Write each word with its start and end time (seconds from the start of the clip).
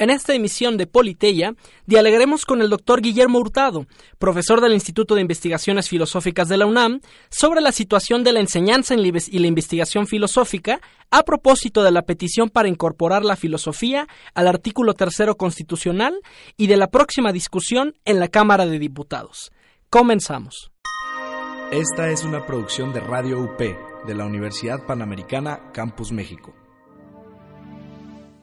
En 0.00 0.08
esta 0.08 0.32
emisión 0.32 0.78
de 0.78 0.86
Politeya 0.86 1.52
dialogaremos 1.84 2.46
con 2.46 2.62
el 2.62 2.70
doctor 2.70 3.02
Guillermo 3.02 3.38
Hurtado, 3.38 3.86
profesor 4.18 4.62
del 4.62 4.72
Instituto 4.72 5.14
de 5.14 5.20
Investigaciones 5.20 5.90
Filosóficas 5.90 6.48
de 6.48 6.56
la 6.56 6.64
UNAM, 6.64 7.02
sobre 7.28 7.60
la 7.60 7.70
situación 7.70 8.24
de 8.24 8.32
la 8.32 8.40
enseñanza 8.40 8.94
y 8.94 9.38
la 9.38 9.46
investigación 9.46 10.06
filosófica 10.06 10.80
a 11.10 11.22
propósito 11.22 11.82
de 11.82 11.90
la 11.90 12.00
petición 12.00 12.48
para 12.48 12.68
incorporar 12.68 13.26
la 13.26 13.36
filosofía 13.36 14.08
al 14.32 14.48
artículo 14.48 14.94
tercero 14.94 15.36
constitucional 15.36 16.14
y 16.56 16.66
de 16.66 16.78
la 16.78 16.86
próxima 16.86 17.30
discusión 17.30 17.92
en 18.06 18.20
la 18.20 18.28
Cámara 18.28 18.64
de 18.64 18.78
Diputados. 18.78 19.52
Comenzamos. 19.90 20.72
Esta 21.72 22.08
es 22.08 22.24
una 22.24 22.46
producción 22.46 22.94
de 22.94 23.00
Radio 23.00 23.38
UP 23.38 23.58
de 23.58 24.14
la 24.14 24.24
Universidad 24.24 24.86
Panamericana 24.86 25.70
Campus 25.74 26.10
México. 26.10 26.54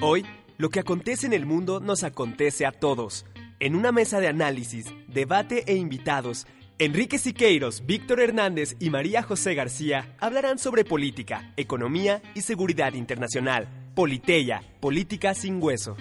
Hoy, 0.00 0.24
lo 0.58 0.70
que 0.70 0.78
acontece 0.78 1.26
en 1.26 1.32
el 1.32 1.44
mundo 1.44 1.80
nos 1.80 2.04
acontece 2.04 2.64
a 2.66 2.70
todos. 2.70 3.26
En 3.58 3.74
una 3.74 3.90
mesa 3.90 4.20
de 4.20 4.28
análisis, 4.28 4.86
debate 5.08 5.64
e 5.66 5.74
invitados, 5.74 6.46
Enrique 6.78 7.18
Siqueiros, 7.18 7.84
Víctor 7.84 8.20
Hernández 8.20 8.76
y 8.78 8.90
María 8.90 9.24
José 9.24 9.56
García 9.56 10.14
hablarán 10.20 10.60
sobre 10.60 10.84
política, 10.84 11.52
economía 11.56 12.22
y 12.36 12.42
seguridad 12.42 12.92
internacional. 12.92 13.66
Politeya, 13.96 14.62
política 14.78 15.34
sin 15.34 15.60
hueso. 15.60 15.96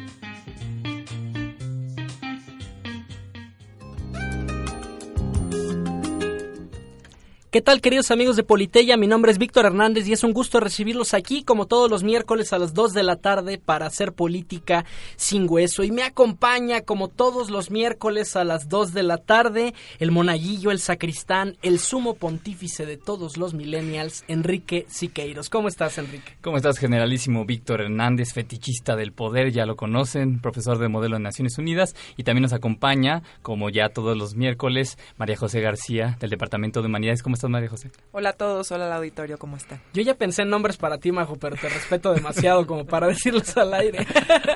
¿Qué 7.49 7.61
tal 7.61 7.79
queridos 7.79 8.11
amigos 8.11 8.35
de 8.35 8.43
Politeya? 8.43 8.97
Mi 8.97 9.07
nombre 9.07 9.31
es 9.31 9.37
Víctor 9.37 9.65
Hernández 9.65 10.05
y 10.05 10.11
es 10.11 10.25
un 10.25 10.33
gusto 10.33 10.59
recibirlos 10.59 11.13
aquí 11.13 11.43
como 11.43 11.65
todos 11.65 11.89
los 11.89 12.03
miércoles 12.03 12.51
a 12.51 12.59
las 12.59 12.73
2 12.73 12.91
de 12.91 13.03
la 13.03 13.15
tarde 13.15 13.57
para 13.57 13.85
hacer 13.85 14.11
política 14.11 14.83
sin 15.15 15.47
hueso. 15.49 15.85
Y 15.85 15.91
me 15.91 16.03
acompaña 16.03 16.81
como 16.81 17.07
todos 17.07 17.49
los 17.49 17.71
miércoles 17.71 18.35
a 18.35 18.43
las 18.43 18.67
2 18.67 18.93
de 18.93 19.03
la 19.03 19.15
tarde 19.15 19.73
el 19.99 20.11
monaguillo, 20.11 20.71
el 20.71 20.79
sacristán, 20.79 21.55
el 21.61 21.79
sumo 21.79 22.15
pontífice 22.15 22.85
de 22.85 22.97
todos 22.97 23.37
los 23.37 23.53
millennials, 23.53 24.25
Enrique 24.27 24.85
Siqueiros. 24.89 25.49
¿Cómo 25.49 25.69
estás 25.69 25.97
Enrique? 25.99 26.33
¿Cómo 26.41 26.57
estás 26.57 26.77
generalísimo 26.77 27.45
Víctor 27.45 27.79
Hernández, 27.79 28.33
fetichista 28.33 28.97
del 28.97 29.13
poder? 29.13 29.53
Ya 29.53 29.65
lo 29.65 29.77
conocen, 29.77 30.41
profesor 30.41 30.79
de 30.79 30.89
modelo 30.89 31.15
de 31.15 31.23
Naciones 31.23 31.57
Unidas 31.57 31.95
y 32.17 32.23
también 32.23 32.41
nos 32.41 32.51
acompaña 32.51 33.23
como 33.41 33.69
ya 33.69 33.87
todos 33.87 34.17
los 34.17 34.35
miércoles 34.35 34.97
María 35.15 35.37
José 35.37 35.61
García 35.61 36.17
del 36.19 36.29
Departamento 36.29 36.81
de 36.81 36.87
Humanidades. 36.87 37.23
¿Cómo 37.23 37.36
estás, 37.37 37.49
María 37.49 37.69
José? 37.69 37.91
Hola 38.11 38.29
a 38.29 38.33
todos, 38.33 38.71
hola 38.71 38.87
al 38.87 38.93
auditorio, 38.93 39.37
¿cómo 39.37 39.57
están? 39.57 39.79
Yo 39.93 40.01
ya 40.01 40.15
pensé 40.15 40.41
en 40.41 40.49
nombres 40.49 40.77
para 40.77 40.97
ti, 40.97 41.11
Majo, 41.11 41.37
pero 41.37 41.55
te 41.55 41.69
respeto 41.69 42.13
demasiado 42.13 42.65
como 42.65 42.85
para 42.85 43.07
decirlos 43.17 43.55
al 43.57 43.73
aire. 43.73 44.05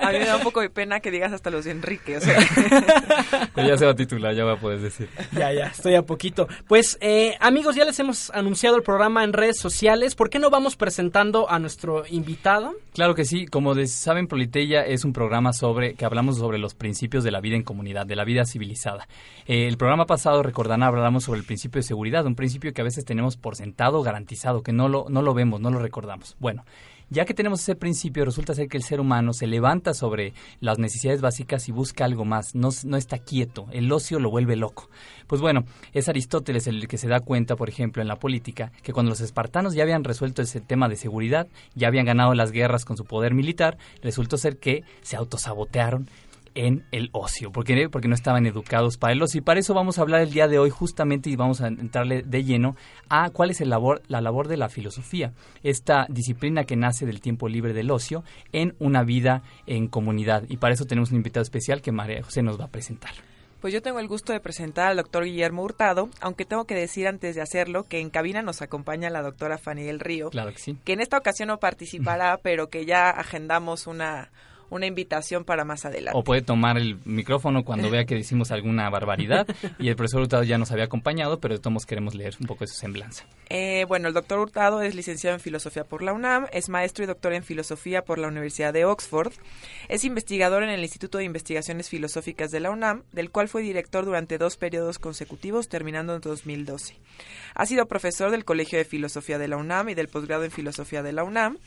A 0.02 0.12
mí 0.12 0.20
me 0.20 0.26
da 0.26 0.38
un 0.38 0.44
poco 0.44 0.62
de 0.62 0.70
pena 0.70 1.00
que 1.00 1.12
digas 1.12 1.32
hasta 1.32 1.50
los 1.50 1.66
de 1.66 1.72
Enrique, 1.72 2.18
o 2.18 2.22
sea. 2.22 2.40
Pues 3.54 3.68
ya 3.68 3.78
se 3.78 3.86
va 3.86 3.92
a 3.92 3.96
titular, 3.96 4.34
ya 4.34 4.46
va 4.46 4.54
a 4.54 4.60
poder 4.60 4.80
decir. 4.80 5.10
Ya, 5.34 5.52
ya, 5.52 5.68
estoy 5.68 5.96
a 5.96 6.04
poquito. 6.04 6.48
Pues, 6.68 6.98
eh, 7.02 7.36
amigos, 7.42 7.76
ya 7.76 7.84
les 7.84 8.00
hemos 8.00 8.30
anunciado 8.32 8.78
el 8.78 8.84
programa 8.84 9.24
en 9.24 9.34
redes 9.34 9.60
sociales. 9.60 10.16
¿Por 10.16 10.30
qué 10.30 10.40
no 10.40 10.50
vamos 10.50 10.78
presentando 10.78 11.50
a 11.50 11.60
nuestro 11.60 12.04
invitado? 12.10 12.74
Claro 12.94 13.14
que 13.14 13.26
sí. 13.26 13.48
Como 13.48 13.76
saben, 13.88 14.28
Politeya 14.28 14.86
es 14.86 15.04
un 15.04 15.12
programa 15.12 15.52
sobre 15.52 15.96
que 15.96 16.06
hablamos 16.06 16.38
sobre 16.38 16.60
los 16.60 16.76
principios 16.76 17.24
de 17.24 17.32
la 17.32 17.42
vida 17.42 17.58
en 17.58 17.64
comunidad, 17.64 18.06
de 18.06 18.16
la 18.16 18.24
vida 18.24 18.46
civilizada. 18.46 19.08
Eh, 19.46 19.68
el 19.68 19.78
programa 19.78 20.06
pasado, 20.06 20.44
recordarán, 20.44 20.84
hablamos 20.84 21.26
sobre 21.26 21.40
el 21.40 21.46
principio 21.46 21.80
de 21.80 21.88
seguridad, 21.88 22.26
un 22.26 22.36
principio 22.36 22.71
que 22.74 22.82
a 22.82 22.86
veces 22.86 23.06
tenemos 23.06 23.38
por 23.38 23.56
sentado, 23.56 24.04
garantizado, 24.04 24.64
que 24.64 24.74
no 24.74 24.88
lo, 24.88 25.08
no 25.10 25.22
lo 25.22 25.34
vemos, 25.34 25.60
no 25.60 25.70
lo 25.70 25.80
recordamos. 25.80 26.36
Bueno, 26.40 26.64
ya 27.14 27.26
que 27.26 27.34
tenemos 27.34 27.60
ese 27.60 27.76
principio, 27.76 28.24
resulta 28.24 28.54
ser 28.54 28.70
que 28.70 28.78
el 28.78 28.84
ser 28.84 29.02
humano 29.02 29.34
se 29.34 29.46
levanta 29.46 29.94
sobre 29.94 30.34
las 30.62 30.80
necesidades 30.80 31.20
básicas 31.20 31.68
y 31.68 31.74
busca 31.74 32.06
algo 32.06 32.24
más, 32.24 32.56
no, 32.56 32.70
no 32.86 32.96
está 32.96 33.18
quieto, 33.18 33.68
el 33.72 33.92
ocio 33.92 34.18
lo 34.18 34.32
vuelve 34.32 34.56
loco. 34.56 34.90
Pues 35.28 35.42
bueno, 35.42 35.66
es 35.92 36.08
Aristóteles 36.08 36.68
el 36.68 36.88
que 36.88 36.98
se 36.98 37.10
da 37.10 37.20
cuenta, 37.20 37.58
por 37.58 37.68
ejemplo, 37.68 38.02
en 38.02 38.08
la 38.08 38.16
política, 38.16 38.72
que 38.82 38.94
cuando 38.94 39.10
los 39.10 39.20
espartanos 39.20 39.74
ya 39.74 39.84
habían 39.84 40.06
resuelto 40.06 40.42
ese 40.42 40.62
tema 40.62 40.88
de 40.88 40.96
seguridad, 40.96 41.48
ya 41.76 41.90
habían 41.90 42.06
ganado 42.06 42.34
las 42.34 42.54
guerras 42.54 42.86
con 42.86 42.96
su 42.96 43.04
poder 43.04 43.34
militar, 43.34 43.78
resultó 44.02 44.38
ser 44.38 44.58
que 44.58 44.86
se 45.02 45.18
autosabotearon 45.18 46.08
en 46.56 46.86
el 46.92 47.10
ocio, 47.12 47.52
porque, 47.52 47.90
porque 47.90 48.08
no 48.08 48.16
estaban 48.16 48.46
educados 48.46 48.98
para 48.98 49.14
el 49.14 49.22
ocio. 49.22 49.40
Y 49.40 49.42
para 49.42 49.60
eso 49.60 49.74
vamos 49.74 49.98
a 49.98 50.02
hablar 50.02 50.22
el 50.22 50.32
día 50.32 50.48
de 50.48 50.60
hoy 50.60 50.70
justamente 50.70 51.30
y 51.30 51.36
vamos 51.36 51.62
a 51.62 51.68
entrarle 51.68 52.24
de 52.24 52.44
lleno 52.44 52.76
a 53.10 53.30
cuál 53.30 53.52
es 53.52 53.62
el 53.62 53.70
labor, 53.70 54.02
la 54.08 54.22
labor 54.22 54.48
de 54.48 54.58
la 54.58 54.70
filosofía, 54.70 55.34
esta 55.64 56.06
disciplina 56.10 56.64
que 56.66 56.76
nace 56.76 57.06
del 57.06 57.22
tiempo 57.22 57.48
libre 57.48 57.74
del 57.74 57.92
ocio 57.92 58.24
en 58.52 58.76
una 58.80 59.04
vida 59.04 59.44
en 59.66 59.88
comunidad. 59.88 60.44
Y 60.50 60.58
para 60.58 60.74
eso 60.74 60.86
tenemos 60.86 61.12
un 61.12 61.18
invitado 61.18 61.44
especial 61.44 61.82
que 61.82 61.92
María 61.92 62.24
José 62.24 62.42
nos 62.42 62.60
va 62.60 62.66
a 62.66 62.72
presentar. 62.72 63.12
Pues 63.62 63.76
yo 63.76 63.84
tengo 63.84 64.00
el 64.00 64.08
gusto 64.08 64.34
de 64.34 64.40
presentar 64.40 64.88
al 64.88 64.98
doctor 64.98 65.24
Guillermo 65.24 65.62
Hurtado, 65.62 66.10
aunque 66.20 66.46
tengo 66.46 66.66
que 66.66 66.74
decir 66.74 67.08
antes 67.08 67.36
de 67.36 67.44
hacerlo 67.44 67.84
que 67.84 68.00
en 68.00 68.10
cabina 68.10 68.42
nos 68.42 68.64
acompaña 68.64 69.12
la 69.12 69.22
doctora 69.22 69.60
Fanny 69.60 69.84
del 69.84 70.00
Río. 70.00 70.32
Claro 70.32 70.52
que 70.52 70.58
sí. 70.58 70.78
Que 70.84 70.94
en 70.94 71.00
esta 71.00 71.20
ocasión 71.20 71.50
no 71.50 71.60
participará, 71.60 72.40
pero 72.42 72.70
que 72.70 72.86
ya 72.88 73.12
agendamos 73.12 73.86
una 73.86 74.32
una 74.72 74.88
invitación 74.88 75.44
para 75.44 75.66
más 75.66 75.86
adelante. 75.86 76.18
O 76.18 76.24
puede 76.24 76.42
tomar 76.42 76.78
el 76.78 76.98
micrófono 77.06 77.64
cuando 77.64 77.92
vea 77.92 78.06
que 78.06 78.16
decimos 78.16 78.52
alguna 78.52 78.90
barbaridad 78.90 79.46
y 79.78 79.90
el 79.90 79.96
profesor 79.96 80.22
Hurtado 80.22 80.44
ya 80.44 80.58
nos 80.58 80.72
había 80.72 80.86
acompañado, 80.86 81.40
pero 81.40 81.54
de 81.54 81.60
todos 81.60 81.86
queremos 81.86 82.16
leer 82.16 82.36
un 82.40 82.48
poco 82.48 82.64
de 82.64 82.70
su 82.70 82.76
semblanza. 82.76 83.26
Eh, 83.50 83.86
bueno, 83.88 84.08
el 84.08 84.14
doctor 84.14 84.40
Hurtado 84.40 84.82
es 84.82 84.96
licenciado 84.96 85.36
en 85.36 85.42
Filosofía 85.42 85.84
por 85.84 86.02
la 86.02 86.14
UNAM, 86.14 86.48
es 86.54 86.70
maestro 86.70 87.04
y 87.04 87.08
doctor 87.08 87.34
en 87.34 87.44
Filosofía 87.44 88.04
por 88.04 88.18
la 88.18 88.30
Universidad 88.30 88.74
de 88.74 88.86
Oxford, 88.86 89.34
es 89.90 90.06
investigador 90.06 90.64
en 90.64 90.70
el 90.70 90.82
Instituto 90.82 91.18
de 91.18 91.26
Investigaciones 91.26 91.90
Filosóficas 91.90 92.50
de 92.50 92.62
la 92.62 92.72
UNAM, 92.72 93.04
del 93.12 93.30
cual 93.30 93.50
fue 93.50 93.62
director 93.62 94.06
durante 94.06 94.38
dos 94.38 94.56
periodos 94.56 95.00
consecutivos, 95.00 95.68
terminando 95.68 96.16
en 96.16 96.22
2012. 96.22 96.96
Ha 97.56 97.66
sido 97.66 97.88
profesor 97.88 98.32
del 98.32 98.46
Colegio 98.46 98.78
de 98.78 98.86
Filosofía 98.86 99.38
de 99.38 99.50
la 99.50 99.58
UNAM 99.58 99.90
y 99.90 99.96
del 99.96 100.08
posgrado 100.08 100.46
en 100.46 100.52
Filosofía 100.52 101.04
de 101.04 101.12
la 101.12 101.26
UNAM 101.26 101.58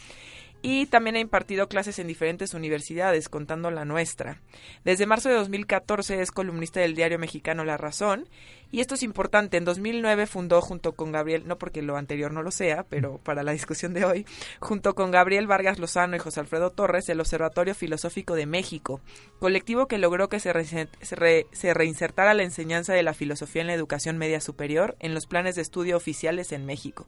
y 0.66 0.86
también 0.86 1.16
ha 1.16 1.20
impartido 1.20 1.68
clases 1.68 1.98
en 1.98 2.06
diferentes 2.06 2.54
universidades, 2.54 3.28
contando 3.28 3.70
la 3.70 3.84
nuestra. 3.84 4.40
Desde 4.82 5.04
marzo 5.04 5.28
de 5.28 5.34
2014 5.34 6.22
es 6.22 6.30
columnista 6.30 6.80
del 6.80 6.94
diario 6.94 7.18
mexicano 7.18 7.66
La 7.66 7.76
Razón 7.76 8.26
y 8.74 8.80
esto 8.80 8.96
es 8.96 9.04
importante, 9.04 9.56
en 9.56 9.64
2009 9.64 10.26
fundó 10.26 10.60
junto 10.60 10.92
con 10.92 11.12
Gabriel, 11.12 11.46
no 11.46 11.58
porque 11.58 11.80
lo 11.80 11.96
anterior 11.96 12.32
no 12.32 12.42
lo 12.42 12.50
sea, 12.50 12.82
pero 12.82 13.18
para 13.18 13.44
la 13.44 13.52
discusión 13.52 13.94
de 13.94 14.04
hoy, 14.04 14.26
junto 14.58 14.96
con 14.96 15.12
Gabriel 15.12 15.46
Vargas 15.46 15.78
Lozano 15.78 16.16
y 16.16 16.18
José 16.18 16.40
Alfredo 16.40 16.70
Torres, 16.70 17.08
el 17.08 17.20
Observatorio 17.20 17.76
Filosófico 17.76 18.34
de 18.34 18.46
México, 18.46 19.00
colectivo 19.38 19.86
que 19.86 19.98
logró 19.98 20.28
que 20.28 20.40
se, 20.40 20.50
se, 21.02 21.74
reinsertara 21.74 22.34
la 22.34 22.42
enseñanza 22.42 22.94
de 22.94 23.04
la 23.04 23.14
filosofía 23.14 23.60
en 23.60 23.68
la 23.68 23.74
educación 23.74 24.18
media 24.18 24.40
superior 24.40 24.96
en 24.98 25.14
los 25.14 25.26
planes 25.26 25.54
de 25.54 25.62
estudio 25.62 25.96
oficiales 25.96 26.50
en 26.50 26.66
México. 26.66 27.06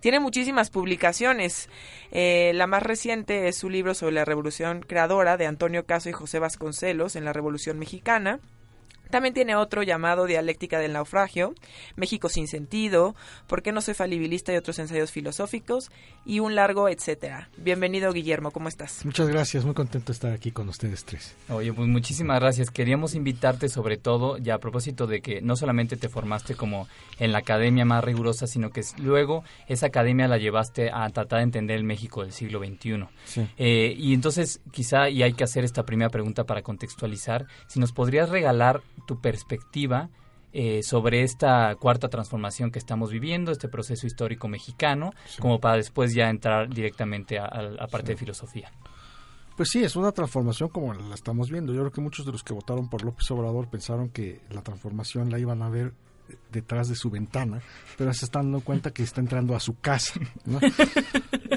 Tiene 0.00 0.18
muchísimas 0.18 0.70
publicaciones. 0.70 1.68
Eh, 2.10 2.52
la 2.54 2.66
más 2.66 2.82
reciente 2.82 3.48
es 3.48 3.56
su 3.56 3.68
libro 3.68 3.94
sobre 3.94 4.14
la 4.14 4.24
revolución 4.24 4.80
creadora 4.80 5.36
de 5.36 5.46
Antonio 5.46 5.84
Caso 5.84 6.08
y 6.08 6.12
José 6.12 6.38
Vasconcelos 6.38 7.16
en 7.16 7.24
la 7.24 7.32
Revolución 7.32 7.78
Mexicana. 7.78 8.40
También 9.10 9.34
tiene 9.34 9.56
otro 9.56 9.82
llamado 9.82 10.26
Dialéctica 10.26 10.78
del 10.78 10.92
Naufragio, 10.92 11.54
México 11.96 12.28
sin 12.28 12.46
sentido, 12.46 13.14
¿Por 13.46 13.62
qué 13.62 13.72
no 13.72 13.80
soy 13.80 13.94
falibilista 13.94 14.52
y 14.52 14.56
otros 14.56 14.78
ensayos 14.78 15.10
filosóficos? 15.10 15.90
Y 16.24 16.40
un 16.40 16.54
largo 16.54 16.88
etcétera. 16.88 17.48
Bienvenido 17.56 18.12
Guillermo, 18.12 18.50
¿cómo 18.50 18.68
estás? 18.68 19.04
Muchas 19.04 19.28
gracias, 19.28 19.64
muy 19.64 19.74
contento 19.74 20.06
de 20.06 20.12
estar 20.12 20.32
aquí 20.32 20.52
con 20.52 20.68
ustedes 20.68 21.04
tres. 21.04 21.34
Oye, 21.48 21.72
pues 21.72 21.88
muchísimas 21.88 22.40
gracias. 22.40 22.70
Queríamos 22.70 23.14
invitarte 23.14 23.68
sobre 23.68 23.96
todo, 23.96 24.38
ya 24.38 24.54
a 24.54 24.58
propósito 24.58 25.06
de 25.06 25.20
que 25.20 25.40
no 25.40 25.56
solamente 25.56 25.96
te 25.96 26.08
formaste 26.08 26.54
como 26.54 26.88
en 27.18 27.32
la 27.32 27.38
academia 27.38 27.84
más 27.84 28.04
rigurosa, 28.04 28.46
sino 28.46 28.70
que 28.70 28.82
luego 28.98 29.44
esa 29.66 29.86
academia 29.86 30.28
la 30.28 30.38
llevaste 30.38 30.90
a 30.92 31.08
tratar 31.10 31.38
de 31.38 31.44
entender 31.44 31.76
el 31.76 31.84
México 31.84 32.22
del 32.22 32.32
siglo 32.32 32.60
XXI. 32.60 33.06
Sí. 33.24 33.48
Eh, 33.58 33.94
y 33.98 34.14
entonces 34.14 34.60
quizá, 34.70 35.10
y 35.10 35.22
hay 35.22 35.32
que 35.32 35.44
hacer 35.44 35.64
esta 35.64 35.84
primera 35.84 36.10
pregunta 36.10 36.44
para 36.44 36.62
contextualizar, 36.62 37.46
si 37.66 37.80
nos 37.80 37.92
podrías 37.92 38.28
regalar 38.28 38.82
tu 39.06 39.20
perspectiva 39.20 40.10
eh, 40.52 40.82
sobre 40.82 41.22
esta 41.22 41.76
cuarta 41.76 42.08
transformación 42.08 42.72
que 42.72 42.80
estamos 42.80 43.12
viviendo, 43.12 43.52
este 43.52 43.68
proceso 43.68 44.06
histórico 44.06 44.48
mexicano, 44.48 45.12
como 45.38 45.60
para 45.60 45.76
después 45.76 46.12
ya 46.12 46.28
entrar 46.28 46.68
directamente 46.68 47.38
a, 47.38 47.62
la 47.62 47.86
parte 47.86 48.12
de 48.12 48.16
filosofía. 48.16 48.72
Pues 49.56 49.68
sí, 49.68 49.84
es 49.84 49.94
una 49.94 50.10
transformación 50.10 50.70
como 50.70 50.92
la 50.94 51.14
estamos 51.14 51.50
viendo. 51.50 51.72
Yo 51.72 51.80
creo 51.80 51.92
que 51.92 52.00
muchos 52.00 52.26
de 52.26 52.32
los 52.32 52.42
que 52.42 52.52
votaron 52.52 52.88
por 52.88 53.04
López 53.04 53.30
Obrador 53.30 53.68
pensaron 53.68 54.08
que 54.08 54.40
la 54.50 54.62
transformación 54.62 55.30
la 55.30 55.38
iban 55.38 55.62
a 55.62 55.68
ver 55.68 55.92
detrás 56.50 56.88
de 56.88 56.96
su 56.96 57.10
ventana, 57.10 57.60
pero 57.96 58.12
se 58.12 58.24
están 58.24 58.44
dando 58.44 58.60
cuenta 58.60 58.90
que 58.90 59.02
está 59.02 59.20
entrando 59.20 59.54
a 59.54 59.60
su 59.60 59.78
casa. 59.78 60.18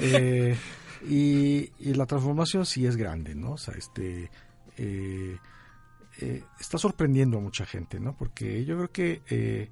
Eh, 0.06 0.56
y, 1.08 1.94
la 1.94 2.04
transformación 2.04 2.66
sí 2.66 2.84
es 2.84 2.96
grande, 2.96 3.34
¿no? 3.34 3.52
O 3.52 3.56
sea, 3.56 3.74
este 3.74 4.28
eh, 4.76 5.38
eh, 6.20 6.42
está 6.60 6.78
sorprendiendo 6.78 7.38
a 7.38 7.40
mucha 7.40 7.66
gente, 7.66 8.00
¿no? 8.00 8.16
Porque 8.16 8.64
yo 8.64 8.76
creo 8.76 8.90
que 8.90 9.70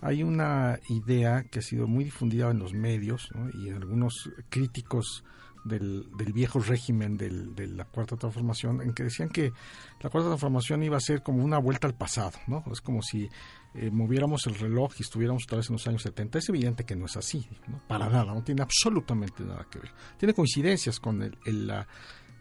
hay 0.00 0.22
una 0.22 0.78
idea 0.88 1.44
que 1.44 1.58
ha 1.58 1.62
sido 1.62 1.86
muy 1.86 2.04
difundida 2.04 2.50
en 2.50 2.58
los 2.58 2.72
medios 2.72 3.28
y 3.54 3.68
en 3.68 3.74
algunos 3.74 4.30
críticos 4.48 5.24
del, 5.64 6.06
viejo 6.32 6.58
régimen 6.60 7.16
de 7.16 7.66
la 7.66 7.84
cuarta 7.84 8.16
transformación, 8.16 8.80
en 8.80 8.94
que 8.94 9.04
decían 9.04 9.28
que 9.28 9.52
la 10.00 10.10
cuarta 10.10 10.28
transformación 10.28 10.82
iba 10.82 10.96
a 10.96 11.00
ser 11.00 11.22
como 11.22 11.44
una 11.44 11.58
vuelta 11.58 11.86
al 11.86 11.94
pasado, 11.94 12.32
¿no? 12.46 12.64
Es 12.72 12.80
como 12.80 13.02
si 13.02 13.28
eh, 13.74 13.90
moviéramos 13.90 14.46
el 14.46 14.54
reloj 14.54 14.92
y 14.98 15.02
estuviéramos 15.02 15.44
otra 15.44 15.58
vez 15.58 15.68
en 15.68 15.74
los 15.74 15.86
años 15.86 16.02
70. 16.02 16.38
Es 16.38 16.48
evidente 16.48 16.84
que 16.84 16.96
no 16.96 17.06
es 17.06 17.16
así, 17.16 17.46
¿no? 17.68 17.78
para 17.86 18.08
nada, 18.08 18.32
no 18.34 18.42
tiene 18.42 18.62
absolutamente 18.62 19.44
nada 19.44 19.66
que 19.70 19.80
ver. 19.80 19.92
Tiene 20.18 20.34
coincidencias 20.34 20.98
con 20.98 21.22
el, 21.22 21.70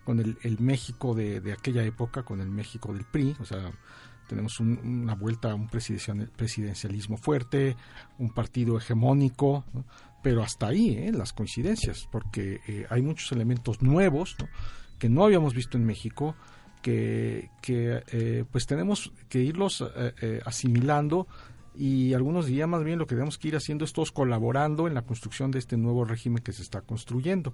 con 0.03 0.19
el, 0.19 0.59
México 0.59 1.13
de, 1.13 1.41
de, 1.41 1.53
aquella 1.53 1.83
época, 1.83 2.23
con 2.23 2.41
el 2.41 2.49
México 2.49 2.93
del 2.93 3.05
PRI, 3.05 3.35
o 3.39 3.45
sea, 3.45 3.71
tenemos 4.29 4.59
una 4.59 5.15
vuelta 5.15 5.51
a 5.51 5.55
un 5.55 5.67
presidencialismo 5.67 7.17
fuerte, 7.17 7.75
un 8.19 8.29
partido 8.29 8.77
hegemónico, 8.77 9.65
pero 10.21 10.43
hasta 10.43 10.67
ahí 10.67 10.91
¿eh? 10.91 11.11
las 11.11 11.33
coincidencias, 11.33 12.07
porque 12.11 12.61
eh, 12.67 12.85
hay 12.89 13.01
muchos 13.01 13.31
elementos 13.31 13.81
nuevos 13.81 14.35
que 14.99 15.09
no 15.09 15.25
habíamos 15.25 15.55
visto 15.55 15.77
en 15.77 15.85
México, 15.85 16.35
que, 16.83 17.49
eh, 17.67 18.45
pues 18.51 18.67
tenemos 18.67 19.11
que 19.27 19.39
irlos 19.39 19.83
asimilando 20.45 21.27
y 21.75 22.13
algunos 22.13 22.45
días 22.45 22.68
más 22.68 22.83
bien 22.83 23.00
lo 23.00 23.07
que 23.07 23.16
tenemos 23.16 23.38
que 23.38 23.50
ir 23.50 23.56
haciendo 23.56 23.86
es 23.86 23.94
todos 23.94 24.12
colaborando 24.12 24.88
en 24.88 24.94
la 24.94 25.04
construcción 25.04 25.51
de 25.51 25.60
este 25.60 25.77
nuevo 25.77 26.04
régimen 26.06 26.44
que 26.44 26.51
se 26.51 26.62
está 26.62 26.81
construyendo. 26.81 27.54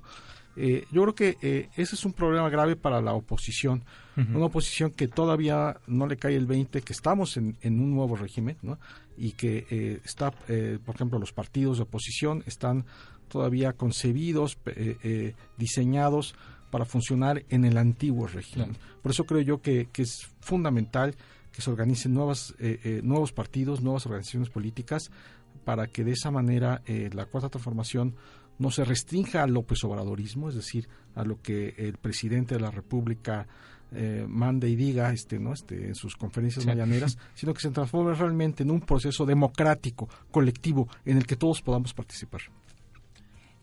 Eh, 0.55 0.85
yo 0.91 1.01
creo 1.03 1.15
que 1.15 1.37
eh, 1.41 1.69
ese 1.75 1.95
es 1.95 2.05
un 2.05 2.13
problema 2.13 2.49
grave 2.49 2.75
para 2.75 3.01
la 3.01 3.13
oposición, 3.13 3.83
una 4.15 4.45
oposición 4.45 4.91
que 4.91 5.09
todavía 5.09 5.77
no 5.87 6.07
le 6.07 6.15
cae 6.15 6.37
el 6.37 6.45
20, 6.45 6.81
que 6.81 6.93
estamos 6.93 7.35
en, 7.35 7.57
un 7.63 7.93
nuevo 7.93 8.15
régimen, 8.15 8.55
¿no? 8.61 8.79
y 9.17 9.33
que 9.33 9.67
eh, 9.69 9.99
está, 10.05 10.31
por 10.31 10.95
ejemplo, 10.95 11.19
los 11.19 11.33
partidos 11.33 11.77
de 11.77 11.83
oposición 11.83 12.41
están 12.45 12.85
todavía 13.27 13.73
concebidos, 13.73 14.57
diseñados 15.57 16.35
para 16.75 16.85
funcionar 16.85 17.43
en 17.49 17.65
el 17.65 17.77
antiguo 17.77 18.27
régimen. 18.27 18.75
Por 19.01 19.11
eso 19.11 19.25
creo 19.25 19.41
yo 19.41 19.61
que, 19.61 19.87
es 19.97 20.27
fundamental 20.41 21.15
que 21.55 21.61
se 21.61 21.69
organicen 21.69 22.13
nuevas, 22.13 22.53
nuevos 23.01 23.31
partidos, 23.31 23.81
nuevas 23.81 24.05
organizaciones 24.05 24.49
políticas, 24.49 25.09
para 25.63 25.87
que 25.87 26.03
de 26.03 26.11
esa 26.11 26.29
manera 26.31 26.81
la 26.85 27.25
cuarta 27.25 27.49
transformación 27.49 28.15
no 28.59 28.71
se 28.71 28.85
restrinja 28.85 29.43
al 29.43 29.53
López 29.53 29.83
Obradorismo, 29.83 30.49
es 30.49 30.55
decir, 30.55 30.87
a 31.13 31.23
lo 31.23 31.41
que 31.41 31.75
el 31.77 31.97
presidente 31.97 32.55
de 32.55 32.61
la 32.61 32.71
República 32.71 33.47
eh, 33.91 34.25
mande 34.27 34.69
y 34.69 34.75
diga 34.75 35.11
este, 35.11 35.39
¿no? 35.39 35.53
este, 35.53 35.87
en 35.87 35.95
sus 35.95 36.15
conferencias 36.15 36.65
mañaneras, 36.65 37.17
sino 37.35 37.53
que 37.53 37.61
se 37.61 37.69
transforme 37.69 38.13
realmente 38.13 38.63
en 38.63 38.71
un 38.71 38.81
proceso 38.81 39.25
democrático, 39.25 40.09
colectivo, 40.31 40.87
en 41.05 41.17
el 41.17 41.25
que 41.25 41.35
todos 41.35 41.61
podamos 41.61 41.93
participar. 41.93 42.41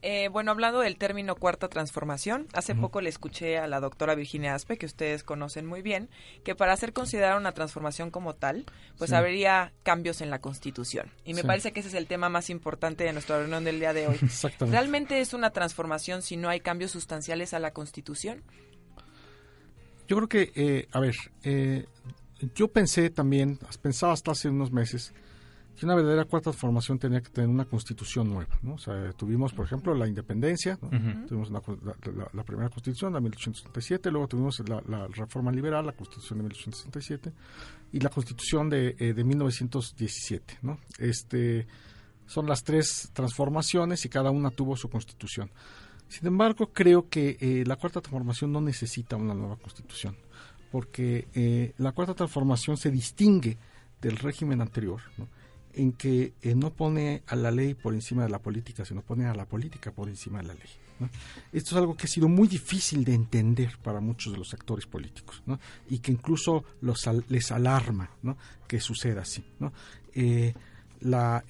Eh, 0.05 0.29
bueno, 0.29 0.51
hablando 0.51 0.81
del 0.81 0.97
término 0.97 1.37
cuarta 1.37 1.69
transformación, 1.69 2.49
hace 2.55 2.75
poco 2.75 3.01
le 3.01 3.09
escuché 3.09 3.59
a 3.59 3.69
la 3.69 3.79
doctora 3.79 4.17
Virginia 4.17 4.53
Aspe, 4.53 4.77
que 4.77 4.87
ustedes 4.87 5.23
conocen 5.23 5.65
muy 5.65 5.81
bien, 5.81 6.11
que 6.43 6.57
para 6.57 6.77
ser 6.77 6.93
considerada 6.93 7.37
una 7.37 7.53
transformación 7.53 8.11
como 8.11 8.35
tal, 8.35 8.67
pues 8.99 9.13
habría 9.13 9.73
cambios 9.85 10.21
en 10.21 10.31
la 10.31 10.41
Constitución. 10.41 11.09
Y 11.25 11.35
me 11.35 11.45
parece 11.45 11.73
que 11.73 11.81
ese 11.81 11.91
es 11.91 11.95
el 11.95 12.09
tema 12.09 12.29
más 12.29 12.51
importante 12.51 13.05
de 13.05 13.13
nuestra 13.13 13.39
reunión 13.39 13.63
del 13.63 13.79
día 13.79 13.93
de 13.93 14.09
hoy. 14.09 14.19
¿Realmente 14.61 15.21
es 15.21 15.35
una 15.35 15.51
transformación 15.51 16.23
si 16.23 16.37
no 16.37 16.49
hay 16.49 16.59
cambios 16.59 16.91
sustanciales 16.91 17.55
a 17.55 17.61
la 17.61 17.73
Constitución? 17.73 18.43
Yo 20.09 20.17
creo 20.17 20.29
que, 20.29 20.53
eh, 20.57 20.89
a 20.91 20.99
ver, 20.99 21.15
eh, 21.45 21.87
yo 22.57 22.69
pensé 22.69 23.09
también, 23.11 23.61
pensaba 23.81 24.13
hasta 24.13 24.33
hace 24.33 24.49
unos 24.49 24.73
meses, 24.73 25.15
que 25.77 25.87
una 25.87 25.95
verdadera 25.95 26.25
cuarta 26.25 26.51
transformación 26.51 26.99
tenía 26.99 27.21
que 27.21 27.31
tener 27.31 27.49
una 27.49 27.65
constitución 27.65 28.29
nueva. 28.29 28.59
¿no? 28.63 28.75
O 28.75 28.79
sea, 28.79 29.13
tuvimos, 29.13 29.53
por 29.53 29.67
ejemplo, 29.67 29.95
la 29.95 30.07
independencia, 30.07 30.79
tuvimos 31.29 31.51
la, 31.51 31.61
primera 32.45 32.69
constitución, 32.69 33.13
la 33.13 33.21
1867, 33.21 34.11
luego 34.11 34.29
tuvimos 34.29 34.63
la, 34.69 35.07
reforma 35.09 35.51
liberal, 35.51 35.87
la 35.87 35.93
constitución 35.93 36.39
de 36.39 36.43
1867, 36.45 37.33
y 37.93 38.01
la 38.01 38.11
constitución 38.11 38.69
de, 38.69 38.97
eh, 38.99 39.13
de 39.13 39.25
1917. 39.25 40.59
¿no? 40.63 40.79
Este, 40.99 41.67
son 42.27 42.47
las 42.47 42.63
tres 42.63 43.11
transformaciones 43.13 44.05
y 44.05 44.09
cada 44.09 44.31
una 44.31 44.51
tuvo 44.51 44.77
su 44.77 44.89
constitución. 44.89 45.51
Sin 46.09 46.27
embargo, 46.27 46.71
creo 46.73 47.09
que 47.09 47.39
eh, 47.41 47.65
la 47.67 47.77
cuarta 47.77 48.01
transformación 48.01 48.53
no 48.53 48.61
necesita 48.61 49.17
una 49.17 49.35
nueva 49.35 49.57
constitución, 49.57 50.17
porque 50.71 51.29
eh, 51.35 51.73
la 51.79 51.93
cuarta 51.93 52.15
transformación 52.15 52.77
se 52.77 52.91
distingue 52.91 53.57
del 54.01 54.19
régimen 54.19 54.61
anterior. 54.61 55.01
¿no? 55.17 55.27
En 55.75 55.93
que 55.93 56.35
eh, 56.43 56.55
no 56.55 56.71
pone 56.71 57.23
a 57.27 57.37
la 57.37 57.51
ley 57.51 57.75
por 57.75 57.95
encima 57.95 58.25
de 58.25 58.29
la 58.29 58.41
política, 58.41 58.85
sino 58.85 59.03
pone 59.03 59.27
a 59.27 59.35
la 59.35 59.47
política 59.47 59.91
por 59.93 60.09
encima 60.09 60.41
de 60.41 60.49
la 60.49 60.55
ley. 60.55 60.69
Esto 61.53 61.71
es 61.71 61.77
algo 61.77 61.97
que 61.97 62.07
ha 62.07 62.09
sido 62.09 62.29
muy 62.29 62.47
difícil 62.47 63.05
de 63.05 63.13
entender 63.13 63.77
para 63.83 64.01
muchos 64.01 64.33
de 64.33 64.39
los 64.39 64.55
actores 64.55 64.87
políticos 64.87 65.43
y 65.91 65.99
que 65.99 66.13
incluso 66.13 66.65
los, 66.81 67.09
les 67.29 67.51
alarma 67.51 68.09
que 68.69 68.79
suceda 68.79 69.23
así. 69.23 69.43
Eh, 70.15 70.55
la, 71.01 71.43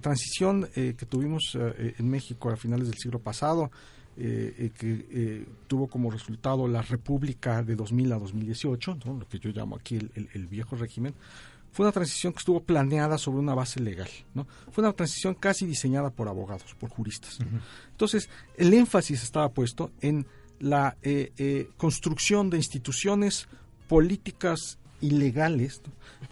transición 0.00 0.70
eh, 0.74 0.94
que 0.96 1.04
tuvimos 1.04 1.58
en 1.58 2.08
México 2.08 2.48
a 2.48 2.56
finales 2.56 2.88
del 2.88 2.96
siglo 2.96 3.18
pasado, 3.18 3.70
que 4.16 5.46
tuvo 5.66 5.88
como 5.88 6.10
resultado 6.10 6.66
la 6.66 6.80
República 6.80 7.62
de 7.62 7.76
2000 7.76 8.12
a 8.14 8.18
2018, 8.18 8.98
lo 9.04 9.28
que 9.28 9.38
yo 9.38 9.50
llamo 9.50 9.76
aquí 9.76 9.98
el 10.14 10.46
viejo 10.46 10.74
régimen, 10.74 11.12
fue 11.76 11.84
una 11.84 11.92
transición 11.92 12.32
que 12.32 12.38
estuvo 12.38 12.62
planeada 12.62 13.18
sobre 13.18 13.38
una 13.38 13.54
base 13.54 13.80
legal, 13.80 14.08
¿no? 14.32 14.46
Fue 14.72 14.82
una 14.82 14.94
transición 14.94 15.34
casi 15.34 15.66
diseñada 15.66 16.08
por 16.08 16.26
abogados, 16.26 16.74
por 16.80 16.88
juristas. 16.88 17.38
Entonces, 17.90 18.30
el 18.56 18.72
énfasis 18.72 19.22
estaba 19.22 19.50
puesto 19.50 19.90
en 20.00 20.26
la 20.58 20.96
eh, 21.02 21.34
eh, 21.36 21.68
construcción 21.76 22.48
de 22.48 22.56
instituciones 22.56 23.46
políticas 23.88 24.78
y 25.02 25.10
legales 25.10 25.82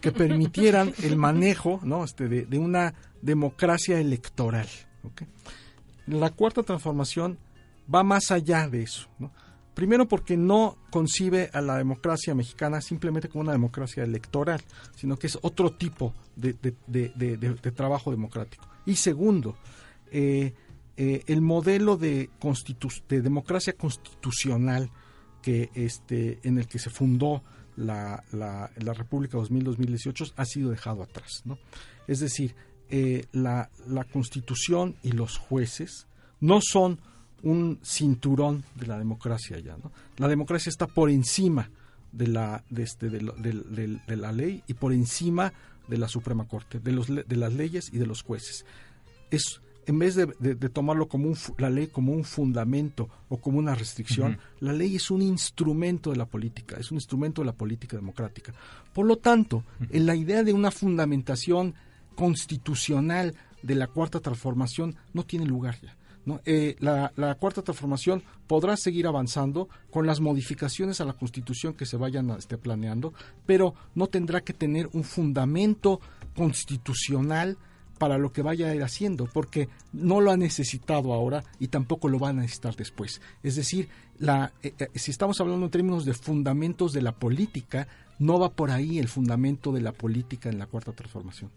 que 0.00 0.12
permitieran 0.12 0.94
el 1.02 1.16
manejo 1.16 1.78
¿no? 1.82 2.04
este, 2.04 2.26
de, 2.26 2.58
una 2.58 2.94
democracia 3.20 4.00
electoral. 4.00 4.66
La 6.06 6.30
cuarta 6.30 6.62
transformación 6.62 7.36
va 7.94 8.02
más 8.02 8.30
allá 8.30 8.66
de 8.66 8.84
eso. 8.84 9.10
¿no? 9.18 9.30
Primero 9.74 10.06
porque 10.06 10.36
no 10.36 10.78
concibe 10.90 11.50
a 11.52 11.60
la 11.60 11.76
democracia 11.76 12.34
mexicana 12.34 12.80
simplemente 12.80 13.28
como 13.28 13.42
una 13.42 13.52
democracia 13.52 14.04
electoral, 14.04 14.62
sino 14.94 15.16
que 15.16 15.26
es 15.26 15.38
otro 15.42 15.72
tipo 15.72 16.14
de, 16.36 16.54
trabajo 17.74 18.10
democrático. 18.10 18.66
Y 18.86 18.96
segundo, 18.96 19.56
eh, 20.12 20.54
eh, 20.96 21.24
el 21.26 21.40
modelo 21.40 21.96
de, 21.96 22.30
de 23.08 23.20
democracia 23.20 23.72
constitucional 23.72 24.90
que 25.42 25.70
este, 25.74 26.38
en 26.44 26.58
el 26.58 26.68
que 26.68 26.78
se 26.78 26.90
fundó 26.90 27.42
la, 27.76 28.22
la, 28.30 28.94
República 28.94 29.36
2000-2018 29.38 30.32
ha 30.36 30.44
sido 30.44 30.70
dejado 30.70 31.02
atrás. 31.02 31.42
¿no? 31.44 31.58
Es 32.06 32.20
decir, 32.20 32.54
eh, 32.88 33.26
la, 33.32 33.70
la 33.86 34.04
constitución 34.04 34.96
y 35.02 35.12
los 35.12 35.36
jueces 35.36 36.06
no 36.40 36.60
son 36.62 37.00
un 37.44 37.78
cinturón 37.82 38.64
de 38.74 38.86
la 38.86 38.98
democracia 38.98 39.58
ya. 39.60 39.76
¿no? 39.76 39.92
La 40.16 40.28
democracia 40.28 40.70
está 40.70 40.86
por 40.86 41.10
encima 41.10 41.70
de 42.10 42.28
la, 42.28 42.64
de, 42.70 42.82
este, 42.82 43.10
de, 43.10 44.16
la 44.16 44.32
ley 44.32 44.62
y 44.66 44.74
por 44.74 44.92
encima 44.92 45.52
de 45.88 45.98
la 45.98 46.08
Suprema 46.08 46.48
Corte, 46.48 46.80
de, 46.80 46.92
los, 46.92 47.08
de 47.08 47.36
las 47.36 47.52
leyes 47.52 47.90
y 47.92 47.98
de 47.98 48.06
los 48.06 48.22
jueces. 48.22 48.64
Es, 49.30 49.60
en 49.86 49.98
vez 49.98 50.14
de, 50.14 50.26
tomarlo 50.70 51.08
como 51.08 51.28
un, 51.28 51.36
la 51.58 51.68
ley 51.68 51.88
como 51.88 52.12
un 52.12 52.24
fundamento 52.24 53.08
o 53.28 53.36
como 53.36 53.58
una 53.58 53.74
restricción, 53.74 54.38
la 54.60 54.72
ley 54.72 54.96
es 54.96 55.10
un 55.10 55.20
instrumento 55.20 56.10
de 56.10 56.16
la 56.16 56.26
política, 56.26 56.76
es 56.78 56.90
un 56.90 56.96
instrumento 56.96 57.42
de 57.42 57.46
la 57.46 57.52
política 57.52 57.96
democrática. 57.96 58.54
Por 58.94 59.06
lo 59.06 59.16
tanto, 59.16 59.64
en 59.90 60.06
la 60.06 60.16
idea 60.16 60.42
de 60.42 60.52
una 60.52 60.70
fundamentación 60.70 61.74
constitucional 62.14 63.34
de 63.62 63.74
la 63.74 63.88
cuarta 63.88 64.20
transformación 64.20 64.96
no 65.12 65.24
tiene 65.24 65.46
lugar 65.46 65.78
ya. 65.82 65.96
Eh, 66.46 66.76
la, 66.78 67.36
cuarta 67.38 67.62
transformación 67.62 68.22
podrá 68.46 68.76
seguir 68.76 69.06
avanzando 69.06 69.68
con 69.90 70.06
las 70.06 70.20
modificaciones 70.20 71.00
a 71.00 71.04
la 71.04 71.12
Constitución 71.12 71.74
que 71.74 71.86
se 71.86 71.96
vayan 71.96 72.30
este, 72.30 72.56
planeando, 72.56 73.12
pero 73.46 73.74
no 73.94 74.06
tendrá 74.06 74.40
que 74.40 74.54
tener 74.54 74.88
un 74.92 75.04
fundamento 75.04 76.00
constitucional 76.34 77.58
para 77.98 78.18
lo 78.18 78.32
que 78.32 78.42
vaya 78.42 78.68
a 78.68 78.74
ir 78.74 78.82
haciendo, 78.82 79.26
porque 79.26 79.68
no 79.92 80.20
lo 80.20 80.30
ha 80.30 80.36
necesitado 80.36 81.12
ahora 81.12 81.44
y 81.60 81.68
tampoco 81.68 82.08
lo 82.08 82.18
va 82.18 82.30
a 82.30 82.32
necesitar 82.32 82.74
después. 82.74 83.20
Es 83.42 83.56
decir, 83.56 83.88
la, 84.18 84.52
eh, 84.62 84.74
eh, 84.78 84.88
si 84.94 85.10
estamos 85.10 85.40
hablando 85.40 85.66
en 85.66 85.70
términos 85.70 86.04
de 86.04 86.14
fundamentos 86.14 86.92
de 86.92 87.02
la 87.02 87.12
política, 87.12 87.86
no 88.18 88.38
va 88.38 88.50
por 88.50 88.70
ahí 88.70 88.98
el 88.98 89.08
fundamento 89.08 89.72
de 89.72 89.80
la 89.80 89.92
política 89.92 90.48
en 90.48 90.58
la 90.58 90.66
cuarta 90.66 90.92
transformación. 90.92 91.50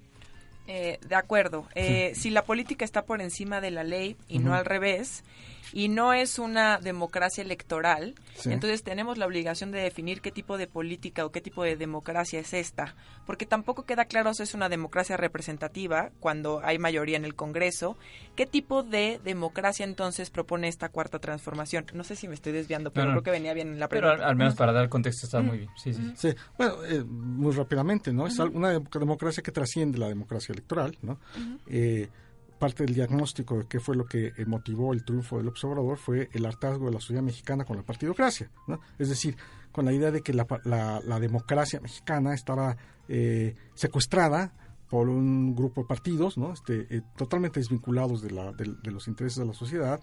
Eh, 0.67 0.99
de 1.07 1.15
acuerdo. 1.15 1.65
Eh, 1.75 2.11
Si 2.15 2.29
la 2.29 2.43
política 2.43 2.83
está 2.85 3.05
por 3.05 3.21
encima 3.21 3.61
de 3.61 3.71
la 3.71 3.83
ley 3.83 4.15
y 4.27 4.39
no 4.39 4.53
al 4.53 4.65
revés, 4.65 5.23
y 5.73 5.89
no 5.89 6.13
es 6.13 6.39
una 6.39 6.77
democracia 6.79 7.43
electoral, 7.43 8.15
Sí. 8.35 8.51
entonces 8.51 8.83
tenemos 8.83 9.17
la 9.17 9.25
obligación 9.25 9.71
de 9.71 9.79
definir 9.79 10.21
qué 10.21 10.31
tipo 10.31 10.57
de 10.57 10.67
política 10.67 11.25
o 11.25 11.31
qué 11.31 11.41
tipo 11.41 11.63
de 11.63 11.75
democracia 11.75 12.39
es 12.39 12.53
esta, 12.53 12.95
porque 13.25 13.45
tampoco 13.45 13.83
queda 13.83 14.05
claro 14.05 14.33
si 14.33 14.43
es 14.43 14.53
una 14.53 14.69
democracia 14.69 15.17
representativa 15.17 16.11
cuando 16.19 16.61
hay 16.63 16.77
mayoría 16.79 17.17
en 17.17 17.25
el 17.25 17.35
Congreso, 17.35 17.97
qué 18.35 18.45
tipo 18.45 18.83
de 18.83 19.19
democracia 19.23 19.83
entonces 19.85 20.29
propone 20.29 20.67
esta 20.67 20.89
cuarta 20.89 21.19
transformación. 21.19 21.85
No 21.93 22.03
sé 22.03 22.15
si 22.15 22.27
me 22.27 22.35
estoy 22.35 22.53
desviando, 22.53 22.91
pero 22.91 23.07
No, 23.07 23.11
no. 23.13 23.21
creo 23.21 23.23
que 23.23 23.31
venía 23.39 23.53
bien 23.53 23.69
en 23.69 23.79
la 23.79 23.87
Pero 23.87 24.01
pregunta. 24.07 24.23
al, 24.25 24.29
al 24.31 24.35
menos 24.35 24.55
para 24.55 24.71
dar 24.71 24.89
contexto 24.89 25.25
está 25.25 25.41
muy 25.41 25.57
bien. 25.59 25.69
Sí, 25.77 25.93
sí. 25.93 26.13
Sí, 26.15 26.29
bueno, 26.57 26.83
eh, 26.85 27.03
muy 27.03 27.51
rápidamente, 27.53 28.13
¿no? 28.13 28.27
Es 28.27 28.37
una 28.39 28.73
dem- 28.73 28.89
democracia 28.99 29.41
que 29.43 29.51
trasciende 29.51 29.97
la 29.97 30.07
democracia 30.07 30.53
electoral, 30.53 30.97
¿no? 31.01 31.19
Eh, 31.67 32.09
parte 32.57 32.83
del 32.85 32.93
diagnóstico 32.95 33.57
de 33.59 33.65
qué 33.67 33.79
fue 33.79 33.95
lo 33.95 34.05
que 34.05 34.27
eh, 34.37 34.45
motivó 34.45 34.93
el 34.93 35.03
triunfo 35.05 35.37
del 35.37 35.47
observador 35.47 35.97
fue 35.97 36.29
el 36.33 36.45
hartazgo 36.45 36.87
de 36.87 36.91
la 36.93 36.99
sociedad 36.99 37.21
mexicana 37.23 37.65
con 37.65 37.77
la 37.77 37.83
partidocracia, 37.83 38.49
¿no? 38.67 38.79
Es 38.99 39.09
decir, 39.09 39.35
con 39.71 39.85
la 39.85 39.93
idea 39.93 40.11
de 40.11 40.21
que 40.21 40.33
la, 40.33 40.45
la- 40.65 41.01
la 41.05 41.19
democracia 41.19 41.79
mexicana 41.79 42.33
estaba 42.33 42.77
eh, 43.07 43.55
secuestrada 43.75 44.53
por 44.89 45.09
un 45.09 45.55
grupo 45.55 45.81
de 45.81 45.87
partidos, 45.87 46.37
¿no? 46.37 46.53
Este, 46.53 46.87
eh, 46.89 47.01
totalmente 47.17 47.59
desvinculados 47.59 48.21
de, 48.21 48.31
la, 48.31 48.51
de, 48.53 48.75
de 48.81 48.91
los 48.91 49.07
intereses 49.07 49.37
de 49.37 49.45
la 49.45 49.53
sociedad, 49.53 49.99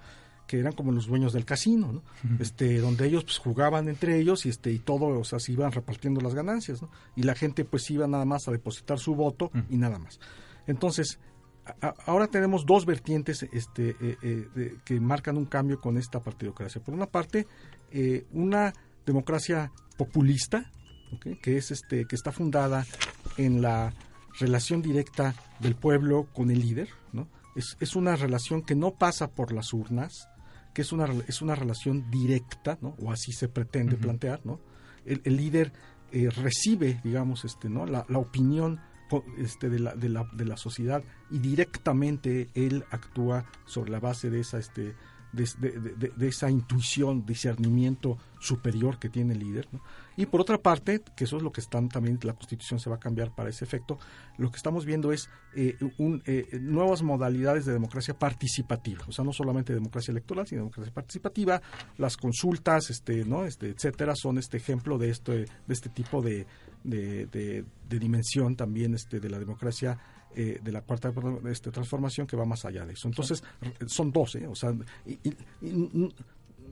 que 0.47 0.59
eran 0.59 0.75
como 0.75 0.93
los 0.93 1.07
dueños 1.07 1.33
del 1.33 1.47
casino, 1.47 1.91
¿no? 1.91 2.03
este, 2.39 2.79
donde 2.79 3.07
ellos 3.07 3.25
pues, 3.25 3.39
jugaban 3.39 3.89
entre 3.89 4.19
ellos 4.19 4.45
y 4.45 4.51
este 4.51 4.71
y 4.73 4.79
todo, 4.79 5.07
o 5.19 5.25
sea, 5.25 5.39
se 5.39 5.53
iban 5.53 5.73
repartiendo 5.73 6.21
las 6.21 6.35
ganancias, 6.35 6.83
¿no? 6.83 6.91
Y 7.17 7.23
la 7.23 7.35
gente 7.35 7.65
pues 7.65 7.91
iba 7.91 8.07
nada 8.07 8.27
más 8.27 8.47
a 8.47 8.53
depositar 8.53 8.99
su 8.99 9.15
voto 9.15 9.51
y 9.71 9.79
nada 9.79 9.99
más. 9.99 10.21
Entonces, 10.67 11.19
a- 11.81 11.95
ahora 12.07 12.27
tenemos 12.27 12.67
dos 12.67 12.85
vertientes 12.87 13.43
este, 13.53 13.91
eh, 14.01 14.17
eh, 14.23 14.49
de- 14.55 14.77
que 14.85 15.01
marcan 15.01 15.37
un 15.37 15.47
cambio 15.47 15.81
con 15.81 15.97
esta 15.99 16.21
partidocracia. 16.21 16.83
Por 16.83 16.95
una 16.95 17.07
parte, 17.07 17.47
eh, 17.91 18.27
una 18.33 18.73
democracia 19.07 19.71
populista, 19.97 20.71
que 21.43 21.57
es 21.57 21.71
este, 21.71 22.07
que 22.07 22.17
está 22.17 22.33
fundada 22.33 22.85
en 23.37 23.63
la 23.63 23.93
relación 24.41 24.83
directa 24.83 25.35
del 25.61 25.77
pueblo 25.77 26.27
con 26.33 26.51
el 26.51 26.61
líder, 26.61 26.89
¿no? 27.13 27.29
Es, 27.55 27.77
es 27.79 27.95
una 27.95 28.17
relación 28.17 28.63
que 28.63 28.75
no 28.75 28.91
pasa 28.95 29.29
por 29.29 29.53
las 29.53 29.73
urnas, 29.73 30.29
que 30.73 30.83
es 30.83 30.91
una, 30.91 31.07
es 31.29 31.41
una 31.41 31.55
relación 31.55 32.11
directa, 32.11 32.79
¿no? 32.81 32.97
O 33.01 33.13
así 33.13 33.31
se 33.33 33.47
pretende 33.49 33.95
plantear, 33.97 34.41
¿no? 34.45 34.59
El, 35.07 35.21
el 35.25 35.37
líder 35.37 35.73
eh, 36.11 36.31
recibe, 36.31 37.01
digamos, 37.05 37.45
este, 37.45 37.69
¿no? 37.69 37.87
La, 37.87 38.05
la 38.09 38.19
opinión 38.19 38.81
este, 39.39 39.69
de, 39.69 39.79
la, 39.79 39.95
de, 39.95 40.09
la, 40.09 40.29
de 40.33 40.45
la 40.45 40.57
sociedad 40.57 41.05
y 41.31 41.39
directamente 41.39 42.49
él 42.55 42.85
actúa 42.91 43.45
sobre 43.67 43.91
la 43.91 44.01
base 44.01 44.31
de 44.31 44.41
esa, 44.41 44.59
este, 44.59 44.95
de, 45.35 46.29
esa 46.29 46.51
intuición, 46.51 47.25
discernimiento 47.27 48.19
superior 48.41 48.99
que 48.99 49.09
tiene 49.09 49.33
el 49.35 49.41
líder. 49.41 49.69
Y 50.17 50.27
por 50.27 50.41
otra 50.41 50.59
parte, 50.59 51.03
que 51.17 51.25
eso 51.25 51.37
es 51.39 51.43
lo 51.43 51.51
que 51.51 51.61
están 51.61 51.89
también, 51.89 52.19
la 52.23 52.35
constitución 52.35 52.79
se 52.79 52.89
va 52.91 52.97
a 52.97 53.01
cambiar 53.01 53.35
para 53.35 53.49
ese 53.51 53.65
efecto, 53.65 53.99
lo 54.39 54.51
que 54.51 54.57
estamos 54.57 54.85
viendo 54.85 55.13
es 55.13 55.29
eh, 55.57 55.77
un, 55.99 56.23
eh, 56.27 56.47
nuevas 56.61 57.03
modalidades 57.03 57.65
de 57.65 57.73
democracia 57.73 58.15
participativa, 58.19 59.05
o 59.09 59.13
sea, 59.13 59.25
no 59.25 59.33
solamente 59.33 59.73
democracia 59.75 60.13
electoral, 60.13 60.47
sino 60.47 60.61
democracia 60.63 60.93
participativa, 60.93 61.61
las 61.99 62.17
consultas, 62.17 62.91
este, 62.91 63.25
¿no? 63.25 63.45
este, 63.45 63.71
etcétera, 63.71 64.15
son 64.15 64.39
este 64.39 64.57
ejemplo 64.59 64.99
de 64.99 65.11
este, 65.11 65.33
de 65.33 65.47
este 65.69 65.89
tipo 65.89 66.23
de, 66.23 66.47
de, 66.85 67.27
de- 67.27 67.65
de 67.89 67.99
dimensión 67.99 68.57
también 68.57 68.95
este, 68.95 69.21
de 69.21 69.29
la 69.29 69.39
democracia 69.39 69.99
eh, 70.35 70.61
de 70.63 70.73
la 70.73 70.81
cuarta 70.83 71.13
este, 71.51 71.71
transformación 71.71 72.27
que 72.27 72.37
va 72.37 72.45
más 72.45 72.65
allá 72.65 72.85
de 72.85 72.93
eso. 72.95 73.09
Entonces, 73.09 73.43
son 73.87 74.11
dos, 74.13 74.35
¿eh? 74.37 74.47
o 74.47 74.55
sea, 74.55 74.75
y- 75.07 75.19
y- 75.63 76.09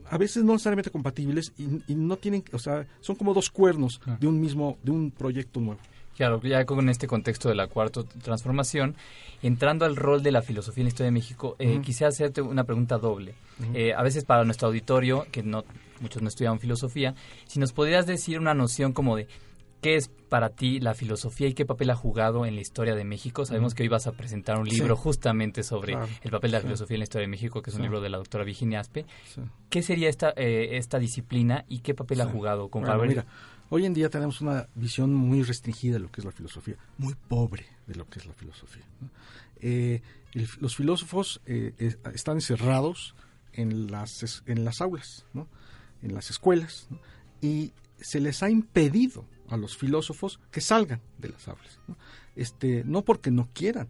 a 0.09 0.17
veces 0.17 0.43
no 0.43 0.51
necesariamente 0.53 0.91
compatibles 0.91 1.53
y, 1.57 1.63
y 1.91 1.95
no 1.95 2.17
tienen, 2.17 2.43
o 2.51 2.59
sea, 2.59 2.85
son 2.99 3.15
como 3.15 3.33
dos 3.33 3.49
cuernos 3.49 4.01
de 4.19 4.27
un 4.27 4.39
mismo, 4.39 4.77
de 4.83 4.91
un 4.91 5.11
proyecto 5.11 5.59
nuevo. 5.59 5.79
Claro, 6.15 6.39
ya 6.43 6.63
con 6.65 6.89
este 6.89 7.07
contexto 7.07 7.49
de 7.49 7.55
la 7.55 7.65
cuarta 7.67 8.03
transformación, 8.21 8.95
entrando 9.41 9.85
al 9.85 9.95
rol 9.95 10.21
de 10.21 10.31
la 10.31 10.43
filosofía 10.43 10.81
en 10.81 10.85
la 10.85 10.89
historia 10.89 11.05
de 11.07 11.11
México, 11.11 11.55
eh, 11.57 11.79
quisiera 11.83 12.09
hacerte 12.09 12.41
una 12.41 12.65
pregunta 12.65 12.97
doble. 12.99 13.33
Eh, 13.73 13.93
a 13.93 14.03
veces 14.03 14.23
para 14.23 14.43
nuestro 14.43 14.67
auditorio, 14.67 15.25
que 15.31 15.41
no 15.41 15.63
muchos 16.01 16.21
no 16.21 16.27
estudian 16.27 16.59
filosofía, 16.59 17.15
si 17.47 17.59
nos 17.59 17.71
podrías 17.71 18.05
decir 18.05 18.37
una 18.39 18.53
noción 18.53 18.91
como 18.93 19.15
de 19.15 19.27
qué 19.83 19.95
es 19.97 20.09
para 20.29 20.49
ti 20.49 20.79
la 20.79 20.95
filosofía 20.95 21.47
y 21.47 21.53
qué 21.53 21.65
papel 21.65 21.91
ha 21.91 21.95
jugado 21.95 22.45
en 22.47 22.55
la 22.55 22.61
historia 22.61 22.95
de 22.95 23.03
México. 23.03 23.45
Sabemos 23.45 23.75
que 23.75 23.83
hoy 23.83 23.89
vas 23.89 24.07
a 24.07 24.13
presentar 24.13 24.57
un 24.57 24.65
Sí. 24.67 24.77
libro 24.77 24.95
justamente 24.95 25.61
sobre 25.61 25.93
Claro. 25.93 26.07
el 26.23 26.31
papel 26.31 26.49
de 26.51 26.57
la 26.57 26.61
Sí. 26.61 26.67
filosofía 26.67 26.95
en 26.95 26.99
la 27.01 27.03
historia 27.03 27.27
de 27.27 27.31
México, 27.31 27.61
que 27.61 27.69
es 27.69 27.75
un 27.75 27.83
libro 27.83 28.01
de 28.01 28.09
la 28.09 28.17
doctora 28.17 28.43
Virginia 28.43 28.79
Aspe. 28.79 29.05
¿Qué 29.69 29.83
sería 29.83 30.09
esta, 30.09 30.33
eh, 30.35 30.77
esta 30.77 30.97
disciplina 30.97 31.65
y 31.67 31.79
qué 31.81 31.93
papel 31.93 32.21
ha 32.21 32.25
jugado? 32.25 32.69
Con 32.69 32.83
Bueno, 32.83 33.03
mira, 33.03 33.25
hoy 33.69 33.85
en 33.85 33.93
día 33.93 34.09
tenemos 34.09 34.41
una 34.41 34.67
visión 34.73 35.13
muy 35.13 35.43
restringida 35.43 35.93
de 35.93 35.99
lo 35.99 36.09
que 36.11 36.21
es 36.21 36.25
la 36.25 36.31
filosofía, 36.31 36.77
muy 36.97 37.13
pobre 37.27 37.65
de 37.85 37.95
lo 37.95 38.07
que 38.09 38.19
es 38.19 38.25
la 38.25 38.33
filosofía. 38.33 38.83
Eh, 39.61 40.01
el- 40.33 40.47
los 40.59 40.75
filósofos 40.75 41.41
eh, 41.45 41.73
están 42.13 42.35
encerrados 42.37 43.15
en 43.53 43.91
las, 43.91 44.43
en 44.45 44.65
las 44.65 44.81
aulas, 44.81 45.25
¿no? 45.33 45.47
en 46.01 46.13
las 46.15 46.29
escuelas, 46.31 46.87
¿no? 46.89 46.99
y 47.41 47.71
se 47.99 48.19
les 48.19 48.41
ha 48.43 48.49
impedido 48.49 49.25
a 49.53 49.57
los 49.57 49.77
filósofos 49.77 50.39
que 50.51 50.61
salgan 50.61 51.01
de 51.19 51.29
las 51.29 51.47
aulas. 51.47 51.79
¿no? 51.87 51.95
Este, 52.35 52.83
no 52.85 53.03
porque 53.03 53.31
no 53.31 53.49
quieran, 53.53 53.87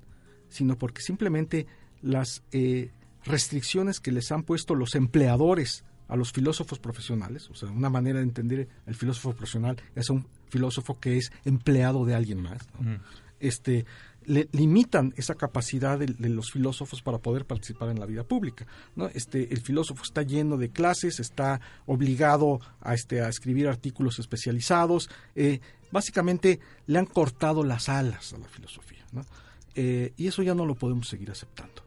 sino 0.50 0.78
porque 0.78 1.02
simplemente 1.02 1.68
las 2.02 2.44
eh, 2.52 2.92
restricciones 3.24 4.00
que 4.00 4.12
les 4.12 4.32
han 4.32 4.44
puesto 4.44 4.76
los 4.76 4.96
empleadores 4.96 5.86
a 6.10 6.18
los 6.18 6.34
filósofos 6.34 6.80
profesionales, 6.80 7.50
o 7.50 7.56
sea, 7.56 7.70
una 7.70 7.90
manera 7.90 8.20
de 8.20 8.26
entender 8.26 8.68
el 8.86 8.96
filósofo 8.96 9.32
profesional 9.32 9.78
es 9.96 10.10
un 10.10 10.28
filósofo 10.50 11.00
que 11.00 11.18
es 11.18 11.32
empleado 11.46 12.06
de 12.06 12.14
alguien 12.14 12.42
más, 12.42 12.68
¿no? 12.80 13.00
este, 13.40 13.86
le, 14.26 14.48
limitan 14.52 15.14
esa 15.18 15.36
capacidad 15.36 16.00
de, 16.00 16.30
los 16.30 16.52
filósofos 16.52 17.02
para 17.02 17.18
poder 17.18 17.46
participar 17.46 17.90
en 17.90 18.00
la 18.00 18.06
vida 18.06 18.24
pública. 18.24 18.66
Este, 19.14 19.54
el 19.54 19.62
filósofo 19.62 20.04
está 20.04 20.22
lleno 20.24 20.58
de 20.58 20.70
clases, 20.70 21.20
está 21.20 21.62
obligado 21.86 22.60
a, 22.82 22.94
este, 22.94 23.22
a 23.22 23.30
escribir 23.30 23.68
artículos 23.68 24.20
especializados. 24.20 25.10
eh, 25.36 25.60
básicamente 25.92 26.60
le 26.88 27.00
han 27.00 27.06
cortado 27.06 27.64
las 27.64 27.88
alas 27.88 28.34
a 28.34 28.40
la 28.40 28.48
filosofía. 28.48 29.06
Eh, 29.76 30.14
y 30.18 30.28
eso 30.28 30.42
ya 30.44 30.56
no 30.56 30.66
lo 30.66 30.76
podemos 30.76 31.08
seguir 31.08 31.32
aceptando. 31.32 31.84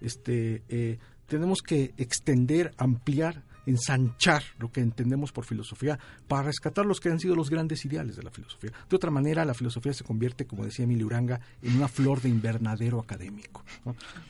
Este, 0.00 0.62
eh, 0.68 0.98
tenemos 1.26 1.62
que 1.62 1.94
extender, 1.96 2.72
ampliar, 2.76 3.42
ensanchar 3.66 4.42
lo 4.58 4.70
que 4.70 4.80
entendemos 4.80 5.32
por 5.32 5.44
filosofía 5.44 5.98
para 6.28 6.44
rescatar 6.44 6.86
los 6.86 7.00
que 7.00 7.10
han 7.10 7.20
sido 7.20 7.34
los 7.34 7.50
grandes 7.50 7.84
ideales 7.84 8.16
de 8.16 8.22
la 8.22 8.30
filosofía. 8.30 8.72
De 8.88 8.96
otra 8.96 9.10
manera, 9.10 9.44
la 9.44 9.54
filosofía 9.54 9.92
se 9.92 10.04
convierte, 10.04 10.46
como 10.46 10.64
decía 10.64 10.84
Emilio 10.84 11.06
Uranga, 11.06 11.40
en 11.62 11.76
una 11.76 11.88
flor 11.88 12.20
de 12.22 12.28
invernadero 12.28 13.00
académico. 13.00 13.64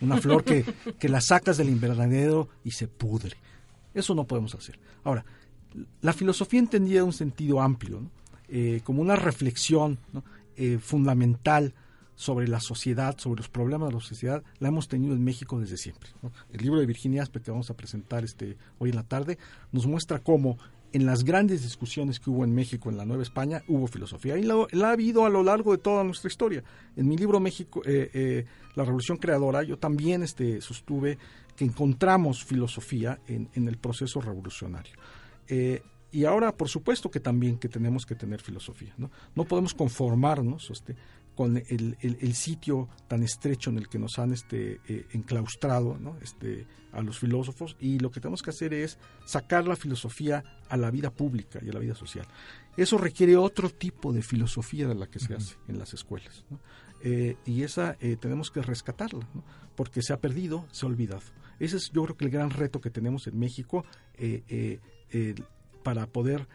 Una 0.00 0.16
flor 0.16 0.42
que, 0.42 0.64
que 0.98 1.08
la 1.08 1.20
sacas 1.20 1.56
del 1.56 1.68
invernadero 1.68 2.48
y 2.64 2.70
se 2.70 2.88
pudre. 2.88 3.36
Eso 3.94 4.14
no 4.14 4.24
podemos 4.24 4.54
hacer. 4.54 4.78
Ahora, 5.04 5.24
la 6.00 6.12
filosofía 6.12 6.60
entendida 6.60 7.00
en 7.00 7.06
un 7.06 7.12
sentido 7.12 7.60
amplio. 7.60 8.02
Eh, 8.48 8.80
como 8.84 9.02
una 9.02 9.16
reflexión 9.16 9.98
eh, 10.56 10.78
fundamental 10.80 11.74
sobre 12.16 12.48
la 12.48 12.60
sociedad, 12.60 13.16
sobre 13.18 13.38
los 13.38 13.48
problemas 13.48 13.90
de 13.90 13.94
la 13.94 14.00
sociedad, 14.00 14.42
la 14.58 14.68
hemos 14.68 14.88
tenido 14.88 15.14
en 15.14 15.22
México 15.22 15.60
desde 15.60 15.76
siempre. 15.76 16.10
El 16.50 16.62
libro 16.62 16.80
de 16.80 16.86
Virginia 16.86 17.22
Aspe 17.22 17.40
que 17.40 17.50
vamos 17.50 17.70
a 17.70 17.76
presentar 17.76 18.24
este, 18.24 18.56
hoy 18.78 18.90
en 18.90 18.96
la 18.96 19.04
tarde 19.04 19.38
nos 19.70 19.86
muestra 19.86 20.18
cómo 20.18 20.58
en 20.92 21.04
las 21.04 21.24
grandes 21.24 21.62
discusiones 21.62 22.18
que 22.18 22.30
hubo 22.30 22.44
en 22.44 22.54
México, 22.54 22.88
en 22.88 22.96
la 22.96 23.04
Nueva 23.04 23.22
España, 23.22 23.62
hubo 23.68 23.86
filosofía. 23.86 24.38
Y 24.38 24.44
la, 24.44 24.66
ha 24.88 24.90
habido 24.90 25.26
a 25.26 25.28
lo 25.28 25.42
largo 25.42 25.72
de 25.72 25.78
toda 25.78 26.02
nuestra 26.04 26.28
historia. 26.28 26.64
En 26.96 27.06
mi 27.06 27.18
libro 27.18 27.38
México, 27.38 27.82
eh, 27.84 28.10
eh, 28.14 28.44
La 28.74 28.84
Revolución 28.84 29.18
Creadora, 29.18 29.62
yo 29.62 29.78
también 29.78 30.22
este, 30.22 30.60
sostuve 30.62 31.18
que 31.54 31.64
encontramos 31.64 32.44
filosofía 32.44 33.20
en, 33.26 33.50
en 33.54 33.68
el 33.68 33.76
proceso 33.76 34.22
revolucionario. 34.22 34.94
Eh, 35.48 35.82
y 36.12 36.24
ahora, 36.24 36.56
por 36.56 36.68
supuesto 36.68 37.10
que 37.10 37.20
también 37.20 37.58
que 37.58 37.68
tenemos 37.68 38.06
que 38.06 38.14
tener 38.14 38.40
filosofía. 38.40 38.94
No, 38.96 39.10
no 39.34 39.44
podemos 39.44 39.74
conformarnos 39.74 40.70
este, 40.70 40.96
con 41.36 41.58
el, 41.58 41.96
el, 42.00 42.16
el, 42.20 42.34
sitio 42.34 42.88
tan 43.08 43.22
estrecho 43.22 43.68
en 43.68 43.76
el 43.76 43.88
que 43.88 43.98
nos 43.98 44.18
han 44.18 44.32
este, 44.32 44.80
eh, 44.88 45.06
enclaustrado 45.12 45.98
¿no? 45.98 46.16
este, 46.22 46.66
a 46.92 47.02
los 47.02 47.18
filósofos 47.18 47.76
y 47.78 47.98
lo 47.98 48.10
que 48.10 48.20
tenemos 48.20 48.42
que 48.42 48.50
hacer 48.50 48.72
es 48.72 48.98
sacar 49.26 49.68
la 49.68 49.76
filosofía 49.76 50.42
a 50.70 50.76
la 50.78 50.90
vida 50.90 51.10
pública 51.10 51.60
y 51.62 51.68
a 51.68 51.74
la 51.74 51.78
vida 51.78 51.94
social. 51.94 52.26
Eso 52.76 52.96
requiere 52.96 53.36
otro 53.36 53.68
tipo 53.68 54.14
de 54.14 54.22
filosofía 54.22 54.88
de 54.88 54.94
la 54.94 55.06
que 55.06 55.18
se 55.18 55.34
uh 55.34 55.36
-huh. 55.36 55.40
hace 55.40 55.56
en 55.68 55.78
las 55.78 55.92
escuelas. 55.92 56.44
¿no? 56.48 56.58
Eh, 57.02 57.36
y 57.44 57.62
esa 57.62 57.98
eh, 58.00 58.16
tenemos 58.16 58.50
que 58.50 58.62
rescatarla, 58.62 59.28
¿no? 59.34 59.44
porque 59.76 60.00
se 60.00 60.14
ha 60.14 60.20
perdido, 60.20 60.66
se 60.72 60.86
ha 60.86 60.88
olvidado. 60.88 61.22
Ese 61.60 61.76
es 61.76 61.90
yo 61.92 62.04
creo 62.04 62.16
que 62.16 62.24
el 62.24 62.30
gran 62.30 62.50
reto 62.50 62.80
que 62.80 62.90
tenemos 62.90 63.26
en 63.26 63.38
México, 63.38 63.84
para 65.82 66.06
poder 66.06 66.46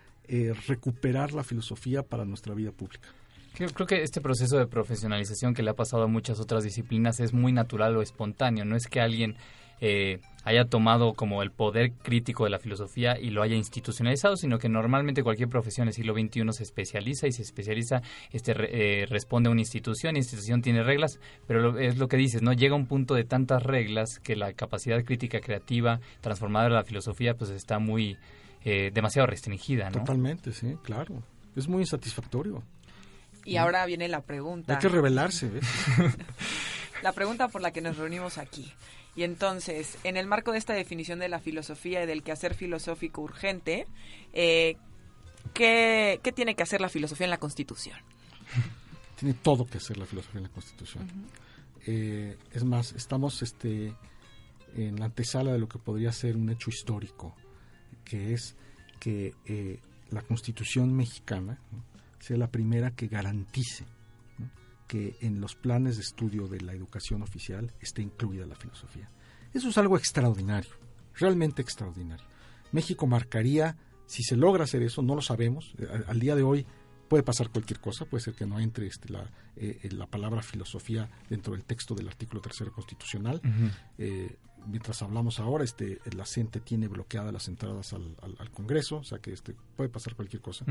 recuperar 0.68 1.34
la 1.34 1.44
filosofía 1.44 2.04
para 2.04 2.24
nuestra 2.26 2.54
vida 2.54 2.72
pública. 2.72 3.10
Creo, 3.53 3.88
que 3.88 4.01
este 4.01 4.22
proceso 4.22 4.58
de 4.58 4.67
profesionalización 4.67 5.53
que 5.53 5.62
le 5.62 5.72
ha 5.72 5.75
pasado 5.75 6.03
a 6.03 6.08
muchas 6.08 6.39
otras 6.39 6.63
disciplinas 6.63 7.20
es 7.20 7.34
muy 7.34 7.51
natural 7.51 7.96
o 7.98 8.01
espontáneo. 8.01 8.65
No 8.65 8.75
es 8.75 8.88
que 8.88 9.01
alguien 9.01 9.36
eh, 9.81 10.20
haya 10.43 10.65
tomado 10.65 11.13
como 11.13 11.43
el 11.43 11.51
poder 11.51 11.91
crítico 11.93 12.46
de 12.46 12.50
la 12.50 12.60
filosofía 12.60 13.20
y 13.20 13.29
lo 13.29 13.43
haya 13.43 13.55
institucionalizado, 13.55 14.36
sino 14.36 14.58
que 14.58 14.70
normalmente 14.70 15.24
cualquier 15.24 15.50
profesión 15.50 15.88
del 15.88 15.93
siglo 15.93 16.13
XXI 16.13 16.51
se 16.51 16.63
especializa 16.63 17.27
y 17.27 17.31
se 17.31 17.41
especializa, 17.41 18.01
este, 18.31 18.53
eh, 18.58 19.05
responde 19.08 19.50
a 19.50 19.51
una 19.51 19.62
institución, 19.62 20.13
la 20.13 20.20
institución 20.20 20.62
tiene 20.62 20.84
reglas, 20.84 21.20
pero 21.48 21.77
es 21.77 21.98
lo 21.98 22.08
que 22.08 22.17
dices, 22.17 22.41
¿no? 22.41 22.53
Llega 22.53 22.75
un 22.75 22.88
punto 22.88 23.15
de 23.15 23.24
tantas 23.24 23.62
reglas 23.63 24.20
que 24.20 24.36
la 24.36 24.53
capacidad 24.53 25.03
crítica 25.03 25.39
creativa 25.39 26.00
transformada 26.22 26.65
de 26.65 26.75
la 26.75 26.84
filosofía 26.84 27.36
pues 27.36 27.51
está 27.51 27.79
muy, 27.79 28.17
eh, 28.63 28.91
demasiado 28.93 29.27
restringida, 29.27 29.89
¿no? 29.89 30.00
Totalmente, 30.00 30.51
sí, 30.53 30.75
claro. 30.84 31.24
Es 31.55 31.67
muy 31.67 31.81
insatisfactorio. 31.81 32.63
Y 33.45 33.57
ahora 33.57 33.86
viene 33.86 34.07
la 34.07 34.21
pregunta. 34.21 34.74
Hay 34.74 34.79
que 34.79 34.89
revelarse, 34.89 35.50
¿ves? 35.50 35.65
la 37.03 37.12
pregunta 37.13 37.48
por 37.48 37.62
la 37.62 37.71
que 37.71 37.81
nos 37.81 37.98
reunimos 37.98 38.38
aquí. 38.38 38.71
Y 39.15 39.24
entonces, 39.24 39.98
en 40.03 40.15
el 40.15 40.27
marco 40.27 40.51
de 40.51 40.57
esta 40.57 40.74
definición 40.74 41.19
de 41.19 41.27
la 41.27 41.39
filosofía 41.39 42.03
y 42.03 42.05
del 42.05 42.24
quehacer 42.24 42.53
filosófico 42.53 43.21
urgente, 43.21 43.88
eh, 44.31 44.77
¿qué, 45.53 46.19
tiene 46.33 46.55
que 46.55 46.63
hacer 46.63 46.79
la 46.79 46.89
filosofía 46.89 47.25
en 47.25 47.31
la 47.31 47.39
Constitución? 47.39 47.98
Tiene 49.19 49.36
todo 49.36 49.67
que 49.67 49.77
hacer 49.77 49.98
la 49.98 50.05
filosofía 50.07 50.39
en 50.39 50.43
la 50.43 50.50
Constitución. 50.50 51.07
Eh, 51.86 52.38
es 52.53 52.63
más, 52.63 52.93
estamos 52.93 53.43
este, 53.43 53.93
en 54.75 55.00
la 55.00 55.05
antesala 55.05 55.51
de 55.51 55.60
lo 55.60 55.67
que 55.67 55.77
podría 55.77 56.12
ser 56.12 56.36
un 56.38 56.50
hecho 56.50 56.71
histórico, 56.71 57.36
que 58.03 58.33
es 58.33 58.55
que 59.00 59.36
eh, 59.45 59.79
la 60.10 60.24
Constitución 60.24 60.95
mexicana, 60.95 61.60
sea 62.22 62.38
la 62.38 62.51
primera 62.51 62.92
que 62.92 63.08
garantice 63.08 63.86
que 64.88 65.18
en 65.22 65.40
los 65.40 65.56
planes 65.56 65.96
de 65.96 66.04
estudio 66.04 66.48
de 66.48 66.62
la 66.62 66.74
educación 66.74 67.22
oficial 67.22 67.74
esté 67.80 68.01
incluida 68.01 68.46
la 68.46 68.56
filosofía. 68.56 69.10
Eso 69.54 69.70
es 69.70 69.78
algo 69.78 69.98
extraordinario, 69.98 70.72
realmente 71.16 71.62
extraordinario. 71.62 72.25
México 72.72 73.08
marcaría, 73.08 73.78
si 74.06 74.24
se 74.24 74.36
logra 74.36 74.66
hacer 74.66 74.84
eso, 74.84 75.01
no 75.01 75.16
lo 75.16 75.22
sabemos, 75.22 75.74
eh, 75.78 75.88
al, 76.08 76.20
día 76.20 76.36
de 76.36 76.44
hoy 76.44 76.66
puede 77.08 77.24
pasar 77.24 77.50
cualquier 77.50 77.80
cosa, 77.80 78.06
puede 78.06 78.24
ser 78.24 78.34
que 78.34 78.46
no 78.46 78.60
entre 78.60 78.88
este, 78.88 79.10
la, 79.12 79.30
eh, 79.56 79.90
la 79.92 80.08
palabra 80.08 80.42
filosofía 80.42 81.10
dentro 81.30 81.54
del 81.54 81.63
texto 81.63 81.96
del 81.96 82.08
artículo 82.08 82.42
tercero 82.42 82.72
constitucional 82.72 83.42
mientras 84.68 85.01
hablamos 85.01 85.39
ahora, 85.39 85.63
este, 85.63 86.00
la 86.15 86.25
CENTE 86.25 86.60
tiene 86.60 86.88
bloqueadas 86.88 87.34
las 87.34 87.48
entradas 87.48 87.94
al, 87.94 88.51
Congreso, 88.51 88.98
o 88.98 89.03
sea 89.03 89.20
que 89.20 89.34
este, 89.34 89.56
puede 89.75 89.89
pasar 89.89 90.15
cualquier 90.15 90.41
cosa. 90.41 90.65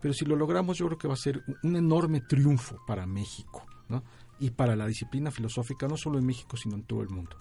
Pero 0.00 0.14
si 0.14 0.24
lo 0.24 0.36
logramos, 0.36 0.78
yo 0.78 0.86
creo 0.86 0.98
que 0.98 1.08
va 1.08 1.14
a 1.14 1.18
ser 1.18 1.42
un 1.62 1.76
enorme 1.76 2.20
triunfo 2.20 2.80
para 2.86 3.06
México, 3.06 3.64
¿no? 3.88 4.02
Y 4.40 4.50
para 4.50 4.74
la 4.74 4.86
disciplina 4.86 5.30
filosófica, 5.30 5.86
no 5.86 5.96
solo 5.96 6.18
en 6.18 6.26
México, 6.26 6.56
sino 6.56 6.74
en 6.74 6.82
todo 6.82 7.02
el 7.02 7.08
mundo 7.08 7.36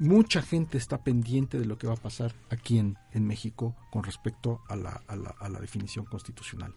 mucha 0.00 0.40
gente 0.40 0.78
está 0.78 1.04
pendiente 1.04 1.58
de 1.58 1.66
lo 1.66 1.76
que 1.76 1.86
va 1.86 1.92
a 1.92 1.96
pasar 1.96 2.34
aquí 2.48 2.78
en, 2.78 2.96
en 3.12 3.26
México 3.26 3.76
con 3.90 4.02
respecto 4.02 4.62
a 4.66 4.74
la, 4.74 5.02
a, 5.06 5.48
la, 5.48 5.60
definición 5.60 6.06
constitucional. 6.06 6.72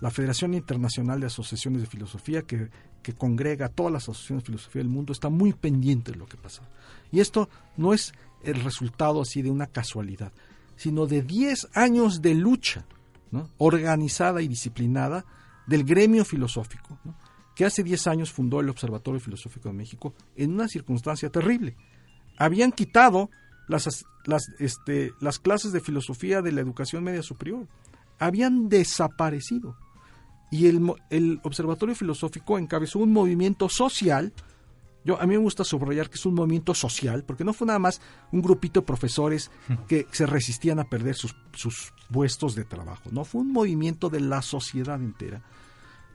La 0.00 0.10
Federación 0.10 0.54
Internacional 0.54 1.20
de 1.20 1.26
Asociaciones 1.26 1.80
de 1.80 1.86
Filosofía, 1.86 2.42
que, 2.42 2.70
que 3.00 3.14
congrega 3.14 3.66
a 3.66 3.68
todas 3.68 3.92
las 3.92 4.02
asociaciones 4.02 4.42
de 4.42 4.46
filosofía 4.46 4.80
del 4.80 4.88
mundo, 4.88 5.12
está 5.12 5.28
muy 5.28 5.52
pendiente 5.52 6.10
de 6.10 6.18
lo 6.18 6.26
que 6.26 6.36
pasa. 6.36 6.62
Y 7.12 7.20
esto 7.20 7.48
no 7.76 7.94
es 7.94 8.12
el 8.42 8.60
resultado 8.64 9.22
así 9.22 9.40
de 9.40 9.52
una 9.52 9.68
casualidad, 9.68 10.32
sino 10.74 11.06
de 11.06 11.22
10 11.22 11.68
años 11.74 12.22
de 12.22 12.34
lucha 12.34 12.84
¿no? 13.30 13.50
organizada 13.58 14.42
y 14.42 14.48
disciplinada 14.48 15.24
del 15.68 15.84
gremio 15.84 16.24
filosófico, 16.24 16.98
que 17.54 17.64
hace 17.64 17.84
10 17.84 18.08
años 18.08 18.32
fundó 18.32 18.58
el 18.58 18.68
Observatorio 18.68 19.20
Filosófico 19.20 19.68
de 19.68 19.74
México 19.74 20.12
en 20.34 20.54
una 20.54 20.66
circunstancia 20.66 21.30
terrible 21.30 21.76
habían 22.36 22.72
quitado 22.72 23.30
las, 23.68 24.04
las, 24.24 24.48
este, 24.58 25.12
las 25.20 25.38
clases 25.38 25.72
de 25.72 25.80
filosofía 25.80 26.42
de 26.42 26.52
la 26.52 26.60
educación 26.60 27.04
media 27.04 27.22
superior. 27.22 27.68
Habían 28.18 28.68
desaparecido. 28.68 29.76
Y 30.50 30.66
el, 30.68 30.92
el 31.10 31.40
Observatorio 31.42 31.94
Filosófico 31.94 32.58
encabezó 32.58 33.00
un 33.00 33.12
movimiento 33.12 33.68
social. 33.68 34.32
Yo, 35.04 35.20
a 35.20 35.26
mí 35.26 35.34
me 35.34 35.42
gusta 35.42 35.64
subrayar 35.64 36.08
que 36.08 36.16
es 36.16 36.26
un 36.26 36.34
movimiento 36.34 36.74
social, 36.74 37.24
porque 37.24 37.44
no 37.44 37.52
fue 37.52 37.66
nada 37.66 37.78
más 37.78 38.00
un 38.30 38.40
grupito 38.40 38.80
de 38.80 38.86
profesores 38.86 39.50
que 39.88 40.06
se 40.12 40.26
resistían 40.26 40.78
a 40.78 40.88
perder 40.88 41.14
sus, 41.16 41.34
sus 41.52 41.92
puestos 42.10 42.54
de 42.54 42.64
trabajo. 42.64 43.10
No, 43.10 43.24
fue 43.24 43.40
un 43.40 43.52
movimiento 43.52 44.10
de 44.10 44.20
la 44.20 44.42
sociedad 44.42 45.00
entera 45.00 45.42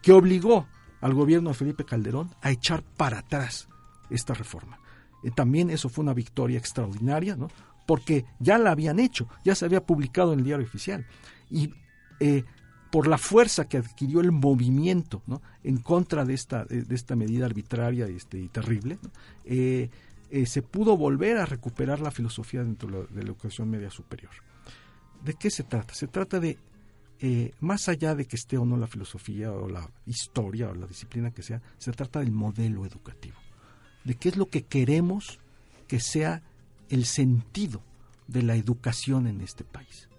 que 0.01 0.13
obligó 0.13 0.67
al 1.01 1.13
gobierno 1.13 1.49
de 1.49 1.55
Felipe 1.55 1.85
Calderón 1.85 2.29
a 2.41 2.51
echar 2.51 2.83
para 2.83 3.19
atrás 3.19 3.67
esta 4.09 4.33
reforma. 4.33 4.79
Eh, 5.23 5.31
también 5.31 5.69
eso 5.69 5.89
fue 5.89 6.03
una 6.03 6.13
victoria 6.13 6.57
extraordinaria, 6.57 7.35
¿no? 7.35 7.49
porque 7.85 8.25
ya 8.39 8.57
la 8.57 8.71
habían 8.71 8.99
hecho, 8.99 9.27
ya 9.43 9.55
se 9.55 9.65
había 9.65 9.83
publicado 9.83 10.33
en 10.33 10.39
el 10.39 10.45
diario 10.45 10.65
oficial. 10.65 11.05
Y 11.49 11.73
eh, 12.19 12.43
por 12.91 13.07
la 13.07 13.17
fuerza 13.17 13.67
que 13.67 13.77
adquirió 13.77 14.21
el 14.21 14.31
movimiento 14.31 15.23
¿no? 15.25 15.41
en 15.63 15.77
contra 15.77 16.25
de 16.25 16.33
esta, 16.35 16.65
de 16.65 16.95
esta 16.95 17.15
medida 17.15 17.45
arbitraria 17.45 18.07
este, 18.07 18.39
y 18.39 18.47
terrible, 18.47 18.99
eh, 19.45 19.89
se 20.45 20.61
pudo 20.61 20.97
volver 20.97 21.37
a 21.37 21.47
recuperar 21.47 21.99
la 21.99 22.11
filosofía 22.11 22.63
dentro 22.63 23.07
de 23.07 23.15
la 23.15 23.21
educación 23.21 23.69
media 23.69 23.89
superior. 23.89 24.31
¿De 25.23 25.33
qué 25.33 25.49
se 25.49 25.63
trata? 25.63 25.95
Se 25.95 26.07
trata 26.07 26.39
de, 26.39 26.59
más 27.59 27.89
allá 27.89 28.13
de 28.13 28.25
que 28.25 28.35
esté 28.35 28.57
o 28.57 28.65
no 28.65 28.77
la 28.77 28.87
filosofía 28.87 29.51
o 29.51 29.67
la 29.67 29.89
historia 30.05 30.69
o 30.69 30.75
la 30.75 30.85
disciplina 30.85 31.31
que 31.31 31.41
sea, 31.41 31.61
se 31.79 31.91
trata 31.91 32.19
del 32.19 32.31
modelo 32.31 32.85
educativo 32.85 33.37
de 34.09 34.15
qué 34.15 34.29
es 34.29 34.37
lo 34.37 34.47
que 34.47 34.63
queremos 34.63 35.37
que 35.87 35.99
sea 35.99 36.41
el 36.89 37.05
sentido 37.05 37.83
de 38.27 38.41
la 38.41 38.55
educación 38.55 39.27
en 39.27 39.39
este 39.39 39.63
país. 39.63 40.09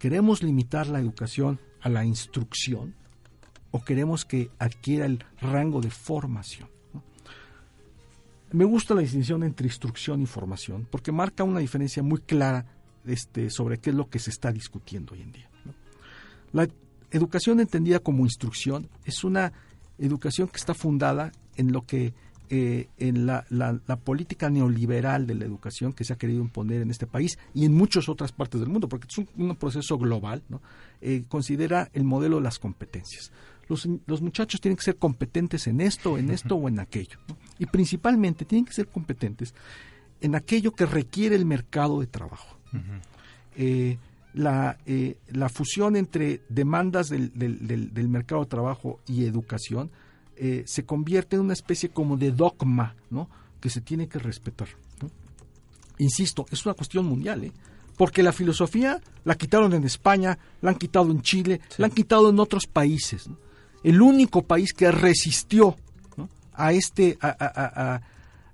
¿Queremos 0.00 0.42
limitar 0.42 0.88
la 0.88 0.98
educación 0.98 1.60
a 1.80 1.88
la 1.88 2.04
instrucción 2.04 2.96
o 3.70 3.84
queremos 3.84 4.24
que 4.24 4.50
adquiera 4.58 5.06
el 5.06 5.24
rango 5.40 5.80
de 5.80 5.90
formación? 5.90 6.68
Me 8.50 8.64
gusta 8.64 8.96
la 8.96 9.02
distinción 9.02 9.44
entre 9.44 9.68
instrucción 9.68 10.20
y 10.22 10.26
formación 10.26 10.88
porque 10.90 11.12
marca 11.12 11.44
una 11.44 11.60
diferencia 11.60 12.02
muy 12.02 12.18
clara 12.22 12.66
este, 13.04 13.48
sobre 13.50 13.78
qué 13.78 13.90
es 13.90 13.96
lo 13.96 14.10
que 14.10 14.18
se 14.18 14.30
está 14.30 14.50
discutiendo 14.50 15.14
hoy 15.14 15.22
en 15.22 15.30
día. 15.30 15.48
La 16.50 16.66
educación 17.12 17.60
entendida 17.60 18.00
como 18.00 18.24
instrucción 18.24 18.88
es 19.04 19.22
una 19.22 19.52
educación 19.98 20.48
que 20.48 20.56
está 20.56 20.74
fundada 20.74 21.30
en 21.54 21.70
lo 21.70 21.86
que 21.86 22.12
eh, 22.48 22.88
en 22.98 23.26
la, 23.26 23.44
política 24.04 24.48
neoliberal 24.50 25.26
de 25.26 25.34
la 25.34 25.44
educación 25.44 25.92
que 25.92 26.04
se 26.04 26.12
ha 26.12 26.16
querido 26.16 26.40
imponer 26.40 26.82
en 26.82 26.90
este 26.90 27.06
país 27.06 27.38
y 27.54 27.64
en 27.64 27.74
muchas 27.74 28.08
otras 28.08 28.30
partes 28.30 28.60
del 28.60 28.68
mundo, 28.68 28.88
porque 28.88 29.08
es 29.10 29.18
un, 29.18 29.56
proceso 29.56 29.98
global, 29.98 30.42
eh, 31.00 31.24
considera 31.28 31.90
el 31.92 32.04
modelo 32.04 32.36
de 32.36 32.42
las 32.42 32.58
competencias. 32.58 33.32
Los, 33.68 33.86
muchachos 34.22 34.60
tienen 34.60 34.76
que 34.76 34.84
ser 34.84 34.96
competentes 34.96 35.66
en 35.66 35.80
esto, 35.80 36.18
en 36.18 36.30
esto 36.30 36.54
o 36.54 36.68
en 36.68 36.78
aquello. 36.78 37.18
Y 37.58 37.66
principalmente 37.66 38.44
tienen 38.44 38.64
que 38.64 38.72
ser 38.72 38.86
competentes 38.86 39.52
en 40.20 40.36
aquello 40.36 40.72
que 40.72 40.86
requiere 40.86 41.34
el 41.34 41.46
mercado 41.46 41.98
de 42.00 42.06
trabajo. 42.06 42.56
Eh, 43.56 43.98
la, 44.34 44.78
la, 45.32 45.48
fusión 45.48 45.96
entre 45.96 46.42
demandas 46.48 47.08
del, 47.08 47.32
del 47.34 48.08
mercado 48.08 48.42
de 48.42 48.48
trabajo 48.48 49.00
y 49.08 49.24
educación 49.24 49.90
eh, 50.36 50.64
se 50.66 50.84
convierte 50.84 51.36
en 51.36 51.42
una 51.42 51.52
especie 51.52 51.88
como 51.88 52.16
de 52.16 52.30
dogma, 52.30 52.94
¿no? 53.10 53.28
Que 53.60 53.70
se 53.70 53.80
tiene 53.80 54.08
que 54.08 54.18
respetar. 54.18 54.68
Insisto, 55.98 56.46
es 56.50 56.64
una 56.66 56.74
cuestión 56.74 57.06
mundial, 57.06 57.44
¿eh? 57.44 57.52
Porque 57.96 58.22
la 58.22 58.32
filosofía 58.32 59.00
la 59.24 59.36
quitaron 59.36 59.72
en 59.72 59.84
España, 59.84 60.38
la 60.60 60.70
han 60.70 60.76
quitado 60.76 61.10
en 61.10 61.22
Chile, 61.22 61.62
la 61.78 61.86
han 61.86 61.92
quitado 61.92 62.28
en 62.28 62.38
otros 62.38 62.66
países. 62.66 63.30
El 63.82 64.02
único 64.02 64.42
país 64.42 64.74
que 64.74 64.90
resistió 64.90 65.76
a, 66.52 66.72
este, 66.72 67.16
a, 67.22 68.02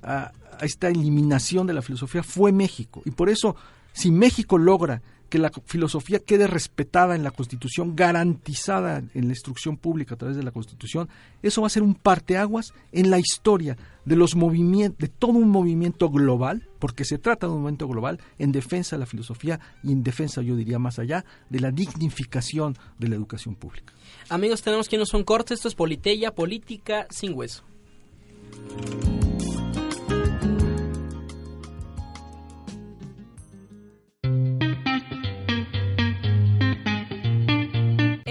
a 0.02 0.32
esta 0.64 0.88
eliminación 0.88 1.66
de 1.66 1.72
la 1.72 1.82
filosofía 1.82 2.22
fue 2.22 2.52
México. 2.52 3.02
Y 3.04 3.10
por 3.10 3.28
eso, 3.28 3.56
si 3.92 4.12
México 4.12 4.58
logra 4.58 5.02
que 5.32 5.38
la 5.38 5.50
filosofía 5.64 6.18
quede 6.18 6.46
respetada 6.46 7.16
en 7.16 7.24
la 7.24 7.30
Constitución, 7.30 7.96
garantizada 7.96 8.98
en 8.98 9.28
la 9.28 9.32
instrucción 9.32 9.78
pública 9.78 10.14
a 10.14 10.18
través 10.18 10.36
de 10.36 10.42
la 10.42 10.50
Constitución, 10.50 11.08
eso 11.42 11.62
va 11.62 11.68
a 11.68 11.70
ser 11.70 11.82
un 11.82 11.94
parteaguas 11.94 12.74
en 12.92 13.08
la 13.08 13.18
historia 13.18 13.78
de 14.04 14.14
los 14.14 14.36
movimientos, 14.36 14.98
de 14.98 15.08
todo 15.08 15.32
un 15.32 15.48
movimiento 15.48 16.10
global, 16.10 16.68
porque 16.78 17.06
se 17.06 17.16
trata 17.16 17.46
de 17.46 17.54
un 17.54 17.60
movimiento 17.60 17.88
global 17.88 18.20
en 18.38 18.52
defensa 18.52 18.96
de 18.96 19.00
la 19.00 19.06
filosofía 19.06 19.58
y 19.82 19.92
en 19.92 20.02
defensa, 20.02 20.42
yo 20.42 20.54
diría 20.54 20.78
más 20.78 20.98
allá, 20.98 21.24
de 21.48 21.60
la 21.60 21.70
dignificación 21.70 22.76
de 22.98 23.08
la 23.08 23.14
educación 23.14 23.54
pública. 23.54 23.94
Amigos, 24.28 24.60
tenemos 24.60 24.86
que 24.86 24.98
no 24.98 25.06
son 25.06 25.24
cortes, 25.24 25.60
esto 25.60 25.68
es 25.68 25.74
Politeya, 25.74 26.34
política 26.34 27.06
sin 27.08 27.32
hueso. 27.32 27.64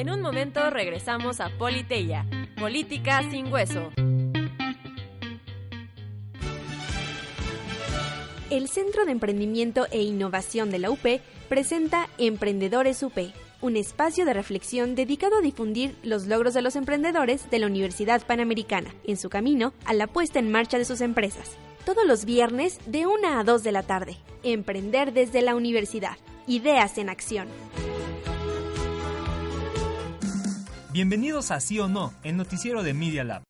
Momento 0.10 0.70
regresamos 0.70 1.40
a 1.40 1.50
Politeya, 1.50 2.26
Política 2.58 3.22
sin 3.30 3.52
Hueso. 3.52 3.92
El 8.50 8.68
Centro 8.68 9.06
de 9.06 9.12
Emprendimiento 9.12 9.88
e 9.92 10.02
Innovación 10.02 10.72
de 10.72 10.80
la 10.80 10.92
UP 10.92 11.22
presenta 11.48 12.10
Emprendedores 12.18 13.02
UP, 13.04 13.18
un 13.62 13.78
espacio 13.78 14.26
de 14.26 14.34
reflexión 14.34 14.96
dedicado 14.96 15.38
a 15.38 15.42
difundir 15.42 15.96
los 16.04 16.26
logros 16.28 16.54
de 16.54 16.62
los 16.62 16.76
emprendedores 16.76 17.50
de 17.50 17.60
la 17.60 17.68
Universidad 17.68 18.26
Panamericana 18.26 18.94
en 19.06 19.18
su 19.18 19.30
camino 19.30 19.74
a 19.86 19.94
la 19.94 20.08
puesta 20.08 20.40
en 20.40 20.52
marcha 20.52 20.78
de 20.78 20.86
sus 20.86 21.02
empresas. 21.02 21.52
Todos 21.86 22.06
los 22.06 22.26
viernes 22.26 22.80
de 22.86 23.08
1 23.08 23.40
a 23.40 23.44
2 23.44 23.64
de 23.64 23.72
la 23.72 23.84
tarde. 23.84 24.18
Emprender 24.44 25.14
desde 25.14 25.42
la 25.42 25.56
universidad. 25.56 26.18
Ideas 26.48 26.98
en 26.98 27.10
acción. 27.10 27.48
Bienvenidos 30.94 31.52
a 31.52 31.62
Sí 31.62 31.80
o 31.80 31.88
No, 31.88 32.14
el 32.22 32.36
noticiero 32.36 32.84
de 32.84 32.94
Media 32.94 33.24
Lab. 33.24 33.44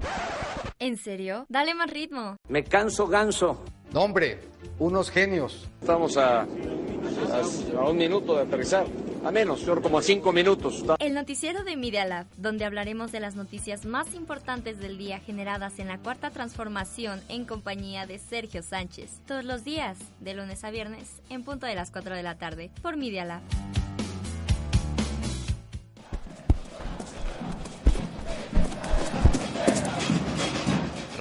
¿En 0.78 0.96
serio? 0.96 1.48
Dale 1.50 1.74
más 1.74 1.90
ritmo. 1.90 2.38
Me 2.48 2.64
canso 2.64 3.08
ganso. 3.08 3.66
No, 3.92 4.02
hombre, 4.02 4.42
unos 4.78 5.10
genios. 5.10 5.68
Estamos 5.80 6.18
a, 6.18 6.42
a, 6.42 7.90
un 7.90 7.98
minuto 7.98 8.36
de 8.36 8.44
aterrizar. 8.44 8.86
A 9.26 9.32
menos, 9.32 9.66
como 9.82 9.98
a 9.98 10.04
cinco 10.04 10.32
minutos. 10.32 10.84
El 11.00 11.16
noticiero 11.16 11.64
de 11.64 11.78
Media 11.78 12.06
Lab, 12.06 12.28
donde 12.38 12.64
hablaremos 12.64 13.12
de 13.12 13.20
las 13.20 13.34
noticias 13.34 13.88
más 13.88 14.14
importantes 14.14 14.80
del 14.80 15.00
día 15.00 15.20
generadas 15.20 15.80
en 15.80 15.88
la 15.88 15.98
cuarta 15.98 16.30
transformación 16.30 17.22
en 17.28 17.46
compañía 17.46 18.06
de 18.06 18.20
Sergio 18.20 18.62
Sánchez. 18.62 19.20
Todos 19.26 19.46
los 19.46 19.64
días, 19.64 19.98
de 20.20 20.36
lunes 20.36 20.64
a 20.64 20.70
viernes, 20.70 21.24
en 21.30 21.44
punto 21.44 21.66
de 21.66 21.74
las 21.74 21.90
4 21.90 22.16
de 22.16 22.24
la 22.24 22.38
tarde, 22.38 22.70
por 22.84 22.98
Media 22.98 23.26
Lab. 23.26 23.42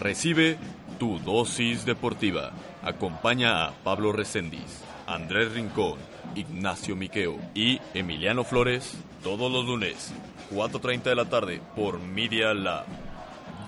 Recibe 0.01 0.57
tu 0.99 1.19
dosis 1.19 1.85
deportiva. 1.85 2.53
Acompaña 2.83 3.67
a 3.67 3.73
Pablo 3.85 4.13
Recendis, 4.13 4.83
Andrés 5.07 5.53
Rincón, 5.53 5.99
Ignacio 6.35 6.97
Miqueo 6.97 7.39
y 7.55 7.81
Emiliano 7.93 8.43
Flores 8.45 8.95
todos 9.23 9.53
los 9.53 9.67
lunes, 9.67 10.11
4.30 10.53 11.03
de 11.03 11.15
la 11.15 11.27
tarde 11.27 11.61
por 11.77 12.01
Media 12.01 12.55
Lab. 12.55 12.87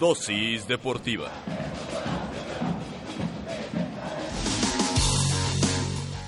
Dosis 0.00 0.66
deportiva. 0.66 1.30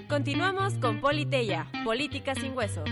Continuamos 0.08 0.74
con 0.74 1.00
Politeya, 1.00 1.66
Política 1.84 2.34
sin 2.34 2.56
Hueso. 2.56 2.84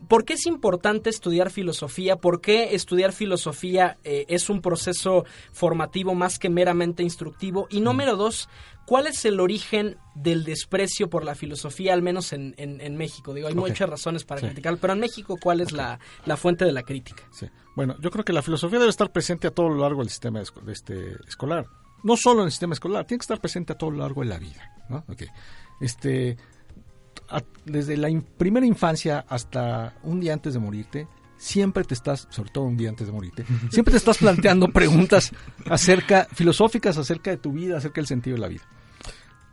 ¿Por 0.09 0.25
qué 0.25 0.35
es 0.35 0.47
importante 0.47 1.11
estudiar 1.11 1.51
filosofía? 1.51 2.16
¿Por 2.16 2.40
qué 2.40 2.75
estudiar 2.75 3.12
filosofía 3.12 3.99
eh, 4.05 4.25
es 4.29 4.49
un 4.49 4.62
proceso 4.62 5.25
formativo 5.53 6.14
más 6.14 6.38
que 6.38 6.49
meramente 6.49 7.03
instructivo? 7.03 7.66
Y 7.68 7.83
número 7.83 8.16
dos, 8.16 8.49
¿cuál 8.87 9.07
es 9.07 9.27
el 9.27 9.38
origen 9.38 9.99
del 10.14 10.44
desprecio 10.44 11.11
por 11.11 11.25
la 11.25 11.35
filosofía, 11.35 11.92
al 11.92 12.01
menos 12.01 12.33
en, 12.33 12.55
en, 12.57 12.97
México? 12.97 13.35
Digo, 13.35 13.49
hay 13.49 13.55
muchas 13.55 13.90
razones 13.90 14.25
para 14.25 14.40
criticar, 14.40 14.79
pero 14.79 14.94
en 14.94 15.01
México, 15.01 15.37
¿cuál 15.40 15.61
es 15.61 15.73
la, 15.73 16.01
la, 16.25 16.38
fuente 16.38 16.64
de 16.64 16.73
la 16.73 16.85
crítica? 16.85 17.25
Bueno, 17.77 17.97
yo 18.01 18.11
creo 18.11 18.25
que 18.25 18.33
la 18.33 18.42
filosofía 18.42 18.79
debe 18.79 18.90
estar 18.90 19.12
presente 19.12 19.49
a 19.49 19.51
todo 19.51 19.68
lo 19.68 19.77
largo 19.77 20.01
del 20.01 20.09
sistema 20.09 20.40
este, 20.40 21.16
escolar 21.29 21.66
no 22.02 22.16
solo 22.16 22.40
en 22.40 22.46
el 22.46 22.50
sistema 22.50 22.74
escolar, 22.74 23.06
tiene 23.06 23.18
que 23.18 23.24
estar 23.24 23.40
presente 23.40 23.72
a 23.72 23.78
todo 23.78 23.90
lo 23.90 23.98
largo 23.98 24.22
de 24.22 24.28
la 24.28 24.38
vida. 24.38 24.74
¿no? 24.88 25.04
Este, 25.80 26.37
desde 27.64 27.96
la 27.96 28.08
primera 28.37 28.66
infancia 28.66 29.24
hasta 29.28 29.94
un 30.02 30.20
día 30.20 30.32
antes 30.32 30.54
de 30.54 30.61
morirte, 30.61 31.08
siempre 31.37 31.84
te 31.84 31.94
estás, 31.94 32.26
sobre 32.30 32.50
todo 32.50 32.64
un 32.64 32.76
día 32.76 32.88
antes 32.88 33.06
de 33.06 33.12
morirte, 33.12 33.44
siempre 33.70 33.92
te 33.92 33.98
estás 33.98 34.18
planteando 34.18 34.68
preguntas 34.68 35.32
acerca, 35.66 36.26
filosóficas 36.32 36.98
acerca 36.98 37.30
de 37.30 37.37
tu 37.38 37.52
vida, 37.52 37.78
acerca 37.78 38.00
del 38.00 38.06
sentido 38.06 38.37
de 38.37 38.40
la 38.40 38.48
vida. 38.48 38.64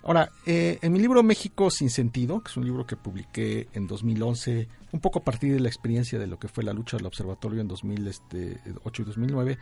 Ahora, 0.04 0.30
eh, 0.46 0.78
en 0.84 0.94
mi 0.94 1.00
libro 1.00 1.24
México 1.24 1.72
sin 1.72 1.90
sentido, 1.90 2.44
que 2.44 2.52
es 2.52 2.58
un 2.58 2.66
libro 2.66 2.86
que 2.86 2.96
publiqué 2.96 3.70
en 3.74 3.88
2011, 3.88 4.68
un 4.92 5.00
poco 5.00 5.20
a 5.20 5.24
partir 5.24 5.52
de 5.52 5.60
la 5.60 5.68
experiencia 5.68 6.20
de 6.20 6.28
lo 6.28 6.38
que 6.38 6.48
fue 6.48 6.64
la 6.64 6.74
lucha 6.74 6.98
del 6.98 7.08
observatorio 7.08 7.60
en 7.60 7.68
2008 7.68 8.10
este, 8.10 8.62
y 9.02 9.04
2009, 9.04 9.58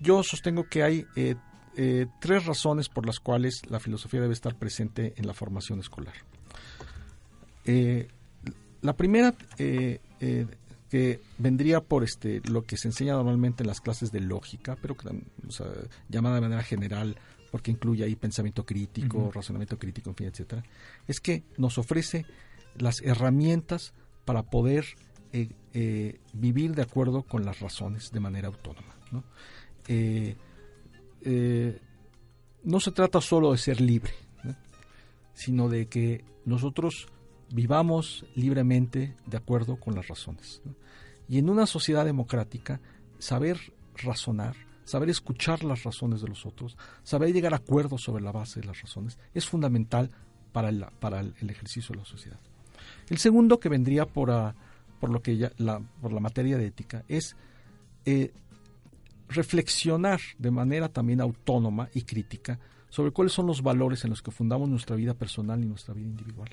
yo 0.00 0.24
sostengo 0.24 0.68
que 0.68 0.82
hay 0.82 1.06
eh, 1.14 1.36
eh, 1.80 2.06
tres 2.18 2.44
razones 2.44 2.88
por 2.88 3.06
las 3.06 3.20
cuales 3.20 3.62
la 3.70 3.78
filosofía 3.78 4.20
debe 4.20 4.32
estar 4.32 4.56
presente 4.56 5.14
en 5.16 5.28
la 5.28 5.32
formación 5.32 5.78
escolar. 5.78 6.14
Eh, 7.64 8.08
la 8.82 8.96
primera 8.96 9.32
eh, 9.58 10.00
que 10.90 11.20
vendría 11.38 11.80
por 11.80 12.02
este 12.02 12.40
lo 12.50 12.64
que 12.64 12.76
se 12.76 12.88
enseña 12.88 13.12
normalmente 13.12 13.62
en 13.62 13.68
las 13.68 13.80
clases 13.80 14.10
de 14.10 14.18
lógica, 14.18 14.76
pero 14.82 14.96
que, 14.96 15.08
llamada 16.08 16.34
de 16.34 16.40
manera 16.40 16.64
general 16.64 17.16
porque 17.52 17.70
incluye 17.70 18.02
ahí 18.02 18.16
pensamiento 18.16 18.66
crítico, 18.66 19.30
razonamiento 19.32 19.78
crítico, 19.78 20.10
en 20.10 20.16
fin, 20.16 20.26
etcétera, 20.26 20.64
es 21.06 21.20
que 21.20 21.44
nos 21.58 21.78
ofrece 21.78 22.26
las 22.76 23.02
herramientas 23.02 23.94
para 24.24 24.42
poder 24.42 24.84
vivir 26.32 26.74
de 26.74 26.82
acuerdo 26.82 27.22
con 27.22 27.44
las 27.44 27.60
razones 27.60 28.10
de 28.10 28.18
manera 28.18 28.48
autónoma. 28.48 28.96
¿no? 29.12 29.22
Eh, 29.88 30.36
no 31.24 32.80
se 32.80 32.92
trata 32.92 33.20
solo 33.20 33.52
de 33.52 33.58
ser 33.58 33.80
libre, 33.80 34.12
sino 35.34 35.68
de 35.68 35.86
que 35.86 36.24
nosotros 36.44 37.08
vivamos 37.50 38.26
libremente 38.34 39.14
de 39.26 39.36
acuerdo 39.36 39.76
con 39.76 39.94
las 39.94 40.08
razones. 40.08 40.62
Y 41.28 41.38
en 41.38 41.50
una 41.50 41.66
sociedad 41.66 42.04
democrática, 42.04 42.80
saber 43.18 43.58
razonar, 43.96 44.56
saber 44.84 45.10
escuchar 45.10 45.64
las 45.64 45.84
razones 45.84 46.22
de 46.22 46.28
los 46.28 46.46
otros, 46.46 46.76
saber 47.02 47.32
llegar 47.32 47.52
a 47.52 47.58
acuerdos 47.58 48.02
sobre 48.02 48.22
la 48.22 48.32
base 48.32 48.60
de 48.60 48.66
las 48.66 48.80
razones, 48.80 49.18
es 49.34 49.46
fundamental 49.46 50.10
para 50.52 50.70
el, 50.70 51.50
ejercicio 51.50 51.92
de 51.92 52.00
la 52.00 52.06
sociedad. 52.06 52.38
El 53.08 53.18
segundo, 53.18 53.60
que 53.60 53.68
vendría 53.68 54.06
por, 54.06 54.32
por, 54.98 55.10
lo 55.10 55.22
que 55.22 55.36
ya, 55.36 55.52
la, 55.58 55.80
por 56.00 56.12
la 56.12 56.20
materia 56.20 56.56
de 56.56 56.66
ética, 56.66 57.04
es 57.08 57.36
eh, 58.06 58.32
reflexionar 59.28 60.20
de 60.38 60.50
manera 60.50 60.88
también 60.88 61.20
autónoma 61.20 61.88
y 61.94 62.02
crítica 62.02 62.58
sobre 62.88 63.12
cuáles 63.12 63.32
son 63.32 63.46
los 63.46 63.62
valores 63.62 64.04
en 64.04 64.10
los 64.10 64.22
que 64.22 64.30
fundamos 64.30 64.68
nuestra 64.68 64.96
vida 64.96 65.14
personal 65.14 65.62
y 65.62 65.66
nuestra 65.66 65.94
vida 65.94 66.06
individual. 66.06 66.48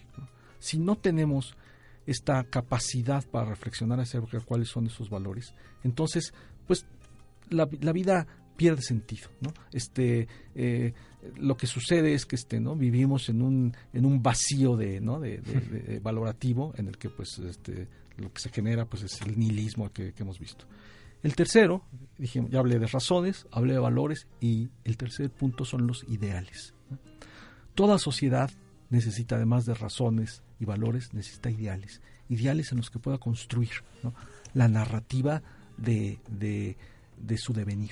Si 0.59 0.77
no 0.77 0.97
tenemos 0.97 1.55
esta 2.05 2.43
capacidad 2.43 3.25
para 3.25 3.49
reflexionar 3.49 3.99
acerca 3.99 4.37
de 4.37 4.43
cuáles 4.43 4.69
son 4.69 4.87
esos 4.87 5.09
valores, 5.09 5.53
entonces, 5.83 6.33
pues 6.67 6.85
la, 7.49 7.65
vida 7.65 8.27
pierde 8.57 8.81
sentido. 8.81 9.29
¿no? 9.41 9.53
Este, 9.71 10.27
eh, 10.55 10.93
lo 11.37 11.57
que 11.57 11.67
sucede 11.67 12.13
es 12.13 12.25
que 12.25 12.35
este 12.35 12.59
no 12.59 12.75
vivimos 12.75 13.29
en 13.29 13.41
un 13.41 13.75
en 13.93 14.05
un 14.05 14.21
vacío 14.21 14.75
de 14.75 15.01
no 15.01 15.19
de, 15.19 15.99
valorativo 16.03 16.73
en 16.77 16.87
el 16.87 16.97
que 16.97 17.09
pues 17.09 17.39
este 17.39 17.87
lo 18.17 18.31
que 18.31 18.41
se 18.41 18.49
genera 18.49 18.85
pues 18.85 19.03
es 19.03 19.21
el 19.21 19.37
nihilismo 19.37 19.91
que, 19.91 20.13
hemos 20.17 20.39
visto 20.39 20.65
el 21.25 21.35
tercero 21.35 21.83
dije 22.17 22.45
ya 22.49 22.59
hablé 22.59 22.79
de 22.79 22.87
razones 22.87 23.47
hablé 23.51 23.73
de 23.73 23.79
valores 23.79 24.27
y 24.39 24.69
el 24.83 24.95
tercer 24.97 25.29
punto 25.31 25.65
son 25.65 25.87
los 25.87 26.03
ideales 26.07 26.73
toda 27.73 27.97
sociedad 27.97 28.51
necesita 28.89 29.35
además 29.35 29.65
de 29.65 29.73
razones 29.73 30.43
y 30.59 30.65
valores 30.65 31.13
necesita 31.13 31.49
ideales 31.49 32.01
ideales 32.29 32.71
en 32.71 32.77
los 32.77 32.89
que 32.89 32.99
pueda 32.99 33.17
construir 33.17 33.71
la 34.53 34.67
narrativa 34.67 35.41
de, 35.77 36.19
de, 36.29 36.77
de 37.17 37.37
su 37.37 37.53
devenir 37.53 37.91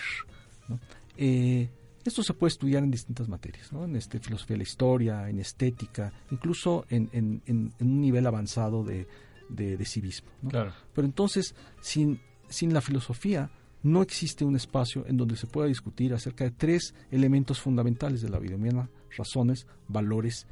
¿no? 0.70 0.80
Eh, 1.18 1.70
esto 2.06 2.22
se 2.22 2.34
puede 2.34 2.50
estudiar 2.50 2.84
en 2.84 2.92
distintas 2.92 3.30
materias, 3.30 3.72
¿no? 3.72 3.86
en 3.86 3.96
este, 3.96 4.20
filosofía 4.20 4.56
de 4.56 4.58
la 4.58 4.64
historia, 4.64 5.30
en 5.30 5.40
estética, 5.40 6.12
incluso 6.32 6.86
en, 6.90 7.10
en, 7.14 7.74
un 7.80 8.02
nivel 8.02 8.28
avanzado 8.28 8.84
de, 8.84 9.08
de, 9.48 9.86
civismo. 9.86 10.30
Pero 10.42 11.08
entonces, 11.08 11.56
sin, 11.80 12.20
sin 12.50 12.74
la 12.74 12.82
filosofía, 12.82 13.50
no 13.84 14.02
existe 14.02 14.46
un 14.46 14.56
espacio 14.56 15.06
en 15.08 15.18
donde 15.18 15.36
se 15.36 15.48
pueda 15.48 15.68
discutir 15.68 16.14
acerca 16.14 16.46
de 16.46 16.52
tres 16.52 16.96
elementos 17.12 17.60
fundamentales 17.60 18.22
de 18.22 18.30
la 18.30 18.40
vida 18.40 18.56
humana, 18.56 18.90
razones, 19.16 19.68
valores 19.88 20.48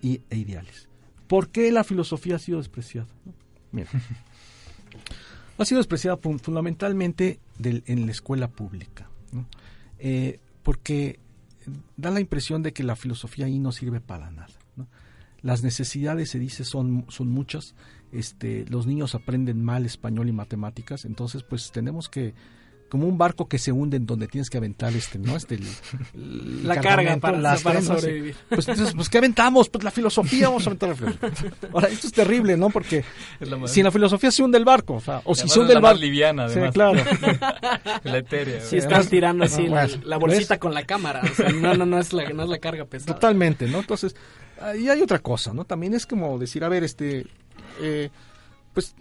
y, 0.00 0.20
e 0.30 0.36
ideales. 0.36 0.88
¿Por 1.26 1.48
qué 1.48 1.72
la 1.72 1.82
filosofía 1.82 2.36
ha 2.36 2.38
sido 2.38 2.58
despreciada? 2.58 3.08
Mira, 3.72 3.90
ha 5.58 5.64
sido 5.64 5.80
despreciada 5.80 6.16
fundamentalmente 6.16 7.40
en 7.62 8.06
la 8.06 8.12
escuela 8.12 8.48
pública. 8.48 9.10
Eh, 9.98 10.38
porque 10.62 11.18
da 11.96 12.10
la 12.10 12.20
impresión 12.20 12.62
de 12.62 12.72
que 12.72 12.84
la 12.84 12.96
filosofía 12.96 13.46
ahí 13.46 13.58
no 13.58 13.72
sirve 13.72 14.00
para 14.00 14.30
nada. 14.30 14.48
Las 15.42 15.62
necesidades, 15.62 16.30
se 16.30 16.38
dice, 16.38 16.64
son, 16.64 17.04
son 17.08 17.28
muchas. 17.28 17.74
Este, 18.12 18.64
los 18.68 18.86
niños 18.86 19.14
aprenden 19.14 19.62
mal 19.62 19.84
español 19.84 20.28
y 20.28 20.32
matemáticas, 20.32 21.04
entonces 21.04 21.42
pues 21.42 21.70
tenemos 21.72 22.08
que 22.08 22.34
como 22.88 23.06
un 23.06 23.18
barco 23.18 23.48
que 23.48 23.58
se 23.58 23.72
hunde 23.72 23.96
en 23.96 24.06
donde 24.06 24.28
tienes 24.28 24.48
que 24.48 24.58
aventar 24.58 24.94
este, 24.94 25.18
¿no? 25.18 25.36
Este, 25.36 25.58
la 26.14 26.80
carga 26.80 27.16
para, 27.16 27.56
sobrevivir. 27.56 28.36
Pues 28.48 28.68
entonces, 28.68 28.94
pues 28.94 29.08
¿qué 29.08 29.18
aventamos? 29.18 29.68
Pues 29.68 29.82
la 29.82 29.90
filosofía, 29.90 30.48
vamos 30.48 30.66
a 30.66 30.70
aventar 30.70 30.90
la 30.90 30.94
filosofía. 30.94 31.52
Ahora, 31.72 31.88
esto 31.88 32.06
es 32.06 32.12
terrible, 32.12 32.56
¿no? 32.56 32.70
Porque 32.70 33.04
si 33.66 33.82
la 33.82 33.90
filosofía 33.90 34.30
se 34.30 34.42
hunde 34.42 34.58
el 34.58 34.64
barco, 34.64 34.94
o 34.94 35.00
sea, 35.00 35.20
o 35.24 35.34
si 35.34 35.48
se 35.48 35.58
hunde 35.58 35.74
el 35.74 35.80
barco. 35.80 36.00
liviana, 36.00 36.44
además. 36.44 36.68
Sí, 36.68 36.72
claro. 36.72 37.00
la 38.04 38.18
etérea. 38.18 38.60
Si 38.60 38.76
estás 38.76 39.08
tirando 39.08 39.44
así 39.44 39.66
la, 39.66 40.16
bolsita 40.16 40.58
con 40.58 40.72
la 40.72 40.84
cámara, 40.84 41.22
o 41.24 41.34
sea, 41.34 41.50
no, 41.50 41.74
no, 41.74 41.86
no 41.86 41.98
es 41.98 42.12
la, 42.12 42.30
no 42.30 42.44
es 42.44 42.48
la 42.48 42.58
carga 42.58 42.84
pesada. 42.84 43.14
Totalmente, 43.14 43.66
¿no? 43.66 43.80
Entonces, 43.80 44.14
y 44.78 44.88
hay 44.88 45.02
otra 45.02 45.18
cosa, 45.18 45.52
¿no? 45.52 45.64
También 45.64 45.94
es 45.94 46.06
como 46.06 46.38
decir, 46.38 46.62
a 46.62 46.68
ver, 46.68 46.84
este, 46.84 47.26
eh, 47.80 48.10
pues 48.72 48.94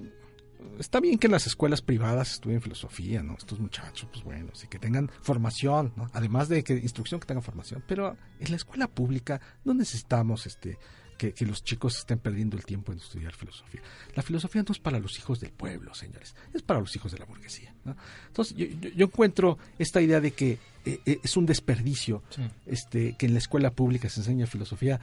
está 0.79 0.99
bien 0.99 1.17
que 1.17 1.27
en 1.27 1.31
las 1.31 1.47
escuelas 1.47 1.81
privadas 1.81 2.31
estudien 2.33 2.61
filosofía, 2.61 3.23
¿no? 3.23 3.35
Estos 3.37 3.59
muchachos, 3.59 4.07
pues 4.11 4.23
bueno, 4.23 4.51
sí 4.53 4.67
que 4.67 4.79
tengan 4.79 5.09
formación, 5.21 5.93
¿no? 5.95 6.09
Además 6.13 6.49
de 6.49 6.63
que 6.63 6.73
instrucción 6.73 7.19
que 7.19 7.27
tengan 7.27 7.43
formación, 7.43 7.83
pero 7.87 8.17
en 8.39 8.49
la 8.49 8.55
escuela 8.55 8.87
pública 8.87 9.41
no 9.63 9.73
necesitamos 9.73 10.45
este 10.45 10.77
que, 11.17 11.33
los 11.45 11.63
chicos 11.63 11.97
estén 11.97 12.19
perdiendo 12.19 12.57
el 12.57 12.65
tiempo 12.65 12.91
en 12.91 12.97
estudiar 12.97 13.33
filosofía. 13.33 13.81
La 14.15 14.23
filosofía 14.23 14.63
no 14.63 14.71
es 14.71 14.79
para 14.79 14.99
los 14.99 15.17
hijos 15.17 15.39
del 15.39 15.51
pueblo, 15.51 15.93
señores, 15.93 16.35
es 16.53 16.61
para 16.61 16.79
los 16.79 16.95
hijos 16.95 17.11
de 17.11 17.19
la 17.19 17.25
burguesía. 17.25 17.73
¿no? 17.83 17.95
Entonces, 18.27 18.55
yo, 18.57 19.05
encuentro 19.05 19.57
esta 19.79 20.01
idea 20.01 20.19
de 20.19 20.31
que 20.31 20.59
eh, 20.85 20.99
eh, 21.05 21.19
es 21.23 21.37
un 21.37 21.45
desperdicio 21.45 22.23
este, 22.65 23.15
que 23.17 23.25
en 23.25 23.33
la 23.33 23.39
escuela 23.39 23.71
pública 23.71 24.09
se 24.09 24.19
enseña 24.19 24.45
filosofía 24.45 24.99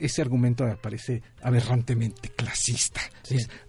ese 0.00 0.22
argumento 0.22 0.64
me 0.64 0.76
parece 0.76 1.22
aberrantemente 1.42 2.30
clasista. 2.30 3.00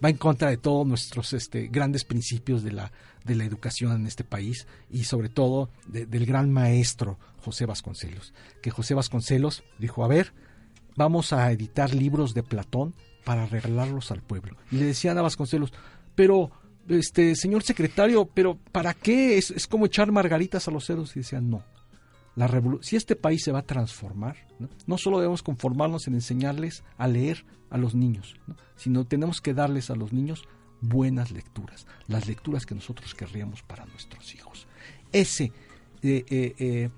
va 0.04 0.08
en 0.08 0.16
contra 0.16 0.50
de 0.50 0.56
todos 0.56 0.86
nuestros 0.86 1.32
este, 1.32 1.68
grandes 1.68 2.04
principios 2.04 2.62
de 2.62 2.72
la, 2.72 2.92
de 3.24 3.34
la 3.34 3.44
educación 3.44 3.92
en 3.92 4.06
este 4.06 4.24
país 4.24 4.66
y 4.90 5.04
sobre 5.04 5.28
todo 5.28 5.70
del 5.86 6.26
gran 6.26 6.50
maestro 6.52 7.18
José 7.38 7.66
Vasconcelos. 7.66 8.32
Que 8.62 8.70
José 8.70 8.94
Vasconcelos 8.94 9.64
dijo, 9.78 10.04
a 10.04 10.08
ver, 10.08 10.32
vamos 10.96 11.32
a 11.32 11.50
editar 11.52 11.94
libros 11.94 12.34
de 12.34 12.42
Platón 12.42 12.94
para 13.24 13.46
regalarlos 13.46 14.10
al 14.10 14.22
pueblo. 14.22 14.56
Y 14.70 14.76
le 14.76 14.86
decían 14.86 15.18
a 15.18 15.22
Vasconcelos, 15.22 15.72
pero 16.14 16.50
este 16.88 17.34
señor 17.34 17.62
secretario, 17.62 18.26
pero 18.26 18.56
¿para 18.72 18.94
qué? 18.94 19.38
Es, 19.38 19.50
es 19.50 19.66
como 19.66 19.86
echar 19.86 20.12
margaritas 20.12 20.68
a 20.68 20.70
los 20.70 20.84
cerdos. 20.84 21.16
Y 21.16 21.20
decían, 21.20 21.50
no, 21.50 21.64
la 22.36 22.62
si 22.82 22.96
este 22.96 23.16
país 23.16 23.42
se 23.42 23.50
va 23.50 23.60
a 23.60 23.66
transformar, 23.66 24.36
¿no? 24.86 24.98
solo 24.98 25.18
debemos 25.18 25.42
conformarnos 25.42 26.06
en 26.06 26.14
enseñarles 26.14 26.84
a 26.98 27.08
leer 27.08 27.44
a 27.70 27.78
los 27.78 27.94
niños, 27.94 28.36
sino 28.76 29.06
tenemos 29.06 29.40
que 29.40 29.54
darles 29.54 29.90
a 29.90 29.96
los 29.96 30.12
niños 30.12 30.44
buenas 30.82 31.30
lecturas, 31.30 31.86
las 32.06 32.28
lecturas 32.28 32.66
que 32.66 32.74
nosotros 32.74 33.14
querríamos 33.14 33.62
para 33.62 33.86
nuestros 33.86 34.34
hijos. 34.34 34.68
Ese, 35.12 35.44
eh, 36.02 36.24
eh, 36.28 36.54
eh, 36.58 36.90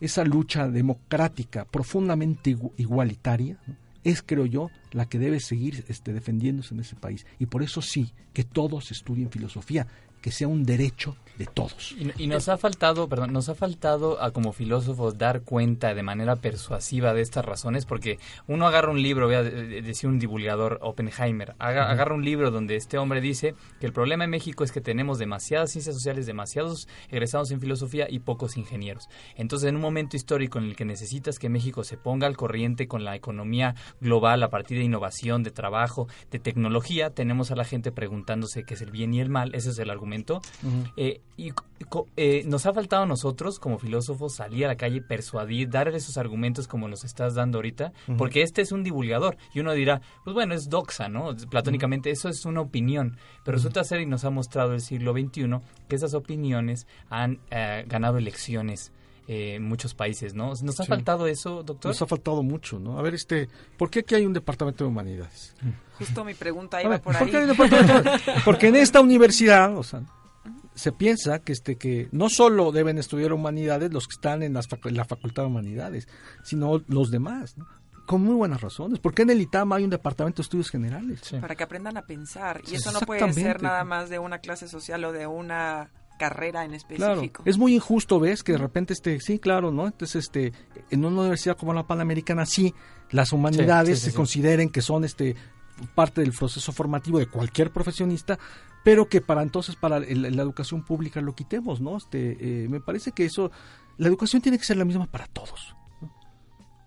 esa 0.00 0.24
lucha 0.24 0.68
democrática 0.68 1.64
profundamente 1.64 2.56
igualitaria 2.76 3.58
es, 4.04 4.22
creo 4.22 4.46
yo, 4.46 4.70
la 4.92 5.06
que 5.08 5.18
debe 5.18 5.40
seguir 5.40 5.84
este, 5.88 6.12
defendiéndose 6.12 6.74
en 6.74 6.80
ese 6.80 6.94
país. 6.94 7.26
Y 7.40 7.46
por 7.46 7.62
eso 7.62 7.82
sí, 7.82 8.12
que 8.32 8.44
todos 8.44 8.92
estudien 8.92 9.30
filosofía, 9.30 9.88
que 10.20 10.30
sea 10.30 10.46
un 10.46 10.64
derecho 10.64 11.16
de 11.38 11.46
todos. 11.46 11.94
Y, 12.18 12.26
nos 12.26 12.48
ha 12.48 12.56
faltado, 12.56 13.08
perdón, 13.08 13.32
nos 13.32 13.48
ha 13.48 13.54
faltado 13.54 14.22
a 14.22 14.30
como 14.30 14.52
filósofos 14.52 15.18
dar 15.18 15.42
cuenta 15.42 15.94
de 15.94 16.02
manera 16.02 16.36
persuasiva 16.36 17.12
de 17.12 17.22
estas 17.22 17.44
razones, 17.44 17.86
porque 17.86 18.18
uno 18.46 18.66
agarra 18.66 18.90
un 18.90 19.02
libro, 19.02 19.26
voy 19.26 19.34
a 19.36 19.42
decir 19.42 20.08
un 20.08 20.18
divulgador, 20.18 20.78
Oppenheimer, 20.82 21.54
agarra 21.58 22.14
un 22.14 22.24
libro 22.24 22.50
donde 22.50 22.76
este 22.76 22.98
hombre 22.98 23.20
dice 23.20 23.54
que 23.80 23.86
el 23.86 23.92
problema 23.92 24.24
en 24.24 24.30
México 24.30 24.64
es 24.64 24.72
que 24.72 24.80
tenemos 24.80 25.18
demasiadas 25.18 25.72
ciencias 25.72 25.96
sociales, 25.96 26.26
demasiados 26.26 26.88
egresados 27.10 27.50
en 27.50 27.60
filosofía 27.60 28.06
y 28.08 28.20
pocos 28.20 28.56
ingenieros. 28.56 29.08
Entonces, 29.36 29.68
en 29.68 29.76
un 29.76 29.82
momento 29.82 30.16
histórico 30.16 30.58
en 30.58 30.64
el 30.64 30.76
que 30.76 30.84
necesitas 30.84 31.38
que 31.38 31.48
México 31.48 31.84
se 31.84 31.96
ponga 31.96 32.26
al 32.26 32.36
corriente 32.36 32.86
con 32.86 33.04
la 33.04 33.16
economía 33.16 33.74
global 34.00 34.42
a 34.42 34.50
partir 34.50 34.78
de 34.78 34.84
innovación, 34.84 35.42
de 35.42 35.50
trabajo, 35.50 36.08
de 36.30 36.38
tecnología, 36.38 37.10
tenemos 37.10 37.50
a 37.50 37.56
la 37.56 37.64
gente 37.64 37.92
preguntándose 37.92 38.64
qué 38.64 38.74
es 38.74 38.82
el 38.82 38.90
bien 38.90 39.14
y 39.14 39.20
el 39.20 39.28
mal, 39.28 39.54
ese 39.54 39.70
es 39.70 39.78
el 39.78 39.90
argumento 39.90 40.40
eh, 40.96 41.20
y 41.36 41.52
eh, 42.16 42.44
nos 42.46 42.66
ha 42.66 42.72
faltado 42.72 43.02
a 43.02 43.06
nosotros, 43.06 43.58
como 43.58 43.78
filósofos, 43.78 44.34
salir 44.34 44.64
a 44.64 44.68
la 44.68 44.76
calle, 44.76 45.00
persuadir, 45.00 45.68
darle 45.68 45.96
esos 45.96 46.16
argumentos 46.16 46.68
como 46.68 46.88
nos 46.88 47.04
estás 47.04 47.34
dando 47.34 47.58
ahorita, 47.58 47.92
porque 48.16 48.42
este 48.42 48.62
es 48.62 48.72
un 48.72 48.84
divulgador. 48.84 49.36
Y 49.52 49.60
uno 49.60 49.72
dirá, 49.72 50.00
pues 50.22 50.34
bueno, 50.34 50.54
es 50.54 50.68
doxa, 50.68 51.08
¿no? 51.08 51.34
Platónicamente, 51.50 52.10
eso 52.10 52.28
es 52.28 52.44
una 52.44 52.60
opinión. 52.60 53.16
Pero 53.44 53.56
resulta 53.56 53.82
ser, 53.84 54.00
y 54.00 54.06
nos 54.06 54.24
ha 54.24 54.30
mostrado 54.30 54.74
el 54.74 54.80
siglo 54.80 55.12
XXI, 55.12 55.58
que 55.88 55.96
esas 55.96 56.14
opiniones 56.14 56.86
han 57.10 57.40
eh, 57.50 57.84
ganado 57.88 58.18
elecciones. 58.18 58.92
en 59.26 59.62
muchos 59.62 59.94
países, 59.94 60.34
¿no? 60.34 60.52
¿Nos 60.62 60.80
ha 60.80 60.84
faltado 60.84 61.26
eso, 61.26 61.62
doctor? 61.62 61.90
Nos 61.90 62.02
ha 62.02 62.06
faltado 62.06 62.42
mucho, 62.42 62.78
¿no? 62.78 62.98
A 62.98 63.02
ver, 63.02 63.14
este, 63.14 63.48
¿por 63.78 63.88
qué 63.88 64.00
aquí 64.00 64.14
hay 64.14 64.26
un 64.26 64.34
departamento 64.34 64.84
de 64.84 64.90
humanidades? 64.90 65.56
Justo 65.98 66.24
mi 66.24 66.34
pregunta 66.34 66.82
iba 66.82 66.98
por 66.98 67.16
ahí. 67.16 67.32
Porque 68.44 68.68
en 68.68 68.76
esta 68.76 69.00
universidad, 69.00 69.76
o 69.78 69.82
sea, 69.82 70.02
se 70.74 70.92
piensa 70.92 71.38
que 71.38 71.52
este 71.52 71.76
que 71.76 72.08
no 72.12 72.28
solo 72.28 72.72
deben 72.72 72.98
estudiar 72.98 73.32
humanidades 73.32 73.92
los 73.92 74.06
que 74.06 74.14
están 74.14 74.42
en, 74.42 74.54
la 74.54 75.04
Facultad 75.04 75.42
de 75.44 75.48
Humanidades, 75.48 76.08
sino 76.42 76.82
los 76.88 77.10
demás, 77.10 77.56
con 78.06 78.22
muy 78.22 78.34
buenas 78.34 78.60
razones. 78.60 78.98
porque 78.98 79.22
en 79.22 79.30
el 79.30 79.40
ITAM 79.40 79.72
hay 79.72 79.84
un 79.84 79.90
departamento 79.90 80.38
de 80.38 80.42
estudios 80.42 80.70
generales? 80.70 81.20
Para 81.40 81.54
que 81.54 81.64
aprendan 81.64 81.96
a 81.96 82.02
pensar. 82.02 82.60
Y 82.70 82.74
eso 82.74 82.92
no 82.92 83.00
puede 83.00 83.32
ser 83.32 83.62
nada 83.62 83.84
más 83.84 84.10
de 84.10 84.18
una 84.18 84.38
clase 84.38 84.68
social 84.68 85.04
o 85.04 85.12
de 85.12 85.26
una 85.26 85.90
carrera 86.18 86.64
en 86.64 86.74
específico. 86.74 87.42
es 87.44 87.58
muy 87.58 87.74
injusto, 87.74 88.20
¿ves? 88.20 88.42
Que 88.42 88.52
de 88.52 88.58
repente, 88.58 88.92
este, 88.92 89.20
sí, 89.20 89.38
claro, 89.38 89.72
¿no? 89.72 89.86
Entonces, 89.86 90.26
este, 90.26 90.52
en 90.90 91.04
una 91.04 91.22
universidad 91.22 91.56
como 91.56 91.72
la 91.72 91.86
Panamericana, 91.86 92.46
sí, 92.46 92.74
las 93.10 93.32
humanidades 93.32 94.00
se 94.00 94.12
consideren 94.12 94.70
que 94.70 94.80
son, 94.80 95.04
este, 95.04 95.34
parte 95.94 96.20
del 96.20 96.32
proceso 96.32 96.72
formativo 96.72 97.18
de 97.18 97.26
cualquier 97.26 97.72
profesionista, 97.72 98.38
pero 98.84 99.08
que 99.08 99.20
para 99.20 99.42
entonces 99.42 99.74
para 99.74 99.98
la 99.98 100.42
educación 100.42 100.84
pública 100.84 101.20
lo 101.20 101.34
quitemos, 101.34 101.80
¿no? 101.80 101.96
Este, 101.96 102.64
eh, 102.64 102.68
me 102.68 102.80
parece 102.80 103.12
que 103.12 103.24
eso, 103.24 103.50
la 103.96 104.08
educación 104.08 104.42
tiene 104.42 104.58
que 104.58 104.64
ser 104.64 104.76
la 104.76 104.84
misma 104.84 105.06
para 105.06 105.26
todos, 105.26 105.74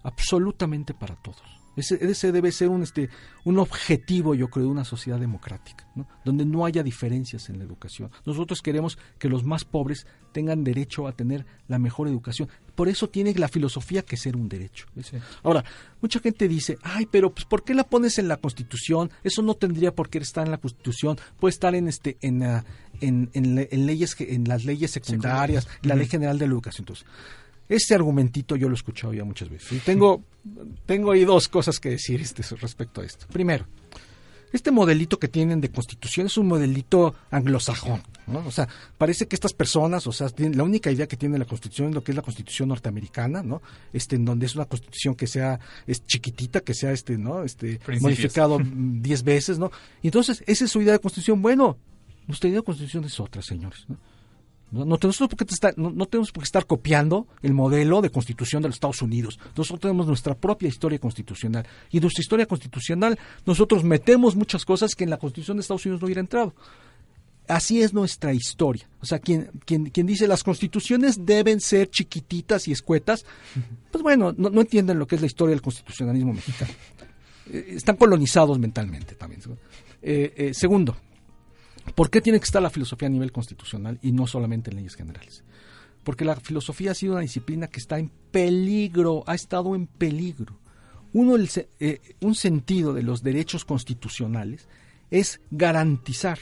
absolutamente 0.04 0.94
para 0.94 1.16
todos. 1.16 1.57
Ese, 1.78 2.32
debe 2.32 2.52
ser 2.52 2.70
un, 2.70 2.82
este, 2.82 3.10
un 3.46 3.60
objetivo, 3.60 4.34
yo 4.34 4.50
creo, 4.50 4.66
de 4.66 4.72
una 4.72 4.84
sociedad 4.84 5.20
democrática, 5.20 5.88
donde 6.26 6.44
no 6.44 6.66
haya 6.66 6.82
diferencias 6.82 7.50
en 7.50 7.60
la 7.60 7.66
educación. 7.66 8.10
Nosotros 8.26 8.62
queremos 8.64 8.98
que 9.20 9.30
los 9.30 9.44
más 9.44 9.64
pobres 9.64 10.08
tengan 10.32 10.64
derecho 10.64 11.08
a 11.08 11.12
tener 11.12 11.46
la 11.68 11.80
mejor 11.80 12.08
educación. 12.08 12.50
Por 12.76 12.90
eso 12.90 13.10
tiene 13.10 13.34
la 13.36 13.48
filosofía 13.48 14.02
que 14.02 14.18
ser 14.18 14.36
un 14.36 14.50
derecho. 14.50 14.88
Ahora, 15.44 15.64
mucha 16.02 16.20
gente 16.20 16.48
dice, 16.48 16.78
ay, 16.84 17.08
pero 17.10 17.34
pues, 17.34 17.46
¿por 17.46 17.64
qué 17.64 17.74
la 17.74 17.84
pones 17.84 18.18
en 18.18 18.28
la 18.28 18.38
Constitución? 18.38 19.12
Eso 19.24 19.42
no 19.42 19.54
tendría 19.54 19.94
por 19.94 20.10
qué 20.10 20.18
estar 20.18 20.46
en 20.46 20.52
la 20.52 20.58
Constitución. 20.58 21.18
Puede 21.40 21.52
estar 21.52 21.76
en, 21.76 21.88
este, 21.88 22.18
en, 22.22 22.44
ah, 22.44 22.66
en, 23.02 23.30
leyes, 23.86 24.16
en 24.20 24.48
las 24.48 24.66
leyes 24.66 24.92
secundarias, 24.92 25.68
la 25.84 25.96
Ley 25.96 26.08
General 26.08 26.38
de 26.40 26.48
la 26.48 26.54
Educación. 26.54 26.84
Entonces, 26.84 27.06
Este 27.70 27.96
argumentito 27.96 28.56
yo 28.56 28.70
lo 28.70 28.76
he 28.76 28.78
escuchado 28.78 29.14
ya 29.14 29.24
muchas 29.24 29.50
veces. 29.50 29.72
Y 29.72 29.80
tengo, 29.80 30.24
tengo 30.86 31.12
ahí 31.12 31.26
dos 31.26 31.48
cosas 31.48 31.80
que 31.80 31.90
decir 31.90 32.22
este, 32.22 32.44
respecto 32.56 33.02
a 33.02 33.06
esto. 33.06 33.26
Primero, 33.32 33.66
este 34.54 34.72
modelito 34.72 35.20
que 35.20 35.28
tienen 35.28 35.60
de 35.60 35.70
constitución 35.70 36.28
es 36.28 36.38
un 36.38 36.48
modelito 36.48 37.14
anglosajón, 37.32 38.02
¿no? 38.28 38.40
O 38.46 38.52
sea, 38.52 38.68
parece 38.98 39.28
que 39.28 39.36
estas 39.36 39.52
personas, 39.52 40.08
o 40.08 40.14
sea, 40.14 40.30
la 40.38 40.64
única 40.64 40.90
idea 40.90 41.08
que 41.08 41.18
tiene 41.18 41.38
la 41.38 41.46
constitución 41.46 41.90
es 41.90 41.96
lo 41.96 42.04
que 42.04 42.12
es 42.12 42.16
la 42.16 42.22
constitución 42.22 42.70
norteamericana, 42.70 43.44
¿no? 43.44 43.62
Este, 43.92 44.16
en 44.16 44.24
donde 44.24 44.46
es 44.46 44.56
una 44.56 44.66
constitución 44.66 45.16
que 45.16 45.28
sea 45.28 45.60
es 45.86 46.06
chiquitita, 46.06 46.62
que 46.62 46.74
sea 46.74 46.92
este, 46.94 47.18
¿no? 47.18 47.44
Este, 47.44 47.80
modificado 48.00 48.60
diez 48.64 49.24
veces, 49.24 49.60
¿no? 49.60 49.72
Y 50.02 50.08
entonces, 50.08 50.44
esa 50.48 50.64
es 50.64 50.72
su 50.72 50.82
idea 50.82 50.94
de 50.94 51.00
constitución. 51.00 51.42
Bueno, 51.42 51.78
nuestra 52.26 52.48
idea 52.50 52.62
de 52.62 52.66
constitución 52.66 53.04
es 53.04 53.20
otra, 53.20 53.42
señores, 53.42 53.84
¿no? 53.90 53.98
No, 54.70 54.98
tenemos 54.98 55.18
por 55.18 55.30
qué 55.30 55.46
estar, 55.50 55.78
no, 55.78 56.06
tenemos 56.08 56.32
por 56.32 56.44
qué 56.44 56.46
estar 56.46 56.66
copiando 56.66 57.28
el 57.42 57.54
modelo 57.54 58.02
de 58.02 58.10
constitución 58.10 58.62
de 58.62 58.68
los 58.68 58.76
Estados 58.76 59.02
Unidos. 59.02 59.40
Nosotros 59.56 59.80
tenemos 59.80 60.08
nuestra 60.08 60.36
propia 60.36 60.68
historia 60.68 61.00
constitucional. 61.00 61.66
Y 61.90 61.98
en 61.98 62.02
nuestra 62.02 62.22
historia 62.22 62.46
constitucional 62.46 63.18
nosotros 63.46 63.84
metemos 63.84 64.36
muchas 64.36 64.66
cosas 64.66 64.94
que 64.94 65.06
en 65.06 65.10
la 65.10 65.18
constitución 65.18 65.58
de 65.58 65.62
Estados 65.62 65.86
Unidos 65.86 66.02
no 66.02 66.06
hubiera 66.06 66.22
entrado. 66.22 66.54
Así 67.48 67.82
es 67.82 67.94
nuestra 67.94 68.34
historia. 68.34 68.90
O 69.00 69.06
sea, 69.06 69.20
quien, 69.20 69.52
quien, 69.66 69.86
quien 69.90 70.06
dice 70.06 70.28
las 70.28 70.44
constituciones 70.44 71.26
deben 71.26 71.62
ser 71.62 71.90
chiquititas 71.90 72.68
y 72.68 72.74
escuetas, 72.74 73.26
pues 73.90 74.04
bueno, 74.04 74.34
no, 74.38 74.50
no 74.50 74.62
entienden 74.62 75.00
lo 75.00 75.08
que 75.08 75.16
es 75.16 75.22
la 75.22 75.28
historia 75.28 75.52
del 75.52 75.62
constitucionalismo 75.62 76.34
mexicano. 76.34 76.74
Eh, 77.52 77.76
están 77.76 77.96
colonizados 77.96 78.60
mentalmente 78.60 79.16
también. 79.16 79.42
Eh, 80.02 80.34
eh, 80.36 80.54
segundo, 80.54 80.98
¿Por 81.96 82.10
qué 82.10 82.22
tiene 82.22 82.40
que 82.40 82.46
estar 82.46 82.62
la 82.62 82.70
filosofía 82.70 83.08
a 83.08 83.12
nivel 83.12 83.32
constitucional 83.32 84.00
y 84.02 84.12
no 84.12 84.28
solamente 84.28 84.70
en 84.70 84.78
leyes 84.78 84.96
generales? 84.96 85.44
Porque 86.04 86.26
la 86.26 86.36
filosofía 86.36 86.92
ha 86.92 86.96
sido 86.96 87.14
una 87.14 87.22
disciplina 87.22 87.68
que 87.68 87.80
está 87.80 88.00
en 88.00 88.10
peligro, 88.32 89.24
ha 89.28 89.36
estado 89.36 89.76
en 89.76 89.88
peligro. 89.88 90.60
Uno, 91.14 91.36
eh, 91.80 92.00
un 92.22 92.36
sentido 92.36 92.94
de 92.94 93.04
los 93.04 93.24
derechos 93.24 93.66
constitucionales 93.66 94.68
es 95.10 95.42
garantizar 95.52 96.40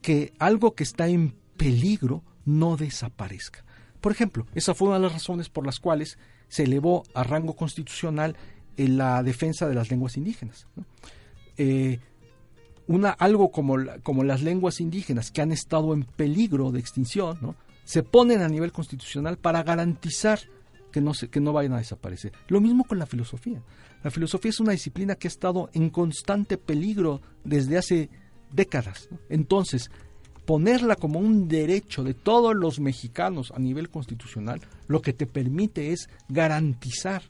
que 0.00 0.32
algo 0.38 0.74
que 0.74 0.84
está 0.84 1.08
en 1.08 1.34
peligro 1.56 2.22
no 2.44 2.76
desaparezca. 2.76 3.64
Por 4.00 4.12
ejemplo, 4.12 4.46
esa 4.54 4.74
fue 4.74 4.88
una 4.88 4.96
de 4.96 5.04
las 5.04 5.12
razones 5.12 5.48
por 5.48 5.66
las 5.66 5.78
cuales 5.78 6.18
se 6.48 6.64
elevó 6.64 7.04
a 7.14 7.22
rango 7.22 7.54
constitucional 7.54 8.36
en 8.76 8.96
la 8.96 9.22
defensa 9.22 9.68
de 9.68 9.74
las 9.74 9.90
lenguas 9.90 10.16
indígenas. 10.16 10.66
Eh, 11.58 12.00
una, 12.90 13.10
algo 13.10 13.52
como, 13.52 13.76
como 14.02 14.24
las 14.24 14.42
lenguas 14.42 14.80
indígenas 14.80 15.30
que 15.30 15.40
han 15.40 15.52
estado 15.52 15.94
en 15.94 16.02
peligro 16.02 16.72
de 16.72 16.80
extinción, 16.80 17.38
¿no? 17.40 17.54
se 17.84 18.02
ponen 18.02 18.42
a 18.42 18.48
nivel 18.48 18.72
constitucional 18.72 19.38
para 19.38 19.62
garantizar 19.62 20.40
que 20.90 21.00
no, 21.00 21.14
se, 21.14 21.28
que 21.28 21.38
no 21.38 21.52
vayan 21.52 21.74
a 21.74 21.78
desaparecer. 21.78 22.32
Lo 22.48 22.60
mismo 22.60 22.82
con 22.82 22.98
la 22.98 23.06
filosofía. 23.06 23.62
La 24.02 24.10
filosofía 24.10 24.48
es 24.48 24.58
una 24.58 24.72
disciplina 24.72 25.14
que 25.14 25.28
ha 25.28 25.30
estado 25.30 25.70
en 25.72 25.90
constante 25.90 26.58
peligro 26.58 27.20
desde 27.44 27.78
hace 27.78 28.10
décadas. 28.52 29.08
Entonces, 29.28 29.88
ponerla 30.44 30.96
como 30.96 31.20
un 31.20 31.46
derecho 31.46 32.02
de 32.02 32.14
todos 32.14 32.56
los 32.56 32.80
mexicanos 32.80 33.52
a 33.54 33.60
nivel 33.60 33.88
constitucional, 33.88 34.60
lo 34.88 35.00
que 35.00 35.12
te 35.12 35.26
permite 35.26 35.92
es 35.92 36.08
garantizar 36.28 37.22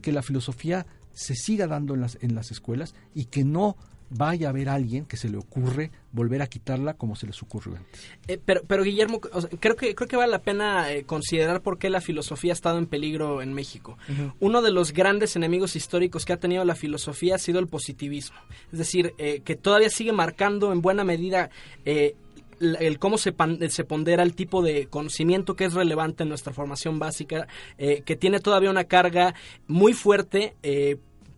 que 0.00 0.12
la 0.12 0.22
filosofía 0.22 0.86
se 1.12 1.34
siga 1.34 1.66
dando 1.66 1.94
en 1.94 2.02
las, 2.02 2.18
en 2.20 2.36
las 2.36 2.52
escuelas 2.52 2.94
y 3.16 3.24
que 3.24 3.42
no 3.42 3.76
vaya 4.14 4.48
a 4.48 4.50
haber 4.50 4.68
alguien 4.68 5.04
que 5.04 5.16
se 5.16 5.28
le 5.28 5.36
ocurre 5.36 5.90
volver 6.12 6.42
a 6.42 6.46
quitarla 6.46 6.94
como 6.94 7.16
se 7.16 7.26
les 7.26 7.42
ocurrió 7.42 7.76
antes. 7.76 8.00
Eh, 8.28 8.38
pero, 8.44 8.62
pero 8.66 8.82
Guillermo, 8.82 9.20
creo 9.20 9.76
que 9.76 9.94
creo 9.94 10.08
que 10.08 10.16
vale 10.16 10.30
la 10.30 10.42
pena 10.42 10.92
eh, 10.92 11.04
considerar 11.04 11.62
por 11.62 11.78
qué 11.78 11.90
la 11.90 12.00
filosofía 12.00 12.52
ha 12.52 12.54
estado 12.54 12.78
en 12.78 12.86
peligro 12.86 13.42
en 13.42 13.52
México. 13.54 13.96
Uno 14.40 14.62
de 14.62 14.70
los 14.70 14.92
grandes 14.92 15.36
enemigos 15.36 15.76
históricos 15.76 16.24
que 16.24 16.32
ha 16.32 16.36
tenido 16.36 16.64
la 16.64 16.74
filosofía 16.74 17.36
ha 17.36 17.38
sido 17.38 17.58
el 17.58 17.66
positivismo, 17.66 18.36
es 18.72 18.78
decir, 18.78 19.14
eh, 19.18 19.40
que 19.44 19.56
todavía 19.56 19.88
sigue 19.88 20.12
marcando 20.12 20.72
en 20.72 20.82
buena 20.82 21.04
medida 21.04 21.50
el 21.84 22.98
cómo 23.00 23.18
se, 23.18 23.34
se, 23.70 23.84
pondera 23.84 24.22
el 24.22 24.34
tipo 24.34 24.62
de 24.62 24.86
conocimiento 24.86 25.56
que 25.56 25.64
es 25.64 25.74
relevante 25.74 26.22
en 26.22 26.28
nuestra 26.28 26.52
formación 26.52 26.98
básica, 26.98 27.48
que 27.76 28.16
tiene 28.16 28.38
todavía 28.38 28.70
una 28.70 28.84
carga 28.84 29.34
muy 29.66 29.94
fuerte 29.94 30.54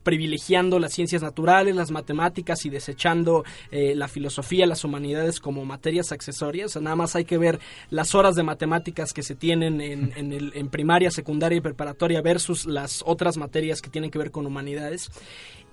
privilegiando 0.05 0.79
las 0.79 0.93
ciencias 0.93 1.23
naturales, 1.23 1.75
las 1.75 1.91
matemáticas 1.91 2.65
y 2.65 2.71
desechando 2.71 3.45
eh, 3.73 3.95
la 3.97 4.07
filosofía, 4.07 4.67
las 4.67 4.85
humanidades 4.85 5.41
como 5.41 5.65
materias 5.65 6.13
accesorias. 6.13 6.77
nada 6.81 6.95
más 6.95 7.17
hay 7.17 7.25
que 7.25 7.39
ver 7.39 7.59
las 7.91 8.15
horas 8.15 8.37
de 8.37 8.45
matemáticas 8.45 9.13
que 9.13 9.25
se 9.25 9.35
tienen 9.35 9.81
en, 9.81 10.13
en, 10.17 10.33
el, 10.33 10.53
en 10.55 10.69
primaria, 10.69 11.11
secundaria 11.11 11.59
y 11.59 11.61
preparatoria 11.61 12.23
versus 12.23 12.67
las 12.67 13.03
otras 13.05 13.37
materias 13.37 13.83
que 13.83 13.91
tienen 13.91 14.13
que 14.13 14.19
ver 14.19 14.31
con 14.31 14.47
humanidades 14.47 15.11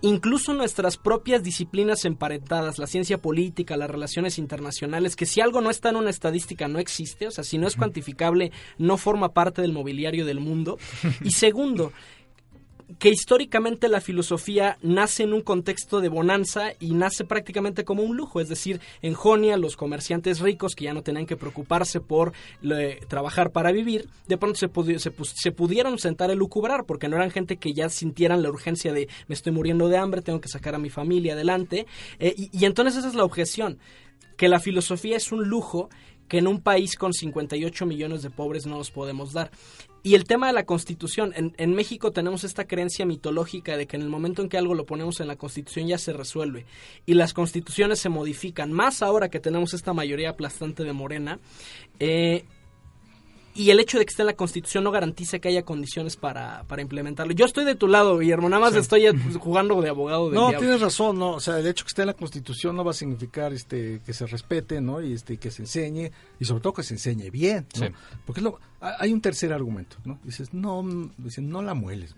incluso 0.02 0.54
nuestras 0.54 0.98
propias 0.98 1.44
disciplinas 1.44 2.06
emparentadas, 2.06 2.80
la 2.80 2.88
ciencia 2.88 3.20
política, 3.20 3.78
las 3.78 3.89
relaciones 3.89 4.38
internacionales, 4.38 5.15
que 5.15 5.26
si 5.26 5.41
algo 5.41 5.62
no 5.62 5.70
está 5.70 5.89
en 5.89 5.96
una 5.98 6.10
estadística 6.10 6.67
no 6.67 6.80
existe, 6.80 7.28
o 7.28 7.32
sea, 7.32 7.44
si 7.44 7.58
no 7.58 7.67
es 7.67 7.76
cuantificable, 7.76 8.52
no 8.78 8.98
forma 8.98 9.34
parte 9.34 9.62
del 9.62 9.74
mobiliario 9.74 10.26
del 10.26 10.39
mundo. 10.39 10.78
Y 11.24 11.32
segundo, 11.32 11.91
que 12.99 13.10
históricamente 13.10 13.88
la 13.88 14.01
filosofía 14.01 14.77
nace 14.82 15.23
en 15.23 15.34
un 15.34 15.41
contexto 15.41 16.01
de 16.01 16.10
bonanza 16.10 16.71
y 16.80 16.93
nace 16.93 17.25
prácticamente 17.25 17.84
como 17.84 18.04
un 18.04 18.17
lujo, 18.17 18.41
es 18.41 18.49
decir, 18.49 18.80
en 19.01 19.13
Jonia 19.13 19.58
los 19.58 19.77
comerciantes 19.77 20.39
ricos 20.39 20.75
que 20.75 20.86
ya 20.86 20.93
no 20.93 21.04
tenían 21.04 21.25
que 21.25 21.38
preocuparse 21.38 21.99
por 21.99 22.34
trabajar 23.08 23.51
para 23.51 23.71
vivir, 23.71 24.08
de 24.27 24.38
pronto 24.38 24.60
se, 24.60 25.51
pudieron 25.51 25.99
sentar 25.99 26.32
a 26.32 26.36
lucubrar 26.36 26.86
porque 26.86 27.08
no 27.08 27.15
eran 27.15 27.32
gente 27.32 27.58
que 27.58 27.73
ya 27.73 27.89
sintieran 27.89 28.41
la 28.41 28.49
urgencia 28.49 28.93
de 28.93 29.08
me 29.27 29.36
estoy 29.36 29.51
muriendo 29.51 29.89
de 29.89 29.97
hambre, 29.97 30.21
tengo 30.21 30.41
que 30.41 30.49
sacar 30.49 30.75
a 30.75 30.80
mi 30.80 30.89
familia 30.89 31.34
adelante, 31.34 31.86
eh, 32.19 32.36
y 32.38 32.65
entonces 32.65 32.97
esa 32.97 33.08
es 33.08 33.15
la 33.15 33.23
objeción, 33.23 33.80
que 34.38 34.49
la 34.49 34.60
filosofía 34.60 35.17
es 35.17 35.32
un 35.32 35.47
lujo 35.47 35.89
que 36.32 36.38
en 36.38 36.48
un 36.48 36.62
país 36.62 36.96
con 36.96 37.12
58 37.12 37.86
millones 37.86 38.22
de 38.22 38.30
pobres 38.30 38.65
no 38.65 38.78
nos 38.78 38.89
podemos 38.89 39.34
dar. 39.34 39.52
Y 40.02 40.15
el 40.15 40.24
tema 40.24 40.48
de 40.48 40.54
la 40.54 40.63
constitución, 40.63 41.34
en, 41.36 41.54
en, 41.58 41.74
México 41.74 42.13
tenemos 42.13 42.46
esta 42.46 42.63
creencia 42.63 43.06
mitológica 43.06 43.76
de 43.76 43.86
que 43.86 43.98
en 43.98 44.02
el 44.02 44.08
momento 44.08 44.41
en 44.41 44.48
que 44.48 44.58
algo 44.58 44.74
lo 44.74 44.86
ponemos 44.86 45.20
en 45.20 45.28
la 45.28 45.36
constitución 45.36 45.88
ya 45.89 45.98
se 45.98 46.13
resuelve. 46.13 46.65
Y 47.06 47.15
las 47.15 47.34
constituciones 47.34 48.00
se 48.00 48.08
modifican, 48.08 48.72
más 48.72 49.02
ahora 49.02 49.28
que 49.28 49.41
tenemos 49.41 49.74
esta 49.74 49.91
mayoría 49.91 50.30
aplastante 50.30 50.86
de 50.86 50.94
Morena. 50.94 51.38
Eh, 52.00 52.46
y 53.53 53.69
el 53.69 53.79
hecho 53.79 53.99
de 53.99 54.05
que 54.05 54.09
esté 54.09 54.21
en 54.21 54.27
la 54.27 54.35
Constitución 54.35 54.83
no 54.83 54.91
garantiza 54.91 55.39
que 55.39 55.49
haya 55.49 55.63
condiciones 55.63 56.15
para, 56.15 56.63
para 56.63 56.81
implementarlo. 56.81 57.33
Yo 57.33 57.45
estoy 57.45 57.65
de 57.65 57.75
tu 57.75 57.87
lado, 57.87 58.17
Guillermo, 58.17 58.49
nada 58.49 58.61
más 58.61 58.75
estoy 58.75 59.05
jugando 59.39 59.81
de 59.81 59.89
abogado 59.89 60.29
de 60.29 60.35
No, 60.35 60.49
tienes 60.51 60.81
razón, 60.81 61.19
no, 61.19 61.31
o 61.31 61.39
sea, 61.39 61.59
el 61.59 61.67
hecho 61.67 61.83
de 61.83 61.87
que 61.87 61.89
esté 61.89 62.01
en 62.03 62.07
la 62.07 62.13
Constitución 62.13 62.75
no 62.75 62.83
va 62.83 62.91
a 62.91 62.93
significar 62.93 63.53
este 63.53 64.01
que 64.05 64.13
se 64.13 64.25
respete, 64.25 64.81
¿no? 64.81 65.01
Y 65.01 65.13
este 65.13 65.37
que 65.37 65.51
se 65.51 65.63
enseñe 65.63 66.11
y 66.39 66.45
sobre 66.45 66.61
todo 66.61 66.73
que 66.73 66.83
se 66.83 66.93
enseñe 66.93 67.29
bien, 67.29 67.67
¿no? 67.79 67.87
Porque 68.25 68.41
lo, 68.41 68.59
hay 68.79 69.11
un 69.11 69.21
tercer 69.21 69.53
argumento, 69.53 69.97
¿no? 70.05 70.19
Dices, 70.23 70.53
"No, 70.53 70.83
dicen, 71.17 71.49
no 71.49 71.61
la 71.61 71.73
mueles." 71.73 72.15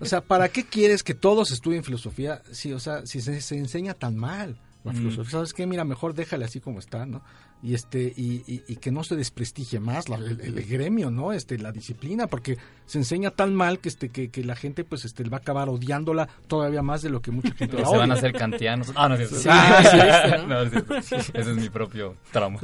o 0.00 0.04
sea, 0.04 0.20
¿para 0.20 0.48
qué 0.48 0.64
quieres 0.64 1.02
que 1.02 1.14
todos 1.14 1.50
estudien 1.50 1.84
filosofía 1.84 2.42
si, 2.52 2.72
o 2.72 2.80
sea, 2.80 3.06
si 3.06 3.20
se, 3.20 3.40
se 3.40 3.56
enseña 3.56 3.94
tan 3.94 4.16
mal? 4.16 4.58
La 4.82 4.94
filosofía, 4.94 5.32
¿sabes 5.32 5.52
qué? 5.52 5.66
Mira, 5.66 5.84
mejor 5.84 6.14
déjale 6.14 6.46
así 6.46 6.58
como 6.58 6.78
está, 6.78 7.04
¿no? 7.04 7.22
Y 7.62 7.74
este 7.74 8.12
y, 8.16 8.42
y, 8.46 8.76
que 8.76 8.90
no 8.90 9.04
se 9.04 9.16
desprestigie 9.16 9.80
más 9.80 10.06
el, 10.08 10.64
gremio 10.64 11.10
no 11.10 11.32
este 11.32 11.58
la 11.58 11.72
disciplina 11.72 12.26
porque 12.26 12.56
se 12.86 12.98
enseña 12.98 13.30
tan 13.30 13.54
mal 13.54 13.80
que 13.80 13.90
este 13.90 14.08
que, 14.08 14.30
que 14.30 14.44
la 14.44 14.56
gente 14.56 14.82
pues 14.84 15.04
este 15.04 15.24
va 15.28 15.38
a 15.38 15.40
acabar 15.40 15.68
odiándola 15.68 16.26
todavía 16.46 16.82
más 16.82 17.02
de 17.02 17.10
lo 17.10 17.20
que 17.20 17.30
mucha 17.30 17.54
gente 17.54 17.76
se 17.76 17.96
van 17.96 18.10
a 18.10 18.14
hacer 18.14 18.32
kantianos. 18.32 18.92
Ah 18.94 19.08
no, 19.08 19.16
ah, 19.50 20.44
no, 20.48 20.62
ese 20.62 21.32
es 21.34 21.46
mi 21.48 21.68
propio 21.68 22.16
trauma 22.32 22.60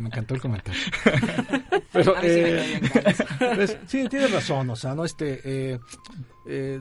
me 0.00 0.08
encantó 0.08 0.34
el 0.34 0.40
comentario. 0.40 0.80
Pero 1.92 2.14
eh, 2.22 2.80
pues, 3.38 3.78
sí 3.86 4.06
tienes 4.08 4.32
razón 4.32 4.68
o 4.70 4.76
sea 4.76 4.94
no 4.94 5.04
este 5.04 5.40
eh, 5.44 5.78
eh, 6.46 6.80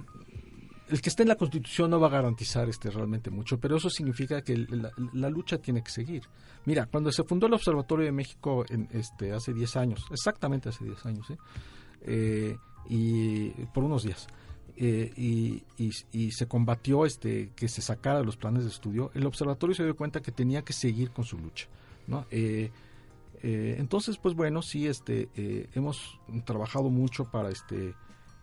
el 0.90 1.02
que 1.02 1.10
esté 1.10 1.24
en 1.24 1.30
la 1.30 1.36
Constitución 1.36 1.92
no 1.92 2.00
va 2.00 2.08
a 2.08 2.12
garantizar 2.12 2.70
este 2.70 2.90
realmente 2.90 3.30
mucho, 3.30 3.60
pero 3.60 3.76
eso 3.76 3.90
significa 3.90 4.42
que 4.42 4.58
la, 5.14 5.30
lucha 5.30 5.58
tiene 5.58 5.84
que 5.84 5.92
seguir. 5.92 6.24
Mira, 6.66 6.86
cuando 6.86 7.12
se 7.12 7.24
fundó 7.24 7.48
el 7.48 7.54
Observatorio 7.54 8.06
de 8.06 8.12
México 8.12 8.66
en, 8.70 8.88
este, 8.92 9.34
hace 9.34 9.54
10 9.54 9.76
años, 9.76 10.06
exactamente 10.12 10.70
hace 10.70 10.86
10 10.86 11.06
años, 11.06 11.30
¿eh? 11.30 11.38
¿eh? 12.02 12.58
y 12.90 13.50
por 13.74 13.84
unos 13.84 14.04
días, 14.04 14.28
eh, 14.78 15.12
y, 15.18 16.32
se 16.32 16.48
combatió 16.48 17.06
este 17.06 17.52
que 17.56 17.68
se 17.68 17.82
sacara 17.82 18.22
los 18.22 18.38
planes 18.38 18.64
de 18.64 18.70
estudio, 18.70 19.12
el 19.14 19.26
observatorio 19.26 19.76
se 19.76 19.84
dio 19.84 19.96
cuenta 19.96 20.22
que 20.22 20.32
tenía 20.32 20.62
que 20.62 20.74
seguir 20.74 21.12
con 21.12 21.26
su 21.26 21.38
lucha. 21.38 21.68
¿no? 22.08 22.26
Eh, 22.32 22.72
entonces, 23.42 24.18
pues 24.18 24.36
bueno, 24.36 24.62
sí, 24.62 24.88
este, 24.88 25.30
hemos 25.76 26.20
trabajado 26.46 26.90
mucho 26.90 27.26
para 27.30 27.50
este 27.50 27.94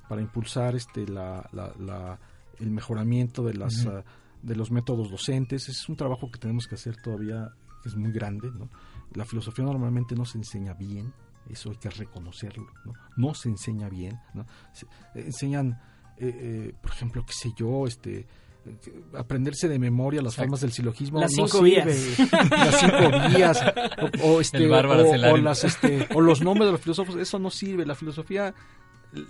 para 0.08 0.20
impulsar 0.20 0.76
este 0.76 1.06
la, 1.08 1.48
la 1.52 2.18
el 2.60 2.70
mejoramiento 2.70 3.42
de 3.44 3.54
las 3.54 3.86
ah, 3.86 4.04
de 4.42 4.56
los 4.56 4.70
métodos 4.70 5.10
docentes 5.10 5.68
es 5.68 5.88
un 5.88 5.96
trabajo 5.96 6.30
que 6.30 6.38
tenemos 6.38 6.66
que 6.66 6.74
hacer 6.74 6.96
todavía 7.02 7.50
que 7.82 7.88
es 7.88 7.96
muy 7.96 8.12
grande 8.12 8.50
¿no? 8.50 8.68
la 9.14 9.24
filosofía 9.24 9.64
normalmente 9.64 10.14
no 10.14 10.24
se 10.24 10.38
enseña 10.38 10.74
bien 10.74 11.12
eso 11.50 11.70
hay 11.70 11.76
que 11.76 11.90
reconocerlo, 11.90 12.66
¿no? 12.86 12.94
No 13.18 13.34
se 13.34 13.50
enseña 13.50 13.90
bien, 13.90 14.18
¿no? 14.32 14.46
Se- 14.72 14.86
eh, 15.14 15.24
enseñan, 15.26 15.78
eh, 16.16 16.32
eh, 16.70 16.74
por 16.80 16.90
ejemplo, 16.90 17.22
qué 17.26 17.34
sé 17.34 17.52
yo, 17.54 17.86
este 17.86 18.26
aprenderse 19.12 19.68
de 19.68 19.78
memoria 19.78 20.22
las 20.22 20.36
formas 20.36 20.62
del 20.62 20.72
silogismo 20.72 21.20
Las 21.20 21.32
no 21.36 21.46
cinco 21.46 21.64
sirve. 21.64 21.84
vías. 21.84 22.18
las 22.50 22.80
cinco 22.80 23.28
vías 23.36 23.62
o, 24.22 24.26
o, 24.26 24.40
este, 24.40 24.66
o- 24.66 25.32
o 25.32 25.36
las, 25.36 25.64
este, 25.64 26.08
o 26.14 26.20
los 26.22 26.40
nombres 26.40 26.66
de 26.68 26.72
los 26.72 26.80
filósofos 26.80 27.16
eso 27.16 27.38
no 27.38 27.50
sirve 27.50 27.84
la 27.84 27.94
filosofía 27.94 28.54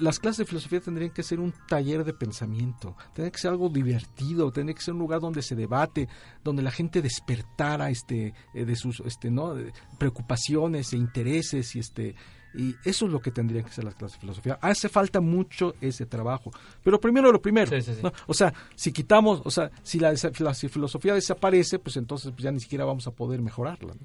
las 0.01 0.19
clases 0.19 0.39
de 0.39 0.45
filosofía 0.47 0.81
tendrían 0.81 1.11
que 1.11 1.23
ser 1.23 1.41
un 1.41 1.53
taller 1.69 2.05
de 2.05 2.13
pensamiento, 2.15 2.97
tendría 3.15 3.31
que 3.31 3.39
ser 3.39 3.51
algo 3.51 3.69
divertido, 3.69 4.51
tendría 4.51 4.75
que 4.75 4.83
ser 4.83 4.95
un 4.95 5.01
lugar 5.01 5.21
donde 5.21 5.43
se 5.43 5.55
debate, 5.55 6.09
donde 6.43 6.63
la 6.63 6.71
gente 6.71 7.03
despertara 7.03 7.91
este 7.91 8.35
eh, 8.55 8.65
de 8.65 8.77
sus 8.77 9.01
este 9.01 9.31
no 9.31 9.55
preocupaciones 9.99 10.93
e 10.93 10.97
intereses 10.97 11.75
y 11.77 11.81
este 11.81 12.15
y 12.57 12.75
eso 12.85 13.07
es 13.07 13.13
lo 13.13 13.21
que 13.21 13.31
tendrían 13.31 13.65
que 13.65 13.71
ser 13.73 13.85
las 13.85 13.95
clases 13.95 14.17
de 14.19 14.21
filosofía. 14.21 14.59
Hace 14.63 14.89
falta 14.89 15.21
mucho 15.21 15.75
ese 15.81 16.07
trabajo. 16.07 16.51
Pero 16.83 17.01
primero 17.01 17.33
lo 17.33 17.43
primero. 17.43 17.71
Sí, 17.71 17.83
sí, 17.83 17.95
sí. 17.95 18.01
¿no? 18.03 18.13
O 18.27 18.35
sea, 18.35 18.53
si 18.77 18.93
quitamos, 18.93 19.43
o 19.45 19.51
sea, 19.51 19.71
si 19.83 19.99
la, 19.99 20.15
la 20.39 20.55
filosofía 20.55 21.15
desaparece, 21.15 21.79
pues 21.79 21.97
entonces 21.97 22.31
pues 22.33 22.45
ya 22.45 22.53
ni 22.53 22.61
siquiera 22.61 22.85
vamos 22.85 23.07
a 23.07 23.11
poder 23.11 23.41
mejorarla. 23.43 23.95
¿no? 23.95 24.01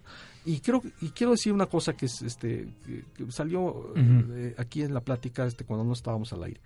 Y 0.46 0.60
quiero 0.62 0.82
y 1.02 1.10
quiero 1.10 1.32
decir 1.34 1.54
una 1.54 1.68
cosa 1.68 1.94
que 1.94 2.08
es 2.08 2.22
este 2.24 2.74
que, 2.86 3.06
que 3.16 3.32
salió 3.32 3.94
eh, 3.96 4.56
aquí 4.58 4.82
en 4.82 4.94
la 4.94 5.02
plática 5.02 5.46
este 5.46 5.64
cuando 5.66 5.84
no 5.86 5.94
estábamos 5.94 6.34
al 6.34 6.44
aire. 6.44 6.60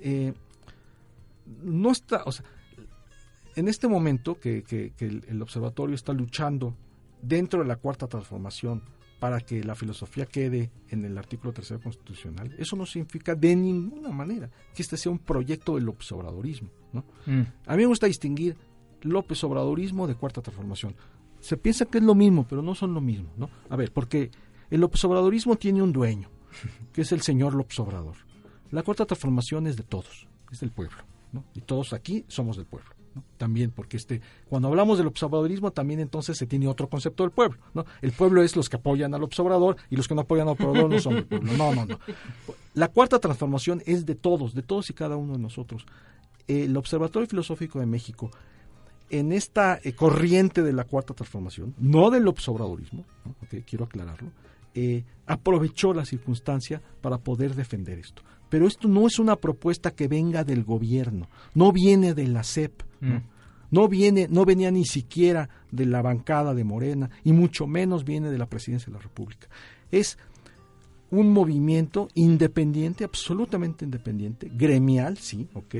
Eh, 0.00 0.32
no 1.62 1.90
está, 1.90 2.22
o 2.26 2.32
sea, 2.32 2.44
en 3.56 3.68
este 3.68 3.88
momento 3.88 4.38
que, 4.38 4.62
que- 4.62 4.92
que 4.96 5.06
el, 5.06 5.24
el 5.28 5.42
observatorio 5.42 5.94
está 5.94 6.12
luchando 6.12 6.74
dentro 7.22 7.60
de 7.60 7.66
la 7.66 7.76
cuarta 7.76 8.06
transformación 8.06 8.82
para 9.20 9.40
que 9.40 9.62
la 9.62 9.74
filosofía 9.74 10.24
quede 10.24 10.70
en 10.88 11.04
el 11.04 11.16
artículo 11.18 11.52
tercero 11.52 11.80
constitucional, 11.80 12.54
eso 12.58 12.74
no 12.74 12.86
significa 12.86 13.34
de 13.34 13.54
ninguna 13.54 14.08
manera 14.08 14.50
que 14.74 14.82
este 14.82 14.96
sea 14.96 15.12
un 15.12 15.18
proyecto 15.18 15.76
del 15.76 15.88
observadorismo. 15.90 16.70
¿no? 16.92 17.04
Mm. 17.26 17.42
A 17.66 17.76
mí 17.76 17.82
me 17.82 17.86
gusta 17.86 18.06
distinguir 18.06 18.56
López 19.02 19.44
Obradorismo 19.44 20.06
de 20.06 20.14
cuarta 20.14 20.40
transformación. 20.40 20.96
Se 21.38 21.58
piensa 21.58 21.84
que 21.84 21.98
es 21.98 22.04
lo 22.04 22.14
mismo, 22.14 22.46
pero 22.48 22.62
no 22.62 22.74
son 22.74 22.94
lo 22.94 23.02
mismo. 23.02 23.30
¿no? 23.36 23.50
A 23.68 23.76
ver, 23.76 23.92
porque 23.92 24.30
el 24.70 24.80
López 24.80 25.04
Obradorismo 25.04 25.56
tiene 25.56 25.82
un 25.82 25.92
dueño, 25.92 26.30
que 26.92 27.02
es 27.02 27.12
el 27.12 27.20
señor 27.20 27.54
López 27.54 27.78
Obrador. 27.78 28.16
La 28.70 28.82
cuarta 28.82 29.04
transformación 29.04 29.66
es 29.66 29.76
de 29.76 29.82
todos, 29.82 30.28
es 30.50 30.60
del 30.60 30.70
pueblo. 30.70 30.96
¿no? 31.32 31.44
Y 31.54 31.60
todos 31.60 31.92
aquí 31.92 32.24
somos 32.26 32.56
del 32.56 32.66
pueblo. 32.66 32.90
También, 33.36 33.70
porque 33.70 33.96
este, 33.96 34.20
cuando 34.48 34.68
hablamos 34.68 34.98
del 34.98 35.06
observadorismo, 35.06 35.72
también 35.72 36.00
entonces 36.00 36.36
se 36.38 36.46
tiene 36.46 36.68
otro 36.68 36.88
concepto 36.88 37.22
del 37.24 37.32
pueblo. 37.32 37.58
¿no? 37.74 37.84
El 38.02 38.12
pueblo 38.12 38.42
es 38.42 38.54
los 38.54 38.68
que 38.68 38.76
apoyan 38.76 39.14
al 39.14 39.22
observador 39.22 39.76
y 39.90 39.96
los 39.96 40.06
que 40.06 40.14
no 40.14 40.22
apoyan 40.22 40.46
al 40.46 40.52
observador 40.52 40.90
no 40.90 40.98
son 40.98 41.14
del 41.14 41.26
pueblo. 41.26 41.52
No, 41.56 41.74
no, 41.74 41.86
no. 41.86 41.98
La 42.74 42.88
cuarta 42.88 43.18
transformación 43.18 43.82
es 43.86 44.06
de 44.06 44.14
todos, 44.14 44.54
de 44.54 44.62
todos 44.62 44.90
y 44.90 44.94
cada 44.94 45.16
uno 45.16 45.32
de 45.32 45.38
nosotros. 45.40 45.86
El 46.46 46.76
Observatorio 46.76 47.28
Filosófico 47.28 47.80
de 47.80 47.86
México, 47.86 48.30
en 49.10 49.32
esta 49.32 49.78
eh, 49.82 49.92
corriente 49.92 50.62
de 50.62 50.72
la 50.72 50.84
cuarta 50.84 51.14
transformación, 51.14 51.74
no 51.78 52.10
del 52.10 52.28
observadorismo, 52.28 53.04
quiero 53.66 53.84
aclararlo, 53.84 54.30
eh, 54.74 55.04
aprovechó 55.26 55.92
la 55.92 56.04
circunstancia 56.04 56.80
para 57.00 57.18
poder 57.18 57.54
defender 57.54 57.98
esto. 57.98 58.22
Pero 58.48 58.66
esto 58.66 58.88
no 58.88 59.06
es 59.06 59.18
una 59.18 59.36
propuesta 59.36 59.92
que 59.92 60.08
venga 60.08 60.44
del 60.44 60.64
gobierno, 60.64 61.28
no 61.54 61.72
viene 61.72 62.14
de 62.14 62.26
la 62.26 62.44
CEP. 62.44 62.82
Mm. 63.00 63.18
No 63.70 63.88
viene, 63.88 64.26
no 64.28 64.44
venía 64.44 64.70
ni 64.70 64.84
siquiera 64.84 65.48
de 65.70 65.86
la 65.86 66.02
bancada 66.02 66.54
de 66.54 66.64
Morena 66.64 67.10
y 67.24 67.32
mucho 67.32 67.66
menos 67.66 68.04
viene 68.04 68.30
de 68.30 68.38
la 68.38 68.46
presidencia 68.46 68.86
de 68.86 68.98
la 68.98 69.02
República. 69.02 69.48
Es 69.90 70.18
un 71.10 71.32
movimiento 71.32 72.08
independiente, 72.14 73.04
absolutamente 73.04 73.84
independiente, 73.84 74.50
gremial, 74.52 75.18
sí, 75.18 75.48
ok, 75.54 75.74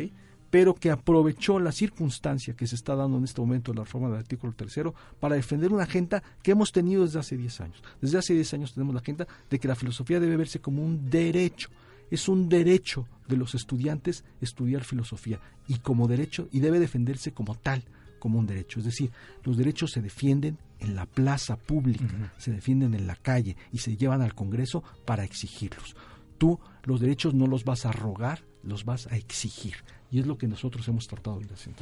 pero 0.51 0.75
que 0.75 0.91
aprovechó 0.91 1.61
la 1.61 1.71
circunstancia 1.71 2.55
que 2.55 2.67
se 2.67 2.75
está 2.75 2.97
dando 2.97 3.19
en 3.19 3.25
este 3.25 3.41
momento 3.41 3.71
de 3.71 3.79
la 3.79 3.85
reforma 3.85 4.09
del 4.09 4.19
artículo 4.19 4.53
tercero 4.53 4.95
para 5.21 5.37
defender 5.37 5.73
una 5.73 5.85
agenda 5.85 6.23
que 6.43 6.51
hemos 6.51 6.73
tenido 6.73 7.05
desde 7.05 7.21
hace 7.21 7.37
10 7.37 7.61
años. 7.61 7.83
Desde 8.01 8.19
hace 8.19 8.35
10 8.35 8.55
años 8.55 8.75
tenemos 8.75 8.95
la 8.95 9.01
agenda 9.01 9.29
de 9.49 9.59
que 9.61 9.69
la 9.69 9.77
filosofía 9.77 10.19
debe 10.19 10.37
verse 10.37 10.61
como 10.61 10.85
un 10.85 11.09
derecho. 11.09 11.71
Es 12.11 12.29
un 12.29 12.49
derecho 12.49 13.07
de 13.29 13.37
los 13.37 13.55
estudiantes 13.55 14.25
estudiar 14.41 14.85
filosofía 14.85 15.41
y 15.69 15.79
como 15.79 16.09
derecho 16.09 16.49
y 16.53 16.61
debe 16.61 16.81
defenderse 16.81 17.33
como 17.33 17.55
tal, 17.55 17.85
como 18.19 18.39
un 18.39 18.47
derecho. 18.47 18.81
Es 18.81 18.87
decir, 18.87 19.11
los 19.45 19.57
derechos 19.57 19.93
se 19.93 20.03
defienden 20.03 20.59
en 20.81 20.95
la 20.95 21.07
plaza 21.07 21.57
pública, 21.57 22.33
se 22.39 22.53
defienden 22.53 22.95
en 22.95 23.07
la 23.07 23.17
calle 23.17 23.57
y 23.73 23.79
se 23.79 23.97
llevan 23.97 24.23
al 24.23 24.35
Congreso 24.35 24.83
para 25.05 25.25
exigirlos. 25.25 25.95
Tú 26.39 26.59
los 26.85 27.01
derechos 27.01 27.35
no 27.35 27.47
los 27.47 27.65
vas 27.65 27.87
a 27.87 27.93
rogar, 27.93 28.43
los 28.63 28.85
vas 28.85 29.07
a 29.09 29.17
exigir. 29.17 29.77
Y 30.11 30.21
es 30.21 30.27
lo 30.27 30.39
que 30.39 30.49
nosotros 30.49 30.89
hemos 30.89 31.07
tratado 31.07 31.39
de 31.39 31.55
hacer. 31.55 31.75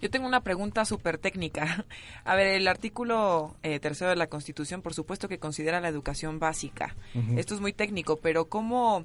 Yo 0.00 0.10
tengo 0.10 0.26
una 0.26 0.42
pregunta 0.42 0.84
súper 0.84 1.18
técnica. 1.18 1.84
A 2.24 2.34
ver, 2.36 2.46
el 2.48 2.68
artículo 2.68 3.56
eh, 3.62 3.80
tercero 3.80 4.10
de 4.10 4.16
la 4.16 4.28
Constitución, 4.28 4.82
por 4.82 4.94
supuesto 4.94 5.28
que 5.28 5.38
considera 5.38 5.80
la 5.80 5.88
educación 5.88 6.38
básica. 6.38 6.94
Esto 7.36 7.54
es 7.54 7.60
muy 7.60 7.72
técnico, 7.72 8.16
pero 8.16 8.44
¿cómo, 8.48 9.04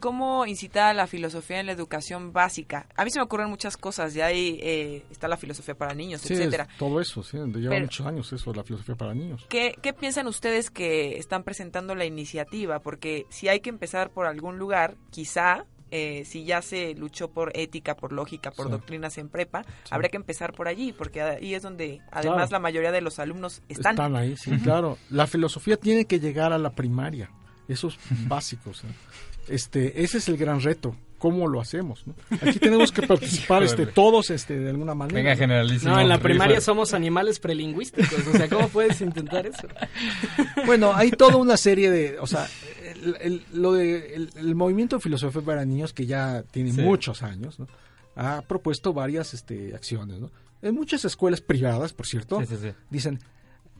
¿cómo 0.00 0.44
incitar 0.46 0.88
a 0.88 0.94
la 0.94 1.06
filosofía 1.06 1.60
en 1.60 1.66
la 1.66 1.72
educación 1.72 2.32
básica? 2.32 2.86
A 2.96 3.04
mí 3.04 3.10
se 3.10 3.18
me 3.18 3.24
ocurren 3.24 3.48
muchas 3.48 3.76
cosas. 3.76 4.14
Ya 4.14 4.26
ahí 4.26 4.58
eh, 4.62 5.04
está 5.10 5.28
la 5.28 5.36
filosofía 5.36 5.76
para 5.76 5.94
niños, 5.94 6.22
Sí, 6.22 6.34
etcétera. 6.34 6.66
es 6.72 6.76
todo 6.78 7.00
eso, 7.00 7.22
sí, 7.22 7.36
lleva 7.36 7.70
Pero- 7.70 7.84
muchos 7.84 8.06
años 8.06 8.32
eso, 8.32 8.52
la 8.52 8.64
filosofía 8.64 8.96
para 8.96 9.14
niños. 9.14 9.46
¿Qué, 9.48 9.76
¿Qué 9.80 9.92
piensan 9.92 10.26
ustedes 10.26 10.70
que 10.70 11.18
están 11.18 11.44
presentando 11.44 11.94
la 11.94 12.04
iniciativa? 12.04 12.80
Porque 12.80 13.26
si 13.30 13.48
hay 13.48 13.60
que 13.60 13.70
empezar 13.70 14.10
por 14.10 14.26
algún 14.26 14.58
lugar, 14.58 14.96
quizá, 15.10 15.66
eh, 15.90 16.24
si 16.26 16.44
ya 16.44 16.62
se 16.62 16.94
luchó 16.94 17.30
por 17.30 17.52
ética, 17.56 17.96
por 17.96 18.12
lógica, 18.12 18.50
por 18.50 18.66
Sí. 18.66 18.72
doctrinas 18.72 19.18
en 19.18 19.28
prepa, 19.28 19.64
habría 19.90 20.10
que 20.10 20.16
empezar 20.16 20.52
por 20.52 20.68
allí, 20.68 20.92
porque 20.92 21.22
ahí 21.22 21.54
es 21.54 21.62
donde 21.62 22.00
además 22.10 22.22
Claro. 22.48 22.52
la 22.52 22.58
mayoría 22.58 22.92
de 22.92 23.00
los 23.00 23.18
alumnos 23.18 23.62
están. 23.68 24.16
ahí, 24.16 24.36
sí, 24.36 24.50
claro. 24.58 24.98
La 25.10 25.26
filosofía 25.26 25.76
tiene 25.76 26.04
que 26.06 26.18
llegar 26.20 26.52
a 26.52 26.58
la 26.58 26.70
primaria. 26.70 27.30
Eso 27.68 27.88
es 27.88 27.96
básico. 28.28 28.70
o 28.70 28.74
sea. 28.74 28.90
Este, 29.48 30.02
ese 30.02 30.18
es 30.18 30.28
el 30.28 30.36
gran 30.36 30.60
reto. 30.60 30.96
¿Cómo 31.18 31.48
lo 31.48 31.60
hacemos? 31.60 32.06
no? 32.06 32.14
Aquí 32.42 32.58
tenemos 32.58 32.92
que 32.92 33.06
participar 33.06 33.62
este, 33.62 33.86
todos 33.86 34.30
este, 34.30 34.58
de 34.58 34.70
alguna 34.70 34.94
manera. 34.94 35.16
Venga, 35.18 35.36
generalísimo. 35.36 35.92
No, 35.94 36.00
en 36.00 36.08
la 36.08 36.18
primaria 36.20 36.60
somos 36.60 36.92
animales 36.94 37.38
prelingüísticos. 37.40 38.26
O 38.26 38.32
sea, 38.32 38.48
¿cómo 38.48 38.68
puedes 38.68 39.00
intentar 39.00 39.46
eso? 39.46 39.66
Bueno, 40.66 40.92
hay 40.94 41.10
toda 41.10 41.36
una 41.36 41.56
serie 41.56 41.90
de, 41.90 42.18
o 42.20 42.26
sea, 42.26 42.46
el, 43.02 43.16
el- 43.20 43.42
lo 43.52 43.72
de, 43.72 44.14
el, 44.14 44.30
el 44.36 44.54
movimiento 44.54 44.96
de 44.96 45.02
filosofía 45.02 45.42
para 45.42 45.64
niños 45.64 45.92
que 45.92 46.06
ya 46.06 46.42
tiene 46.50 46.72
Sí. 46.72 46.80
muchos 46.82 47.22
años, 47.22 47.58
¿no? 47.58 47.66
ha 48.16 48.42
propuesto 48.42 48.92
varias 48.94 49.34
este, 49.34 49.74
acciones, 49.74 50.18
¿no? 50.20 50.30
En 50.62 50.74
muchas 50.74 51.04
escuelas 51.04 51.40
privadas, 51.42 51.92
por 51.92 52.06
cierto, 52.06 52.40
Sí, 52.40 52.46
sí, 52.46 52.56
sí. 52.62 52.68
dicen, 52.90 53.20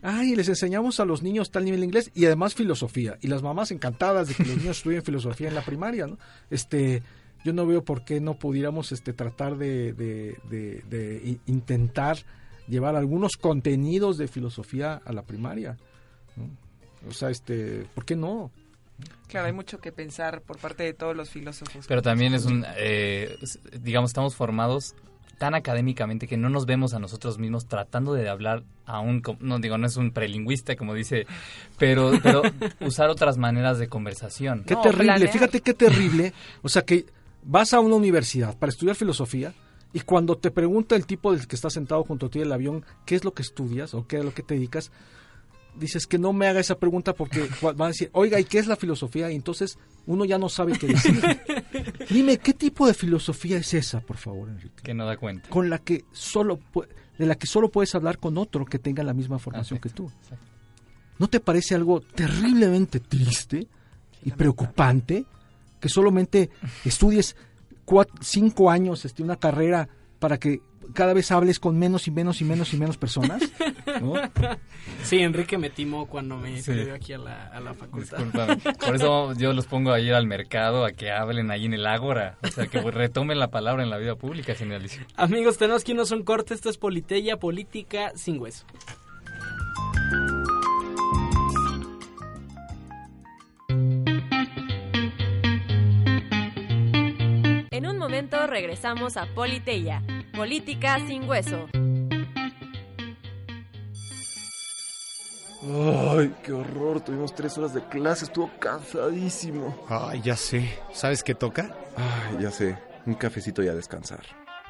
ay, 0.03 0.37
les 0.37 0.49
enseñamos 0.49 1.01
a 1.01 1.07
los 1.07 1.23
niños 1.23 1.51
tal 1.51 1.65
nivel 1.65 1.81
de 1.81 1.87
inglés 1.87 2.11
y 2.15 2.27
además 2.27 2.55
filosofía. 2.55 3.17
Y 3.23 3.29
las 3.29 3.43
mamás 3.43 3.71
encantadas 3.71 4.29
de 4.29 4.35
que 4.35 4.45
los 4.45 4.57
niños 4.59 4.77
estudien 4.77 5.03
filosofía 5.03 5.49
en 5.49 5.55
la 5.55 5.63
primaria, 5.63 6.07
¿no? 6.07 6.19
Este, 6.51 7.03
yo 7.47 7.53
no 7.53 7.65
veo 7.65 7.85
por 7.85 8.05
qué 8.05 8.21
no 8.21 8.35
pudiéramos 8.35 8.91
este, 8.91 9.13
tratar 9.13 9.57
de, 9.57 9.93
de- 9.93 10.37
de- 10.51 10.83
de 10.91 11.23
i- 11.25 11.41
intentar 11.47 12.19
llevar 12.67 12.97
algunos 12.97 13.37
contenidos 13.37 14.19
de 14.19 14.27
filosofía 14.27 15.01
a 15.05 15.13
la 15.13 15.23
primaria. 15.23 15.77
¿no? 16.37 16.51
O 17.09 17.13
sea, 17.13 17.31
este, 17.31 17.87
¿por 17.95 18.05
qué 18.05 18.17
no? 18.17 18.51
Claro, 19.29 19.47
hay 19.47 19.53
mucho 19.53 19.79
que 19.79 19.93
pensar 19.93 20.41
por 20.41 20.59
parte 20.59 20.83
de 20.83 20.93
todos 20.93 21.15
los 21.15 21.31
filósofos. 21.31 21.87
Pero 21.87 22.03
también 22.03 22.35
es 22.35 22.47
un, 22.47 22.65
eh, 22.77 23.37
digamos, 23.81 24.11
estamos 24.11 24.35
formados 24.35 24.95
tan 25.39 25.55
académicamente 25.55 26.27
que 26.27 26.39
no 26.39 26.49
nos 26.49 26.65
vemos 26.65 26.95
a 26.95 26.99
nosotros 26.99 27.39
mismos 27.39 27.67
tratando 27.67 28.15
de 28.15 28.27
hablar 28.29 28.63
a 28.87 29.01
un, 29.01 29.23
no 29.41 29.59
digo, 29.59 29.77
no 29.77 29.87
es 29.87 29.97
un 29.99 30.11
prelingüista 30.11 30.77
como 30.77 30.95
dice, 30.95 31.27
pero, 31.79 32.13
pero 32.23 32.41
usar 32.81 33.11
otras 33.11 33.37
maneras 33.37 33.79
de 33.79 33.87
conversación. 33.89 34.65
Qué 34.67 34.75
terrible, 34.77 35.29
fíjate 35.29 35.61
qué 35.61 35.75
terrible. 35.75 36.33
O 36.63 36.69
sea, 36.71 36.83
que 36.83 37.05
vas 37.47 37.73
a 37.73 37.81
una 37.81 37.95
universidad 37.95 38.59
para 38.59 38.71
estudiar 38.71 38.97
filosofía 38.97 39.55
y 39.93 40.01
cuando 40.01 40.37
te 40.37 40.51
pregunta 40.51 40.97
el 40.97 41.07
tipo 41.07 41.33
del 41.33 41.47
que 41.47 41.57
está 41.57 41.71
sentado 41.71 42.03
junto 42.05 42.27
a 42.27 42.29
ti 42.29 42.41
en 42.41 42.47
el 42.47 42.53
avión 42.53 42.85
qué 43.07 43.15
es 43.15 43.25
lo 43.25 43.33
que 43.33 43.43
estudias 43.43 43.95
o 43.95 44.07
qué 44.07 44.19
es 44.19 44.25
lo 44.25 44.35
que 44.35 44.43
te 44.43 44.55
dedicas, 44.55 44.91
dices 45.79 46.07
que 46.07 46.19
no 46.19 46.33
me 46.33 46.47
haga 46.49 46.61
esa 46.61 46.79
pregunta 46.79 47.15
porque 47.15 47.49
van 47.63 47.81
a 47.83 47.87
decir, 47.89 48.11
oiga, 48.13 48.41
¿y 48.41 48.45
qué 48.45 48.59
es 48.59 48.67
la 48.67 48.77
filosofía? 48.77 49.31
Y 49.31 49.37
entonces 49.37 49.79
uno 50.07 50.25
ya 50.25 50.39
no 50.39 50.49
sabe 50.49 50.79
qué 50.79 50.89
decir. 50.89 51.21
Dime, 52.11 52.39
¿qué 52.39 52.53
tipo 52.53 52.87
de 52.87 52.95
filosofía 52.95 53.59
es 53.59 53.73
esa, 53.75 54.01
por 54.01 54.17
favor, 54.17 54.49
Enrique? 54.49 54.83
Que 54.83 54.95
no 54.95 55.07
da 55.07 55.17
cuenta. 55.17 55.49
Con 55.49 55.71
la 55.71 55.79
que 55.79 56.05
solo 56.13 56.59
pu- 56.73 56.87
de 57.19 57.27
la 57.27 57.35
que 57.37 57.47
solo 57.47 57.71
puedes 57.71 57.95
hablar 57.95 58.19
con 58.19 58.37
otro 58.39 58.65
que 58.67 58.79
tenga 58.79 59.03
la 59.03 59.15
misma 59.15 59.39
formación 59.39 59.79
que 59.79 59.89
tú. 59.89 60.11
¿No 61.19 61.29
te 61.29 61.41
parece 61.41 61.75
algo 61.75 62.01
terriblemente 62.01 63.01
triste 63.01 63.67
y 64.25 64.31
preocupante 64.33 65.25
que 65.87 65.93
solamente 65.93 66.51
estudies 66.85 67.37
cinco 68.21 68.71
años, 68.71 69.05
este, 69.05 69.23
una 69.23 69.37
carrera 69.37 69.89
para 70.19 70.37
que 70.37 70.61
cada 70.95 71.13
vez 71.15 71.31
hables 71.31 71.61
con 71.61 71.79
menos 71.79 72.09
y 72.09 72.11
menos 72.11 72.41
y 72.41 72.45
menos 72.45 72.75
y 72.75 72.77
menos 72.77 72.97
personas. 72.97 73.43
¿no? 74.01 74.15
Sí, 75.03 75.19
Enrique 75.19 75.57
me 75.57 75.71
timó 75.71 76.07
cuando 76.07 76.37
me 76.37 76.59
escribió 76.59 76.95
aquí 76.95 77.13
a 77.13 77.19
la, 77.19 77.47
a 77.47 77.61
la 77.61 77.75
facultad. 77.75 78.19
Discúlpame. 78.19 78.57
Por 78.57 78.97
eso 78.97 79.33
yo 79.35 79.53
los 79.53 79.67
pongo 79.67 79.93
a 79.93 80.01
ir 80.01 80.15
al 80.15 80.27
mercado 80.27 80.85
a 80.85 80.91
que 80.91 81.13
hablen 81.13 81.53
ahí 81.53 81.67
en 81.67 81.75
el 81.75 81.87
ágora. 81.87 82.39
O 82.43 82.49
sea, 82.49 82.67
que 82.67 82.81
retomen 82.81 83.39
la 83.39 83.49
palabra 83.49 83.85
en 83.85 83.91
la 83.91 83.99
vida 83.99 84.17
pública, 84.17 84.57
señalicio. 84.57 85.05
Amigos, 85.15 85.59
tenemos 85.59 85.85
que 85.85 85.93
irnos 85.93 86.11
a 86.11 86.17
un 86.17 86.25
corte. 86.25 86.55
Esto 86.55 86.71
es 86.71 86.79
Politeya, 86.79 87.37
política 87.37 88.11
sin 88.17 88.41
hueso. 88.41 88.67
En 97.87 97.93
un 97.93 97.99
momento 97.99 98.49
regresamos 98.49 99.17
a 99.17 99.27
Politeya, 99.33 100.03
política 100.35 100.99
sin 101.07 101.23
hueso. 101.29 101.69
Ay, 105.63 106.35
qué 106.43 106.53
horror. 106.53 107.01
Tuvimos 107.03 107.33
tres 107.33 107.57
horas 107.57 107.75
de 107.75 107.83
clase. 107.85 108.25
Estuvo 108.25 108.51
cansadísimo. 108.59 109.85
Ay, 109.89 110.21
ya 110.21 110.35
sé. 110.35 110.81
¿Sabes 110.93 111.23
qué 111.23 111.37
toca? 111.37 111.77
Ay, 111.97 112.43
ya 112.43 112.51
sé. 112.51 112.77
Un 113.07 113.15
cafecito 113.15 113.63
y 113.63 113.69
a 113.69 113.75
descansar. 113.75 114.25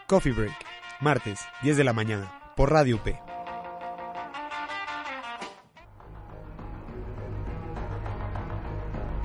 Coffee 0.07 0.33
Break. 0.33 0.53
Martes, 1.01 1.41
10 1.63 1.79
de 1.79 1.85
la 1.85 1.95
mañana. 1.95 2.53
Por 2.55 2.71
Radio 2.71 3.03
P. 3.03 3.19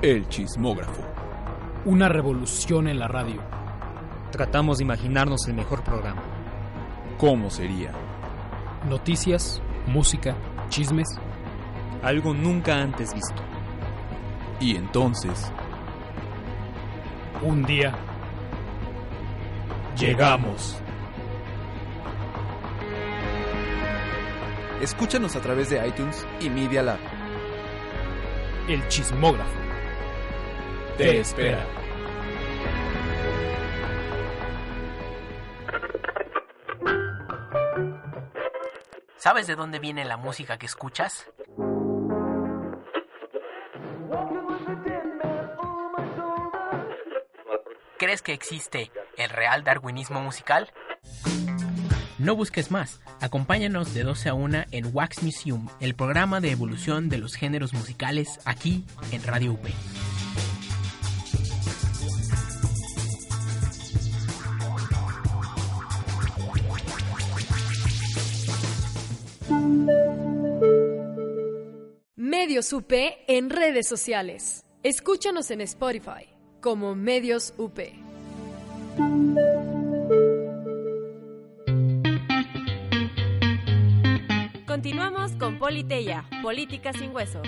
El 0.00 0.26
chismógrafo. 0.30 1.02
Una 1.84 2.08
revolución 2.08 2.88
en 2.88 2.98
la 2.98 3.08
radio. 3.08 3.61
Tratamos 4.32 4.78
de 4.78 4.84
imaginarnos 4.84 5.46
el 5.46 5.52
mejor 5.52 5.84
programa. 5.84 6.22
¿Cómo 7.18 7.50
sería? 7.50 7.92
Noticias, 8.88 9.60
música, 9.86 10.34
chismes. 10.70 11.06
Algo 12.02 12.32
nunca 12.32 12.76
antes 12.76 13.12
visto. 13.12 13.42
Y 14.58 14.76
entonces... 14.76 15.52
Un 17.42 17.62
día... 17.64 17.94
Llegamos. 19.98 20.80
Escúchanos 24.80 25.36
a 25.36 25.40
través 25.42 25.68
de 25.68 25.86
iTunes 25.86 26.26
y 26.40 26.48
Media 26.48 26.82
Lab. 26.82 26.98
El 28.66 28.88
chismógrafo. 28.88 29.60
Te 30.96 31.20
espera. 31.20 31.81
¿Sabes 39.22 39.46
de 39.46 39.54
dónde 39.54 39.78
viene 39.78 40.04
la 40.04 40.16
música 40.16 40.58
que 40.58 40.66
escuchas? 40.66 41.28
¿Crees 47.98 48.20
que 48.20 48.32
existe 48.32 48.90
el 49.16 49.30
real 49.30 49.62
darwinismo 49.62 50.20
musical? 50.20 50.72
No 52.18 52.34
busques 52.34 52.72
más. 52.72 53.00
Acompáñanos 53.20 53.94
de 53.94 54.02
12 54.02 54.28
a 54.28 54.34
1 54.34 54.64
en 54.72 54.90
Wax 54.92 55.22
Museum, 55.22 55.68
el 55.78 55.94
programa 55.94 56.40
de 56.40 56.50
evolución 56.50 57.08
de 57.08 57.18
los 57.18 57.36
géneros 57.36 57.72
musicales 57.74 58.40
aquí 58.44 58.84
en 59.12 59.22
Radio 59.22 59.52
UP. 59.52 59.68
UP 72.72 72.92
en 73.26 73.50
redes 73.50 73.86
sociales. 73.86 74.64
Escúchanos 74.82 75.50
en 75.50 75.60
Spotify 75.60 76.28
como 76.60 76.94
Medios 76.94 77.54
UP. 77.58 77.78
Continuamos 84.66 85.32
con 85.32 85.58
Politeya, 85.58 86.24
Política 86.42 86.92
sin 86.92 87.14
Hueso. 87.14 87.42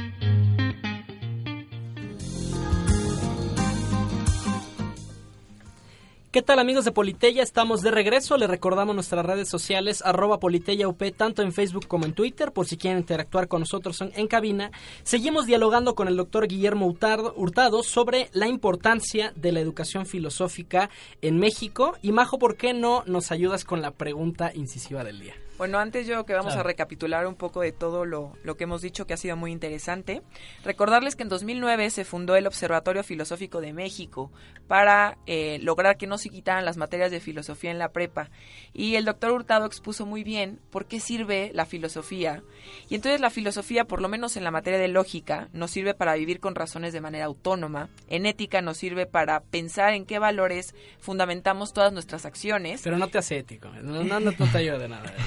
¿Qué 6.35 6.43
tal 6.43 6.59
amigos 6.59 6.85
de 6.85 6.91
Politeya? 6.91 7.45
Estamos 7.45 7.81
de 7.81 7.93
regreso. 7.93 8.37
Les 8.37 8.51
recordamos 8.51 8.97
nuestras 8.97 9.25
redes 9.25 9.49
sociales 9.49 10.03
arroba 10.05 10.41
Politeya 10.41 10.89
UP, 10.89 11.01
tanto 11.17 11.43
en 11.43 11.53
Facebook 11.53 11.87
como 11.87 12.07
en 12.07 12.13
Twitter, 12.13 12.51
por 12.51 12.67
si 12.67 12.77
quieren 12.77 12.99
interactuar 12.99 13.47
con 13.47 13.61
nosotros 13.61 14.01
en, 14.01 14.27
cabina. 14.27 14.73
Seguimos 15.05 15.47
dialogando 15.47 15.95
con 15.95 16.09
el 16.09 16.17
doctor 16.17 16.49
Guillermo 16.49 16.87
Hurtado, 16.87 17.85
sobre 17.85 18.31
la 18.33 18.49
importancia 18.49 19.33
de 19.37 19.53
la 19.53 19.61
educación 19.61 20.07
filosófica 20.07 20.91
en 21.23 21.39
México. 21.39 21.97
Y 22.03 22.11
Majo, 22.11 22.41
¿por 22.41 22.57
qué 22.57 22.75
no 22.75 23.05
nos 23.07 23.31
ayudas 23.31 23.65
con 23.65 23.81
la 23.81 23.93
pregunta 23.93 24.51
incisiva 24.53 25.05
del 25.05 25.21
día? 25.21 25.35
Bueno, 25.57 25.79
antes 25.79 26.09
yo 26.09 26.27
que 26.27 26.33
vamos 26.33 26.55
Claro. 26.55 26.67
a 26.67 26.71
recapitular 26.73 27.29
un 27.29 27.37
poco 27.37 27.61
de 27.61 27.71
todo 27.71 28.05
lo, 28.05 28.33
lo 28.43 28.57
que 28.57 28.65
hemos 28.65 28.83
dicho 28.83 29.07
que 29.07 29.15
ha 29.15 29.17
sido 29.17 29.37
muy 29.37 29.53
interesante. 29.53 30.23
Recordarles 30.65 31.15
que 31.15 31.23
en 31.23 31.29
2009 31.29 31.91
se 31.91 32.05
fundó 32.05 32.35
el 32.35 32.49
Observatorio 32.49 33.05
Filosófico 33.05 33.61
de 33.61 33.73
México 33.73 34.33
para 34.67 35.17
eh, 35.27 35.61
lograr 35.63 35.97
que 35.97 36.09
no 36.09 36.19
se 36.25 36.31
quitaran 36.31 36.65
las 36.65 36.77
materias 36.77 37.11
de 37.11 37.21
filosofía 37.21 37.71
en 37.71 37.79
la 37.79 37.91
prepa. 37.91 38.31
Y 38.73 38.97
el 38.97 39.05
doctor 39.05 39.31
Hurtado 39.31 39.67
expuso 39.67 40.07
muy 40.07 40.25
bien 40.25 40.59
por 40.71 40.87
qué 40.87 41.01
sirve 41.01 41.51
la 41.55 41.67
filosofía. 41.67 42.43
Y 42.89 42.95
entonces 42.95 43.21
la 43.21 43.31
filosofía, 43.31 43.85
por 43.85 44.01
lo 44.01 44.09
menos 44.09 44.37
en 44.37 44.45
la 44.45 44.51
materia 44.51 44.79
de 44.79 44.89
lógica, 44.89 45.49
nos 45.53 45.71
sirve 45.71 45.95
para 45.95 46.15
vivir 46.15 46.41
con 46.41 46.55
razones 46.55 46.93
de 46.93 47.01
manera 47.01 47.27
autónoma. 47.27 47.91
En 48.09 48.27
ética 48.27 48.63
nos 48.63 48.79
sirve 48.79 49.07
para 49.07 49.41
pensar 49.41 49.95
en 49.95 50.07
qué 50.07 50.19
valores 50.19 50.75
fundamentamos 50.99 51.73
todas 51.73 51.93
nuestras 51.93 52.25
acciones. 52.25 52.81
Pero 52.83 52.97
no 52.97 53.09
te 53.09 53.19
hace 53.19 53.39
ético. 53.39 53.69
No, 53.83 54.03
no, 54.03 54.21
no 54.21 54.33
te 54.33 54.59
ayuda 54.59 54.79
de 54.79 54.89
nada. 54.89 55.13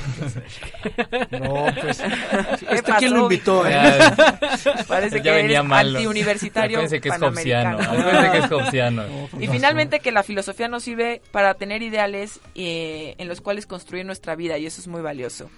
No, 1.32 1.66
pues. 1.82 2.00
¿Qué 2.60 2.76
¿Este 2.76 2.92
quién 2.98 3.14
lo 3.14 3.24
invitó? 3.24 3.66
Eh? 3.68 4.00
Parece 4.88 5.18
Ya 5.22 5.24
que 5.24 5.32
venía 5.32 5.60
eres 5.60 5.70
mal. 5.70 5.96
antiuniversitario 5.96 6.78
Acuérdense 6.80 7.02
que 7.02 7.10
es 7.10 7.22
hobbesiano. 7.22 7.80
Acuérdense 7.80 8.32
que 8.32 8.38
es 8.38 8.52
hobbesiano. 8.52 9.04
Y 9.40 9.48
finalmente 9.48 10.00
que 10.00 10.12
la 10.12 10.24
filosofía 10.24 10.68
nos 10.68 10.87
sirve 10.88 11.22
para 11.32 11.56
tener 11.56 11.82
ideales 11.82 12.40
eh, 12.56 13.16
en 13.18 13.28
los 13.28 13.42
cuales 13.42 13.66
construir 13.66 14.06
nuestra 14.06 14.36
vida 14.36 14.58
y 14.58 14.66
eso 14.66 14.80
es 14.80 14.88
muy 14.88 15.02
valioso. 15.02 15.50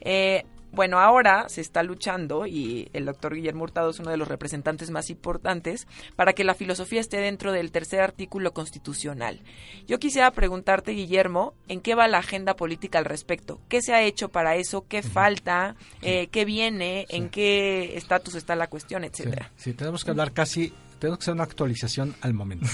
Eh, 0.00 0.44
bueno, 0.72 0.98
ahora 0.98 1.46
se 1.50 1.60
está 1.60 1.82
luchando 1.82 2.46
y 2.46 2.88
el 2.94 3.04
doctor 3.04 3.34
Guillermo 3.34 3.64
Hurtado 3.64 3.90
es 3.90 3.98
uno 4.00 4.10
de 4.10 4.16
los 4.16 4.28
representantes 4.28 4.90
más 4.90 5.10
importantes 5.10 5.86
para 6.16 6.32
que 6.32 6.44
la 6.44 6.54
filosofía 6.54 7.00
esté 7.00 7.18
dentro 7.18 7.52
del 7.52 7.70
tercer 7.70 8.00
artículo 8.00 8.52
constitucional. 8.52 9.40
Yo 9.86 9.98
quisiera 9.98 10.30
preguntarte, 10.30 10.92
Guillermo, 10.92 11.52
¿en 11.68 11.80
qué 11.80 11.94
va 11.94 12.08
la 12.08 12.18
agenda 12.18 12.56
política 12.56 12.98
al 12.98 13.04
respecto? 13.04 13.60
¿Qué 13.68 13.82
se 13.82 13.92
ha 13.92 14.02
hecho 14.02 14.30
para 14.30 14.56
eso? 14.56 14.86
¿Qué 14.88 15.02
falta? 15.02 15.76
Eh, 16.00 16.28
¿Qué 16.28 16.46
viene? 16.46 17.06
¿En 17.10 17.28
qué 17.28 17.96
estatus 17.96 18.34
está 18.36 18.56
la 18.56 18.68
cuestión? 18.68 19.04
Etcétera. 19.04 19.52
Sí, 19.56 19.74
tenemos 19.74 20.02
que 20.02 20.10
hablar 20.12 20.32
casi, 20.32 20.72
tenemos 20.98 21.18
que 21.18 21.24
hacer 21.24 21.34
una 21.34 21.44
actualización 21.44 22.14
al 22.22 22.32
momento. 22.32 22.66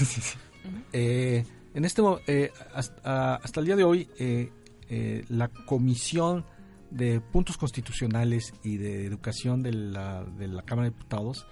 Eh, 0.93 1.43
en 1.75 1.83
este, 1.83 2.01
eh, 2.27 2.53
hasta, 2.73 3.41
el 3.57 3.65
día 3.65 3.75
de 3.75 3.83
hoy, 3.83 4.09
eh, 4.17 4.49
eh, 4.89 5.25
la 5.27 5.49
Comisión 5.49 6.45
de 6.89 7.19
Puntos 7.19 7.57
Constitucionales 7.57 8.53
y 8.63 8.77
de 8.77 9.05
Educación 9.05 9.61
de 9.61 9.73
la, 9.73 10.23
de 10.23 10.47
la 10.47 10.61
Cámara 10.61 10.87
de 10.87 10.93
Diputados 10.93 11.45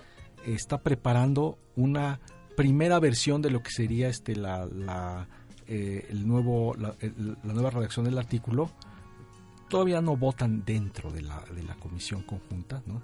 eh, 0.45 0.53
está 0.53 0.82
preparando 0.82 1.59
una 1.76 2.21
primera 2.55 2.99
versión 2.99 3.41
de 3.41 3.51
lo 3.51 3.61
que 3.61 3.71
sería 3.71 4.07
este 4.07 4.38
la, 4.38 4.65
la, 4.65 5.28
nuevo 6.13 6.74
la, 6.76 6.95
nueva 7.43 7.71
redacción 7.71 8.05
del 8.05 8.17
artículo 8.17 8.71
todavía 9.69 10.01
no 10.01 10.15
votan 10.15 10.63
dentro 10.63 11.11
de 11.11 11.24
la, 11.24 11.43
de 11.53 11.63
la 11.63 11.76
comisión 11.76 12.21
conjunta 12.21 12.84
¿no? 12.86 13.01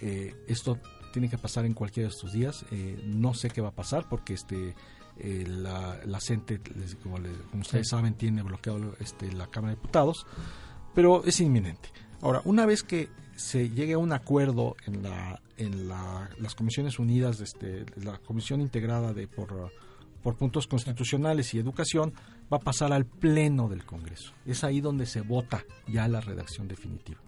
Esto 0.00 0.78
tiene 1.12 1.28
que 1.28 1.38
pasar 1.38 1.64
en 1.66 1.74
cualquiera 1.74 2.08
de 2.08 2.14
estos 2.14 2.32
días 2.32 2.64
no 3.04 3.34
sé 3.34 3.50
qué 3.50 3.60
va 3.60 3.70
a 3.70 3.74
pasar 3.74 4.08
porque 4.08 4.34
este 4.34 4.76
eh, 5.18 5.44
la, 5.46 6.00
la 6.04 6.20
CENTE, 6.20 6.60
les- 6.76 6.96
como, 6.96 7.18
le- 7.18 7.30
como 7.50 7.62
ustedes 7.62 7.88
saben, 7.88 8.14
tiene 8.14 8.42
bloqueado 8.42 8.94
este, 9.00 9.30
la 9.32 9.46
Cámara 9.46 9.74
de 9.74 9.80
Diputados, 9.80 10.26
pero 10.94 11.24
es 11.24 11.40
inminente. 11.40 11.88
Ahora, 12.20 12.40
una 12.44 12.66
vez 12.66 12.82
que 12.82 13.08
se 13.36 13.68
llegue 13.70 13.94
a 13.94 13.98
un 13.98 14.12
acuerdo 14.12 14.76
en 14.86 15.02
la 15.02 15.40
en 15.56 15.86
la- 15.88 16.28
las 16.40 16.56
comisiones 16.56 16.98
unidas, 16.98 17.40
este, 17.40 17.86
la 18.02 18.18
comisión 18.18 18.60
integrada 18.60 19.12
de 19.12 19.28
por, 19.28 19.70
por 20.20 20.34
puntos 20.36 20.66
constitucionales 20.66 21.54
y 21.54 21.60
educación, 21.60 22.12
va 22.52 22.56
a 22.56 22.60
pasar 22.60 22.92
al 22.92 23.06
pleno 23.06 23.68
del 23.68 23.84
Congreso. 23.84 24.32
Es 24.46 24.64
ahí 24.64 24.80
donde 24.80 25.06
se 25.06 25.20
vota 25.20 25.64
ya 25.86 26.08
la 26.08 26.20
redacción 26.20 26.66
definitiva. 26.66 27.20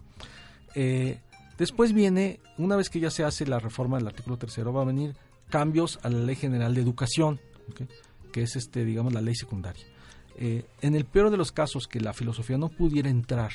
Eh, 0.75 1.19
después 1.57 1.93
viene, 1.93 2.41
una 2.57 2.75
vez 2.75 2.89
que 2.89 2.99
ya 2.99 3.09
se 3.11 3.23
hace 3.23 3.45
la 3.47 3.59
reforma 3.59 3.97
del 3.97 4.07
artículo 4.07 4.37
tercero, 4.37 4.73
va 4.73 4.81
a 4.81 4.85
venir 4.85 5.15
cambios 5.49 5.97
a 6.03 6.09
la 6.09 6.19
Ley 6.19 6.35
General 6.35 6.73
de 6.75 6.81
Educación, 6.81 7.39
que 8.31 8.43
es 8.43 8.55
este, 8.55 8.85
digamos, 8.85 9.13
la 9.13 9.21
ley 9.21 9.35
secundaria. 9.35 9.85
Eh, 10.35 10.65
en 10.81 10.95
el 10.95 11.05
peor 11.05 11.31
de 11.31 11.37
los 11.37 11.51
casos 11.51 11.87
que 11.87 11.99
la 11.99 12.13
filosofía 12.13 12.57
no 12.57 12.69
pudiera 12.69 13.09
entrar 13.09 13.51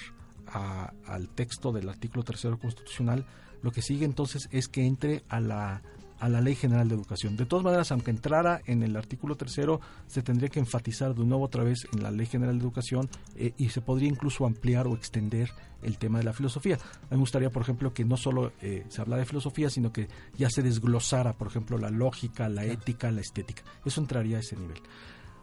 al 1.07 1.29
texto 1.31 1.73
del 1.73 1.89
artículo 1.89 2.25
tercero 2.25 2.59
constitucional, 2.59 3.25
lo 3.63 3.71
que 3.71 3.81
sigue 3.81 4.05
entonces 4.05 4.49
es 4.51 4.69
que 4.69 4.85
entre 4.85 5.23
a 5.29 5.41
la 5.41 5.83
a 6.23 6.29
la 6.29 6.41
Ley 6.41 6.55
General 6.55 6.89
de 6.89 6.95
Educación. 6.95 7.37
De 7.37 7.47
todas 7.47 7.65
maneras, 7.65 7.91
aunque 7.91 8.13
entrara 8.13 8.63
en 8.67 8.85
el 8.85 8.95
artículo 8.95 9.35
tercero, 9.35 9.81
se 10.07 10.23
tendría 10.23 10.49
que 10.51 10.61
enfatizar 10.61 11.17
de 11.17 11.25
nuevo 11.25 11.45
otra 11.45 11.65
vez 11.65 11.89
en 11.93 12.05
la 12.05 12.13
Ley 12.13 12.27
General 12.27 12.57
de 12.57 12.63
Educación 12.63 13.11
eh, 13.35 13.55
y 13.59 13.71
se 13.71 13.81
podría 13.81 14.09
incluso 14.09 14.47
ampliar 14.47 14.87
o 14.87 14.95
extender 14.95 15.51
el 15.83 15.99
tema 15.99 16.19
de 16.19 16.25
la 16.25 16.33
filosofía. 16.33 16.77
A 16.77 16.79
mí 16.79 17.09
me 17.11 17.17
gustaría, 17.17 17.51
por 17.51 17.63
ejemplo, 17.63 17.93
que 17.93 18.05
no 18.05 18.17
solo 18.17 18.53
eh, 18.63 18.87
se 18.89 19.01
habla 19.01 19.17
de 19.17 19.25
filosofía, 19.25 19.69
sino 19.69 19.93
que 19.93 20.07
ya 20.39 20.49
se 20.49 20.63
desglosara, 20.63 21.33
por 21.33 21.49
ejemplo, 21.49 21.77
la 21.77 21.91
lógica, 21.91 22.49
la 22.49 22.65
ética, 22.67 23.11
la 23.11 23.21
estética. 23.21 23.65
Eso 23.85 24.01
entraría 24.01 24.37
a 24.37 24.41
ese 24.41 24.55
nivel. 24.55 24.79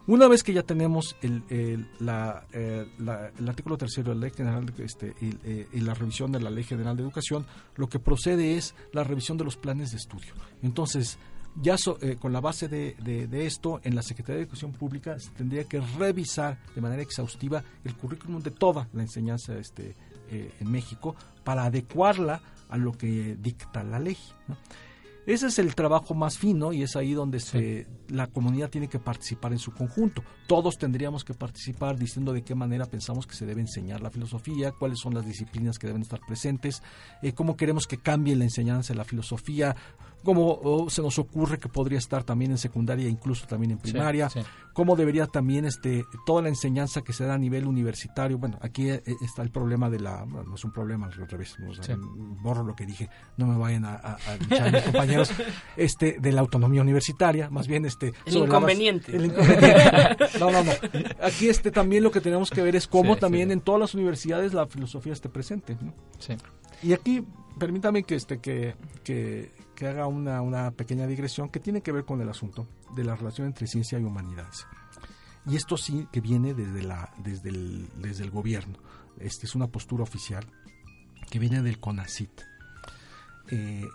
Una 0.10 0.28
vez 0.28 0.42
que 0.42 0.54
ya 0.54 0.64
tenemos 0.64 1.16
el, 1.22 1.44
el, 1.50 1.88
la, 2.00 2.48
eh, 2.52 2.84
el 3.38 3.48
artículo 3.48 3.78
tercero 3.78 4.10
de 4.10 4.16
la 4.16 4.22
Ley 4.22 4.32
General 4.32 4.74
este, 4.80 5.14
eh, 5.22 5.68
y, 5.72 5.82
la 5.82 5.94
revisión 5.94 6.32
de 6.32 6.40
la 6.40 6.50
Ley 6.50 6.64
General 6.64 6.98
de 6.98 7.04
Educación, 7.04 7.46
lo 7.76 7.88
que 7.90 8.00
procede 8.00 8.58
es 8.58 8.74
la 8.92 9.04
revisión 9.04 9.38
de 9.38 9.44
los 9.44 9.56
planes 9.56 9.92
de 9.92 9.98
estudio. 9.98 10.34
Entonces, 10.64 11.20
ya 11.62 11.76
eh, 12.02 12.16
con 12.20 12.34
la 12.34 12.42
base 12.42 12.68
de, 12.68 12.96
de, 13.00 13.46
esto, 13.46 13.82
en 13.84 13.94
la 13.94 14.02
Secretaría 14.02 14.38
de 14.38 14.44
Educación 14.46 14.72
Pública 14.72 15.20
se 15.20 15.30
tendría 15.30 15.66
que 15.66 15.80
revisar 15.80 16.58
de 16.74 16.82
manera 16.82 17.04
exhaustiva 17.04 17.64
el 17.84 17.96
currículum 17.96 18.42
de 18.42 18.50
toda 18.50 18.90
la 18.94 19.04
enseñanza 19.04 19.60
este, 19.60 19.94
en 20.32 20.72
México 20.72 21.16
para 21.44 21.66
adecuarla 21.66 22.42
a 22.68 22.78
lo 22.78 22.94
que 22.94 23.38
dicta 23.40 23.84
la 23.84 24.00
ley. 24.00 24.18
Ese 25.26 25.48
es 25.48 25.60
el 25.60 25.76
trabajo 25.76 26.14
más 26.14 26.38
fino 26.38 26.74
y 26.74 26.82
es 26.82 26.96
ahí 26.96 27.14
donde 27.14 27.40
se, 27.40 27.88
la 28.08 28.28
comunidad 28.28 28.70
tiene 28.70 28.88
que 28.88 29.00
participar 29.00 29.52
en 29.52 29.60
su 29.60 29.72
conjunto. 29.72 30.24
Todos 30.48 30.78
tendríamos 30.78 31.24
que 31.24 31.34
participar 31.34 31.98
diciendo 31.98 32.34
de 32.34 32.44
qué 32.44 32.56
manera 32.56 32.86
pensamos 32.86 33.28
que 33.28 33.36
se 33.36 33.46
debe 33.46 33.62
enseñar 33.62 34.02
la 34.02 34.10
filosofía, 34.10 34.72
cuáles 34.72 35.00
son 35.00 35.14
las 35.14 35.26
disciplinas 35.26 35.78
que 35.78 35.88
deben 35.88 36.02
estar 36.02 36.20
presentes, 36.26 36.82
eh, 37.22 37.34
cómo 37.34 37.56
queremos 37.56 37.86
que 37.86 37.98
cambie 37.98 38.36
la 38.36 38.46
enseñanza 38.46 38.94
de 38.94 38.98
la 38.98 39.04
filosofía, 39.04 39.76
cómo 40.24 40.88
se 40.90 41.02
nos 41.02 41.20
ocurre 41.20 41.60
que 41.60 41.70
podría 41.70 42.00
estar 42.00 42.24
también 42.24 42.52
en 42.52 42.58
secundaria 42.58 43.06
e 43.06 43.10
incluso 43.10 43.46
también 43.48 43.72
en 43.72 43.78
primaria, 43.78 44.30
cómo 44.80 44.96
debería 44.96 45.28
también 45.28 45.66
este 45.66 46.06
toda 46.26 46.42
la 46.42 46.48
enseñanza 46.48 47.02
que 47.02 47.12
se 47.12 47.26
da 47.26 47.34
a 47.34 47.38
nivel 47.38 47.68
universitario. 47.68 48.38
Bueno, 48.38 48.58
aquí 48.62 48.90
eh, 48.90 49.04
está 49.20 49.42
el 49.42 49.52
problema 49.52 49.90
de 49.90 50.00
la, 50.00 50.26
no 50.26 50.56
es 50.56 50.64
un 50.64 50.72
problema 50.72 51.08
al 51.08 51.12
revés, 51.12 51.58
borro 52.42 52.64
lo 52.64 52.74
que 52.78 52.86
dije, 52.86 53.10
no 53.36 53.46
me 53.46 53.58
vayan 53.58 53.84
a, 53.84 53.96
a, 53.96 54.18
mis 54.72 54.82
compañeros, 54.84 55.32
este 55.76 56.16
de 56.22 56.32
la 56.32 56.40
autonomía 56.40 56.82
universitaria, 56.82 57.50
más 57.50 57.68
bien 57.68 57.84
este 57.84 58.14
el 58.26 58.38
inconveniente. 58.38 59.14
el 59.14 59.26
inconveniente. 59.26 60.18
no, 60.40 60.50
no, 60.50 60.64
no. 60.64 60.72
Aquí 61.24 61.50
este 61.50 61.72
también 61.72 62.02
lo 62.02 62.12
que 62.12 62.22
tenemos 62.22 62.50
que 62.50 62.62
ver 62.62 62.78
es 62.78 62.88
cómo 62.88 63.18
también 63.18 63.52
en 63.52 63.60
todas 63.60 63.82
las 63.82 63.94
universidades 63.96 64.54
la 64.54 64.66
filosofía 64.66 65.12
esté 65.12 65.28
presente, 65.28 65.76
¿no? 65.82 65.94
Sí. 66.20 66.38
Y 66.84 66.94
aquí 66.94 67.26
permítame 67.60 68.04
que 68.04 68.16
este 68.16 68.40
que, 68.40 68.76
que 69.04 69.52
que 69.80 69.88
haga 69.88 70.08
una, 70.08 70.42
una 70.42 70.72
pequeña 70.72 71.08
digresión 71.08 71.48
que 71.48 71.62
tiene 71.62 71.82
que 71.82 71.94
ver 71.94 72.04
con 72.04 72.20
el 72.20 72.28
asunto 72.28 72.68
de 72.98 73.06
la 73.06 73.16
relación 73.16 73.48
entre 73.48 73.66
ciencia 73.66 73.98
y 73.98 74.04
humanidades. 74.04 74.68
Y 75.46 75.56
esto 75.56 75.78
sí 75.78 76.06
que 76.12 76.20
viene 76.20 76.54
desde, 76.54 76.84
la, 76.84 77.10
desde, 77.24 77.50
el, 77.50 77.88
desde 77.96 78.26
el 78.26 78.30
gobierno. 78.30 78.78
Este 79.20 79.46
es 79.46 79.56
una 79.56 79.68
postura 79.68 80.04
oficial 80.04 80.46
que 81.32 81.40
viene 81.40 81.62
del 81.62 81.80
CONACIT. 81.80 82.42
Eh, 83.52 83.88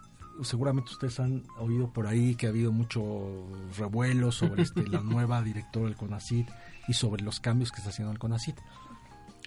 seguramente 0.42 0.90
ustedes 0.90 1.20
han 1.20 1.44
oído 1.58 1.92
por 1.92 2.06
ahí 2.06 2.34
que 2.34 2.46
ha 2.46 2.48
habido 2.48 2.72
mucho 2.72 3.46
revuelo 3.76 4.32
sobre 4.32 4.62
este, 4.62 4.88
la 4.88 5.00
nueva 5.02 5.42
directora 5.42 5.84
del 5.84 5.96
CONACIT 5.96 6.48
y 6.88 6.94
sobre 6.94 7.22
los 7.22 7.40
cambios 7.40 7.70
que 7.70 7.78
está 7.78 7.90
haciendo 7.90 8.10
el 8.10 8.18
CONACIT. 8.18 8.58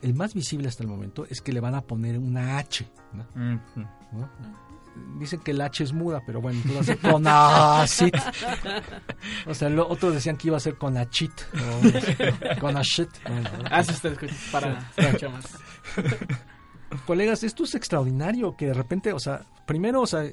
El 0.03 0.13
más 0.13 0.35
visible 0.35 0.67
hasta 0.67 0.83
el 0.83 0.89
momento 0.89 1.25
es 1.27 1.41
que 1.41 1.51
le 1.51 1.59
van 1.61 1.73
a 1.73 1.81
poner 1.81 2.19
una 2.19 2.59
H. 2.59 2.88
¿no? 3.13 3.25
Dicen 5.19 5.39
que 5.39 5.51
el 5.51 5.61
H 5.61 5.83
es 5.83 5.93
muda, 5.93 6.21
pero 6.25 6.41
bueno, 6.41 6.61
vas 6.75 6.89
a 6.89 6.95
con 6.97 7.25
acit. 7.27 8.15
O 9.45 9.53
sea, 9.53 9.69
otros 9.81 10.13
decían 10.13 10.37
que 10.37 10.47
iba 10.47 10.57
a 10.57 10.59
ser 10.59 10.75
con 10.75 10.97
achit. 10.97 11.31
con 12.59 12.77
ashit. 12.77 13.09
Bueno, 13.27 13.49
ah, 13.65 13.83
para, 14.51 14.91
para 14.95 15.29
más. 15.29 15.57
Colegas, 17.05 17.43
esto 17.43 17.63
es 17.63 17.75
extraordinario 17.75 18.55
que 18.55 18.67
de 18.67 18.73
repente, 18.73 19.13
o 19.13 19.19
sea, 19.19 19.45
primero, 19.65 20.01
o 20.01 20.07
sea, 20.07 20.23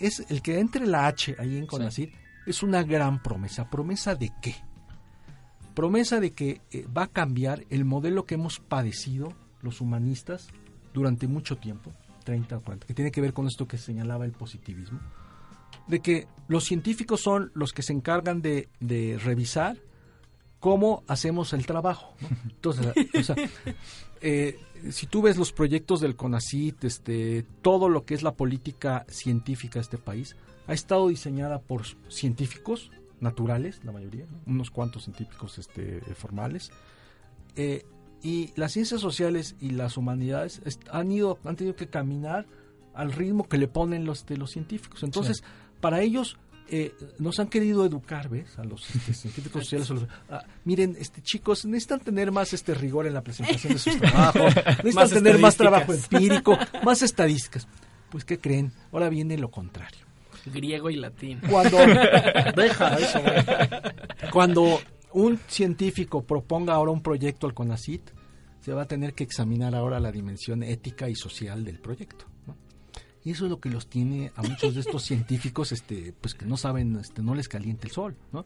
es 0.00 0.24
el 0.28 0.42
que 0.42 0.58
entre 0.58 0.86
la 0.86 1.06
H 1.06 1.36
ahí 1.38 1.56
en 1.56 1.66
Conacit 1.66 2.12
es 2.46 2.62
una 2.62 2.82
gran 2.82 3.22
promesa. 3.22 3.68
¿Promesa 3.68 4.14
de 4.14 4.32
qué? 4.40 4.56
Promesa 5.74 6.20
de 6.20 6.32
que 6.32 6.60
eh, 6.70 6.86
va 6.86 7.04
a 7.04 7.06
cambiar 7.08 7.64
el 7.70 7.84
modelo 7.84 8.24
que 8.24 8.34
hemos 8.34 8.60
padecido 8.60 9.32
los 9.60 9.80
humanistas 9.80 10.48
durante 10.92 11.26
mucho 11.26 11.56
tiempo 11.56 11.92
30 12.24 12.56
o 12.56 12.60
40, 12.62 12.86
que 12.86 12.94
tiene 12.94 13.10
que 13.10 13.20
ver 13.20 13.32
con 13.32 13.46
esto 13.46 13.66
que 13.66 13.78
señalaba 13.78 14.24
el 14.24 14.32
positivismo, 14.32 15.00
de 15.86 16.00
que 16.00 16.26
los 16.48 16.64
científicos 16.64 17.20
son 17.20 17.50
los 17.54 17.72
que 17.72 17.82
se 17.82 17.92
encargan 17.92 18.42
de, 18.42 18.68
de 18.80 19.18
revisar 19.22 19.76
cómo 20.62 21.02
hacemos 21.08 21.52
el 21.52 21.66
trabajo. 21.66 22.14
Entonces, 22.44 22.86
o 23.18 23.22
sea, 23.22 23.36
eh, 24.20 24.60
si 24.90 25.06
tú 25.06 25.20
ves 25.20 25.36
los 25.36 25.52
proyectos 25.52 26.00
del 26.00 26.14
CONACIT, 26.14 26.84
este, 26.84 27.44
todo 27.62 27.88
lo 27.88 28.04
que 28.04 28.14
es 28.14 28.22
la 28.22 28.34
política 28.34 29.04
científica 29.08 29.74
de 29.74 29.80
este 29.80 29.98
país, 29.98 30.36
ha 30.68 30.72
estado 30.72 31.08
diseñada 31.08 31.60
por 31.60 31.82
científicos 32.08 32.92
naturales, 33.18 33.80
la 33.84 33.90
mayoría, 33.90 34.26
unos 34.46 34.70
cuantos 34.70 35.02
científicos 35.04 35.58
este, 35.58 36.00
formales, 36.14 36.70
eh, 37.56 37.84
y 38.22 38.52
las 38.56 38.72
ciencias 38.72 39.00
sociales 39.00 39.56
y 39.60 39.70
las 39.70 39.96
humanidades 39.96 40.62
han 40.90 41.10
ido 41.10 41.38
han 41.44 41.56
tenido 41.56 41.76
que 41.76 41.88
caminar 41.88 42.46
al 42.94 43.12
ritmo 43.12 43.48
que 43.48 43.58
le 43.58 43.68
ponen 43.68 44.04
los 44.04 44.26
de 44.26 44.36
los 44.36 44.50
científicos. 44.50 45.02
Entonces 45.02 45.42
para 45.80 46.00
ellos 46.00 46.38
eh, 46.68 46.94
nos 47.18 47.40
han 47.40 47.48
querido 47.48 47.84
educar 47.84 48.28
ves 48.28 48.58
a 48.58 48.64
los 48.64 48.88
este, 48.94 49.12
científicos 49.12 49.64
sociales 49.64 50.08
ah, 50.30 50.44
miren 50.64 50.96
este 50.98 51.20
chicos 51.20 51.66
necesitan 51.66 52.00
tener 52.00 52.30
más 52.30 52.52
este 52.52 52.72
rigor 52.72 53.06
en 53.06 53.14
la 53.14 53.22
presentación 53.22 53.74
de 53.74 53.78
sus 53.80 53.96
trabajos 53.98 54.54
necesitan 54.84 55.10
tener 55.10 55.38
más 55.38 55.56
trabajo 55.56 55.92
empírico 55.92 56.56
más 56.84 57.02
estadísticas. 57.02 57.66
Pues 58.10 58.24
qué 58.24 58.38
creen 58.38 58.72
ahora 58.92 59.08
viene 59.08 59.36
lo 59.36 59.50
contrario. 59.50 60.06
Griego 60.46 60.90
y 60.90 60.96
latín. 60.96 61.40
Cuando 61.48 61.78
deja 62.56 62.94
eso 62.96 63.20
cuando 64.32 64.80
un 65.14 65.38
científico 65.48 66.22
proponga 66.22 66.74
ahora 66.74 66.92
un 66.92 67.02
proyecto 67.02 67.46
al 67.46 67.54
CONACIT, 67.54 68.10
se 68.60 68.72
va 68.72 68.82
a 68.82 68.86
tener 68.86 69.14
que 69.14 69.24
examinar 69.24 69.74
ahora 69.74 70.00
la 70.00 70.12
dimensión 70.12 70.62
ética 70.62 71.08
y 71.08 71.14
social 71.14 71.64
del 71.64 71.80
proyecto. 71.80 72.26
Y 73.24 73.30
eso 73.30 73.44
es 73.44 73.50
lo 73.50 73.60
que 73.60 73.70
los 73.70 73.86
tiene 73.88 74.32
a 74.34 74.42
muchos 74.42 74.74
de 74.74 74.80
estos 74.80 75.02
científicos, 75.04 75.72
este, 75.72 76.12
pues 76.20 76.34
que 76.34 76.46
no 76.46 76.56
saben, 76.56 76.96
este, 76.96 77.22
no 77.22 77.34
les 77.34 77.48
caliente 77.48 77.86
el 77.86 77.92
sol, 77.92 78.16
¿no? 78.32 78.44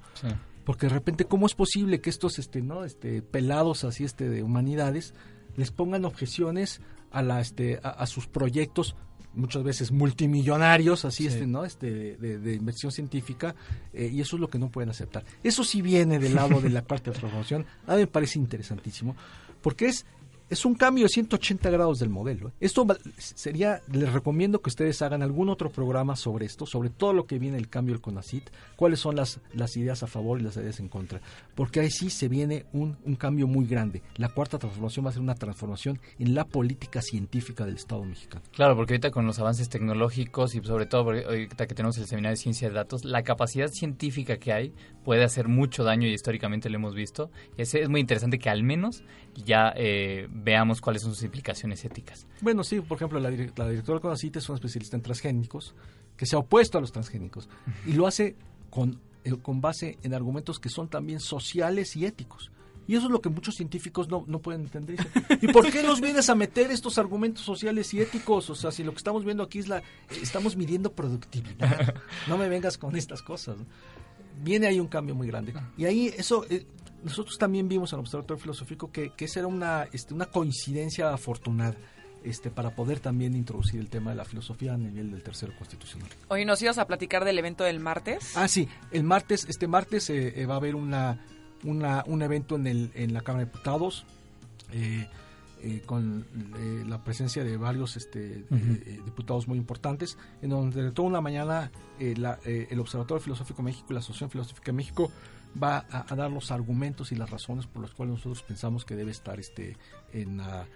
Porque 0.64 0.86
de 0.86 0.94
repente, 0.94 1.26
¿cómo 1.26 1.46
es 1.46 1.54
posible 1.54 2.00
que 2.00 2.10
estos, 2.10 2.38
este, 2.38 2.60
no, 2.60 2.84
este, 2.84 3.22
pelados 3.22 3.84
así, 3.84 4.04
este, 4.04 4.28
de 4.28 4.42
humanidades, 4.42 5.14
les 5.56 5.70
pongan 5.70 6.04
objeciones 6.04 6.80
a 7.10 7.22
la, 7.22 7.40
este, 7.40 7.80
a 7.82 8.06
sus 8.06 8.26
proyectos 8.26 8.96
muchas 9.36 9.62
veces 9.62 9.92
multimillonarios, 9.92 11.04
así 11.04 11.26
este, 11.26 11.46
¿no? 11.46 11.64
Este, 11.64 12.16
de, 12.16 12.54
inversión 12.54 12.90
científica, 12.90 13.54
eh, 13.92 14.10
y 14.12 14.20
eso 14.20 14.36
es 14.36 14.40
lo 14.40 14.48
que 14.48 14.58
no 14.58 14.70
pueden 14.70 14.90
aceptar. 14.90 15.24
Eso 15.42 15.62
sí 15.62 15.82
viene 15.82 16.18
del 16.18 16.34
lado 16.34 16.60
de 16.60 16.70
la 16.70 16.82
parte 16.82 17.10
de 17.10 17.18
transformación, 17.18 17.66
a 17.86 17.94
mí 17.94 18.00
me 18.00 18.06
parece 18.06 18.38
interesantísimo, 18.38 19.14
porque 19.62 19.86
es 19.86 20.06
es 20.48 20.64
un 20.64 20.74
cambio 20.74 21.04
de 21.04 21.08
180 21.08 21.70
grados 21.70 21.98
del 21.98 22.08
modelo. 22.08 22.48
¿eh? 22.48 22.52
Esto 22.60 22.86
sería, 23.18 23.82
les 23.90 24.12
recomiendo 24.12 24.60
que 24.60 24.70
ustedes 24.70 25.02
hagan 25.02 25.22
algún 25.22 25.48
otro 25.48 25.70
programa 25.70 26.16
sobre 26.16 26.46
esto, 26.46 26.66
sobre 26.66 26.90
todo 26.90 27.12
lo 27.12 27.26
que 27.26 27.38
viene 27.38 27.56
el 27.56 27.68
cambio 27.68 27.94
del 27.94 28.00
CONACIT, 28.00 28.50
cuáles 28.76 29.00
son 29.00 29.16
las, 29.16 29.40
las 29.52 29.76
ideas 29.76 30.02
a 30.02 30.06
favor 30.06 30.40
y 30.40 30.44
las 30.44 30.56
ideas 30.56 30.78
en 30.80 30.88
contra, 30.88 31.20
porque 31.54 31.80
ahí 31.80 31.90
sí 31.90 32.10
se 32.10 32.28
viene 32.28 32.66
un, 32.72 32.96
un 33.04 33.16
cambio 33.16 33.46
muy 33.46 33.66
grande. 33.66 34.02
La 34.16 34.28
cuarta 34.28 34.58
transformación 34.58 35.06
va 35.06 35.10
a 35.10 35.12
ser 35.12 35.22
una 35.22 35.34
transformación 35.34 35.98
en 36.18 36.34
la 36.34 36.44
política 36.44 37.02
científica 37.02 37.64
del 37.64 37.76
Estado 37.76 38.04
mexicano. 38.04 38.42
Claro, 38.52 38.76
porque 38.76 38.94
ahorita 38.94 39.10
con 39.10 39.26
los 39.26 39.38
avances 39.38 39.68
tecnológicos 39.68 40.54
y 40.54 40.62
sobre 40.62 40.86
todo 40.86 41.10
ahorita 41.10 41.66
que 41.66 41.74
tenemos 41.74 41.98
el 41.98 42.06
seminario 42.06 42.36
de 42.36 42.42
ciencia 42.42 42.68
de 42.68 42.74
datos, 42.74 43.04
la 43.04 43.22
capacidad 43.22 43.68
científica 43.68 44.36
que 44.36 44.52
hay 44.52 44.72
puede 45.04 45.24
hacer 45.24 45.48
mucho 45.48 45.84
daño 45.84 46.06
y 46.08 46.12
históricamente 46.12 46.68
lo 46.68 46.76
hemos 46.76 46.94
visto. 46.94 47.30
Es, 47.56 47.74
es 47.74 47.88
muy 47.88 48.00
interesante 48.00 48.38
que 48.38 48.50
al 48.50 48.62
menos 48.62 49.02
ya 49.44 49.72
eh, 49.76 50.28
veamos 50.30 50.80
cuáles 50.80 51.02
son 51.02 51.14
sus 51.14 51.22
implicaciones 51.24 51.84
éticas. 51.84 52.26
Bueno, 52.40 52.64
sí, 52.64 52.80
por 52.80 52.96
ejemplo, 52.96 53.20
la, 53.20 53.30
la 53.30 53.68
directora 53.68 54.00
CONACIT 54.00 54.36
es 54.36 54.48
una 54.48 54.56
especialista 54.56 54.96
en 54.96 55.02
transgénicos 55.02 55.74
que 56.16 56.26
se 56.26 56.36
ha 56.36 56.38
opuesto 56.38 56.78
a 56.78 56.80
los 56.80 56.92
transgénicos 56.92 57.48
y 57.86 57.92
lo 57.92 58.06
hace 58.06 58.36
con, 58.70 59.00
eh, 59.24 59.34
con 59.42 59.60
base 59.60 59.98
en 60.02 60.14
argumentos 60.14 60.58
que 60.58 60.68
son 60.68 60.88
también 60.88 61.20
sociales 61.20 61.96
y 61.96 62.06
éticos. 62.06 62.50
Y 62.88 62.94
eso 62.94 63.06
es 63.06 63.10
lo 63.10 63.20
que 63.20 63.28
muchos 63.28 63.56
científicos 63.56 64.08
no, 64.08 64.24
no 64.28 64.38
pueden 64.38 64.60
entender. 64.60 65.04
¿Y 65.42 65.48
por 65.48 65.68
qué 65.72 65.82
nos 65.82 66.00
vienes 66.00 66.30
a 66.30 66.36
meter 66.36 66.70
estos 66.70 66.98
argumentos 66.98 67.44
sociales 67.44 67.92
y 67.92 68.00
éticos? 68.00 68.48
O 68.48 68.54
sea, 68.54 68.70
si 68.70 68.84
lo 68.84 68.92
que 68.92 68.98
estamos 68.98 69.24
viendo 69.24 69.42
aquí 69.42 69.58
es 69.58 69.66
la... 69.66 69.82
Estamos 70.22 70.56
midiendo 70.56 70.92
productividad. 70.92 71.96
No 72.28 72.38
me 72.38 72.48
vengas 72.48 72.78
con 72.78 72.94
estas 72.94 73.22
cosas. 73.22 73.56
Viene 74.40 74.68
ahí 74.68 74.78
un 74.78 74.86
cambio 74.86 75.16
muy 75.16 75.26
grande. 75.26 75.52
Y 75.76 75.84
ahí 75.84 76.14
eso... 76.16 76.46
Eh, 76.48 76.64
nosotros 77.06 77.38
también 77.38 77.68
vimos 77.68 77.92
en 77.92 77.98
el 77.98 78.00
Observatorio 78.00 78.38
Filosófico 78.40 78.90
que, 78.92 79.10
que 79.16 79.24
esa 79.24 79.40
era 79.40 79.46
una, 79.48 79.84
este, 79.92 80.12
una 80.14 80.26
coincidencia 80.26 81.12
afortunada. 81.12 81.74
Este, 82.24 82.50
para 82.50 82.74
poder 82.74 82.98
también 82.98 83.36
introducir 83.36 83.78
el 83.78 83.88
tema 83.88 84.10
de 84.10 84.16
la 84.16 84.24
filosofía 84.24 84.74
a 84.74 84.76
nivel 84.76 85.12
del 85.12 85.22
tercero 85.22 85.52
constitucional. 85.56 86.08
Hoy 86.26 86.44
nos 86.44 86.60
ibas 86.60 86.76
a 86.78 86.84
platicar 86.84 87.24
del 87.24 87.38
evento 87.38 87.62
del 87.62 87.78
martes. 87.78 88.36
Ah, 88.36 88.48
sí, 88.48 88.68
el 88.90 89.04
martes, 89.04 89.46
este 89.48 89.68
martes 89.68 90.10
eh, 90.10 90.32
eh, 90.34 90.44
va 90.44 90.54
a 90.54 90.56
haber 90.56 90.74
una, 90.74 91.24
una, 91.62 92.02
un 92.08 92.22
evento 92.22 92.56
en, 92.56 92.66
el, 92.66 92.90
en 92.94 93.14
la 93.14 93.20
Cámara 93.20 93.44
de 93.44 93.50
Diputados 93.52 94.06
eh, 94.72 95.06
eh, 95.62 95.82
con 95.86 96.26
eh, 96.58 96.84
la 96.88 97.04
presencia 97.04 97.44
de 97.44 97.56
varios 97.56 97.96
este, 97.96 98.44
eh, 98.50 99.00
diputados 99.04 99.46
muy 99.46 99.58
importantes, 99.58 100.18
en 100.42 100.50
donde 100.50 100.82
de 100.82 100.90
toda 100.90 101.06
una 101.06 101.20
mañana 101.20 101.70
eh, 102.00 102.14
la- 102.16 102.40
eh, 102.44 102.66
el 102.70 102.80
Observatorio 102.80 103.20
Filosófico 103.22 103.58
de 103.58 103.66
México 103.66 103.86
y 103.90 103.92
la 103.92 104.00
Asociación 104.00 104.30
Filosófica 104.30 104.66
de 104.66 104.72
México 104.72 105.12
va 105.62 105.86
a, 105.90 106.12
a 106.12 106.16
dar 106.16 106.30
los 106.30 106.50
argumentos 106.50 107.12
y 107.12 107.16
las 107.16 107.30
razones 107.30 107.66
por 107.66 107.82
las 107.82 107.92
cuales 107.92 108.14
nosotros 108.16 108.42
pensamos 108.42 108.84
que 108.84 108.96
debe 108.96 109.10
estar 109.10 109.40
este 109.40 109.76
en 110.12 110.38
la, 110.38 110.66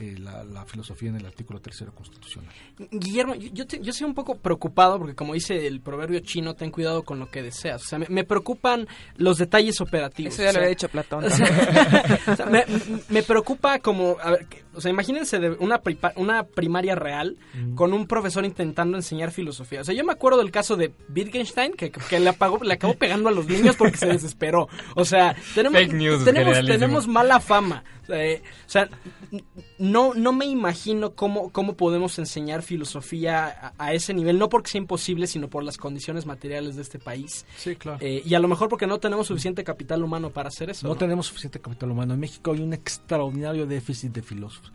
eh, 0.00 0.16
la, 0.18 0.42
la 0.44 0.64
filosofía 0.64 1.10
en 1.10 1.16
el 1.16 1.26
artículo 1.26 1.60
tercero 1.60 1.94
constitucional. 1.94 2.52
Guillermo, 2.90 3.34
yo, 3.34 3.50
yo, 3.52 3.66
te- 3.66 3.80
yo 3.80 3.92
soy 3.92 4.06
un 4.06 4.14
poco 4.14 4.36
preocupado 4.38 4.98
porque 4.98 5.14
como 5.14 5.34
dice 5.34 5.66
el 5.66 5.80
proverbio 5.80 6.20
chino, 6.20 6.54
ten 6.54 6.70
cuidado 6.70 7.02
con 7.02 7.18
lo 7.18 7.30
que 7.30 7.42
deseas. 7.42 7.82
O 7.82 7.86
sea, 7.86 7.98
me, 7.98 8.06
me 8.08 8.24
preocupan 8.24 8.86
los 9.16 9.38
detalles 9.38 9.80
operativos. 9.80 10.34
Eso 10.34 10.42
ya 10.42 10.48
O 10.48 10.52
lo 10.52 10.52
sea, 10.52 10.60
había 10.62 10.68
dicho 10.70 10.88
Platón. 10.88 11.24
o 11.26 11.30
sea, 11.30 12.18
o 12.28 12.36
sea, 12.36 12.46
me, 12.46 12.64
me 13.08 13.22
preocupa 13.22 13.78
como, 13.80 14.16
a 14.22 14.30
ver, 14.30 14.46
que- 14.46 14.64
o 14.72 14.80
sea, 14.80 14.90
imagínense 14.90 15.38
de 15.38 15.50
una, 15.50 15.82
pripa- 15.82 16.12
una 16.16 16.44
primaria 16.44 16.94
real 16.94 17.36
con 17.74 17.92
un 17.92 18.06
profesor 18.06 18.44
intentando 18.44 18.96
enseñar 18.96 19.32
filosofía. 19.32 19.80
O 19.80 19.84
sea, 19.84 19.94
yo 19.94 20.04
me 20.04 20.12
acuerdo 20.12 20.38
del 20.38 20.50
caso 20.52 20.76
de 20.76 20.92
Wittgenstein 21.14 21.72
que, 21.72 21.90
que 21.90 22.20
le, 22.20 22.28
apagó, 22.30 22.62
le 22.62 22.74
acabó 22.74 22.94
pegando 22.94 23.28
a 23.28 23.32
los 23.32 23.46
niños 23.46 23.76
porque 23.76 23.96
se 23.98 24.06
desesperó. 24.06 24.68
O 24.94 25.04
sea, 25.04 25.34
tenemos, 25.54 25.78
Fake 25.80 25.92
news, 25.94 26.24
tenemos, 26.24 26.64
tenemos 26.64 27.06
mala 27.08 27.40
fama. 27.40 27.82
Eh, 28.08 28.42
o 28.66 28.68
sea, 28.70 28.88
n- 29.30 29.44
no, 29.90 30.14
no 30.14 30.32
me 30.32 30.46
imagino 30.46 31.14
cómo, 31.14 31.50
cómo 31.50 31.74
podemos 31.76 32.18
enseñar 32.18 32.62
filosofía 32.62 33.72
a, 33.78 33.84
a 33.86 33.92
ese 33.94 34.14
nivel, 34.14 34.38
no 34.38 34.48
porque 34.48 34.70
sea 34.70 34.78
imposible, 34.80 35.26
sino 35.26 35.48
por 35.48 35.64
las 35.64 35.76
condiciones 35.76 36.26
materiales 36.26 36.76
de 36.76 36.82
este 36.82 36.98
país. 36.98 37.44
Sí, 37.56 37.76
claro. 37.76 37.98
Eh, 38.00 38.22
y 38.24 38.34
a 38.34 38.38
lo 38.40 38.48
mejor 38.48 38.68
porque 38.68 38.86
no 38.86 38.98
tenemos 39.00 39.26
suficiente 39.26 39.64
capital 39.64 40.02
humano 40.02 40.30
para 40.30 40.48
hacer 40.48 40.70
eso. 40.70 40.86
No 40.88 40.96
tenemos 40.96 41.26
suficiente 41.26 41.60
capital 41.60 41.90
humano. 41.90 42.14
En 42.14 42.20
México 42.20 42.52
hay 42.52 42.60
un 42.60 42.72
extraordinario 42.72 43.66
déficit 43.66 44.12
de 44.12 44.22
filósofos. 44.22 44.72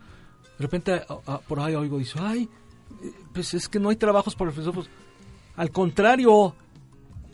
De 0.58 0.62
repente 0.62 0.92
a- 0.92 1.04
a- 1.26 1.38
por 1.40 1.60
ahí 1.60 1.74
oigo, 1.74 1.98
dice, 1.98 2.18
ay, 2.20 2.48
pues 3.32 3.54
es 3.54 3.68
que 3.68 3.78
no 3.78 3.90
hay 3.90 3.96
trabajos 3.96 4.34
para 4.34 4.50
filósofos. 4.52 4.88
Al 5.56 5.70
contrario, 5.70 6.54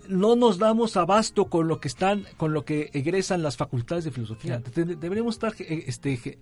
no 0.09 0.35
nos 0.37 0.59
damos 0.59 0.97
abasto 0.97 1.45
con 1.47 1.69
lo 1.69 1.81
que 1.81 1.89
están, 1.89 2.27
con 2.37 2.53
lo 2.53 2.65
que 2.65 2.91
egresan 2.93 3.43
las 3.43 3.57
facultades 3.57 4.05
de 4.05 4.11
filosofía. 4.11 4.59
De- 4.59 4.85
de- 4.85 4.97
deberíamos 4.97 5.37
estar 5.37 5.55
eh, 5.61 5.85
este, 5.87 6.39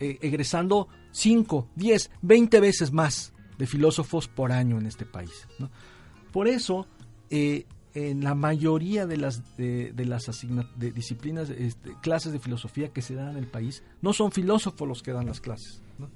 eh, 0.00 0.18
egresando 0.20 0.88
5, 1.12 1.68
10, 1.74 2.10
20 2.22 2.60
veces 2.60 2.92
más 2.92 3.32
de 3.58 3.66
filósofos 3.66 4.28
por 4.28 4.52
año 4.52 4.78
en 4.78 4.86
este 4.86 5.06
país. 5.06 5.48
¿no? 5.58 5.70
Por 6.32 6.48
eso, 6.48 6.86
eh, 7.30 7.66
en 7.94 8.22
la 8.22 8.34
mayoría 8.34 9.06
de 9.06 9.16
las, 9.16 9.56
de, 9.56 9.92
de 9.92 10.04
las 10.04 10.26
de 10.76 10.92
disciplinas, 10.92 11.48
este, 11.48 11.94
clases 12.02 12.32
de 12.32 12.38
filosofía 12.38 12.92
que 12.92 13.00
se 13.00 13.14
dan 13.14 13.30
en 13.30 13.36
el 13.38 13.46
país, 13.46 13.82
no 14.02 14.12
son 14.12 14.32
filósofos 14.32 14.86
los 14.86 15.02
que 15.02 15.12
dan 15.12 15.26
las 15.26 15.40
clases. 15.40 15.82
¿no? 15.98 16.10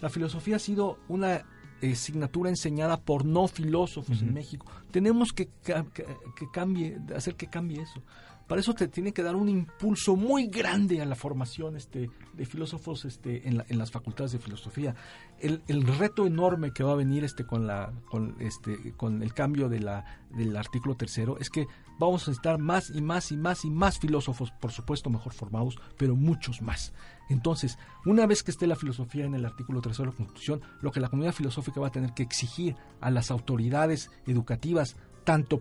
La 0.00 0.08
filosofía 0.08 0.56
ha 0.56 0.60
sido 0.60 0.98
una 1.08 1.44
eh, 1.82 1.92
asignatura 1.92 2.48
enseñada 2.48 3.00
por 3.00 3.24
no 3.24 3.48
filósofos 3.48 4.20
en 4.22 4.28
Ujú. 4.28 4.34
México. 4.34 4.66
Tenemos 4.92 5.32
que, 5.32 5.48
que, 5.64 5.74
que 5.92 6.50
cambie, 6.52 6.98
hacer 7.14 7.34
que 7.34 7.48
cambie 7.48 7.82
eso. 7.82 8.00
Para 8.46 8.60
eso 8.60 8.74
te 8.74 8.86
tiene 8.88 9.12
que 9.12 9.22
dar 9.24 9.34
un 9.34 9.48
impulso 9.48 10.14
muy 10.14 10.46
grande 10.46 11.00
a 11.02 11.04
la 11.04 11.16
formación 11.16 11.76
este, 11.76 12.10
de 12.32 12.46
filósofos 12.46 13.04
este, 13.04 13.48
en, 13.48 13.56
la- 13.58 13.66
en 13.68 13.76
las 13.78 13.90
facultades 13.90 14.32
de 14.32 14.38
filosofía. 14.38 14.94
El, 15.40 15.62
el 15.66 15.84
reto 15.86 16.26
enorme 16.26 16.72
que 16.72 16.84
va 16.84 16.92
a 16.92 16.96
venir 16.96 17.24
este, 17.24 17.44
con, 17.44 17.66
la, 17.66 17.92
con, 18.08 18.36
este, 18.38 18.92
con 18.96 19.22
el 19.22 19.34
cambio 19.34 19.68
de 19.68 19.80
la, 19.80 20.04
del 20.30 20.56
artículo 20.56 20.94
tercero 20.94 21.38
es 21.40 21.50
que 21.50 21.66
vamos 21.98 22.22
a 22.22 22.30
necesitar 22.30 22.58
más 22.58 22.90
y 22.94 23.00
más 23.02 23.32
y 23.32 23.36
más 23.36 23.64
y 23.64 23.70
más 23.70 23.98
filósofos, 23.98 24.52
por 24.52 24.70
supuesto 24.70 25.10
mejor 25.10 25.32
formados, 25.32 25.76
pero 25.96 26.14
muchos 26.14 26.62
más. 26.62 26.92
Entonces, 27.28 27.78
una 28.04 28.26
vez 28.26 28.44
que 28.44 28.52
esté 28.52 28.66
la 28.68 28.76
filosofía 28.76 29.24
en 29.24 29.34
el 29.34 29.44
artículo 29.44 29.80
tercero 29.80 30.10
de 30.10 30.12
la 30.12 30.16
Constitución, 30.18 30.60
lo 30.82 30.92
que 30.92 31.00
la 31.00 31.08
comunidad 31.08 31.32
filosófica 31.34 31.80
va 31.80 31.88
a 31.88 31.92
tener 31.92 32.12
que 32.14 32.22
exigir 32.22 32.76
a 33.00 33.10
las 33.10 33.30
autoridades 33.32 34.10
educativas, 34.26 34.94
tanto 35.24 35.60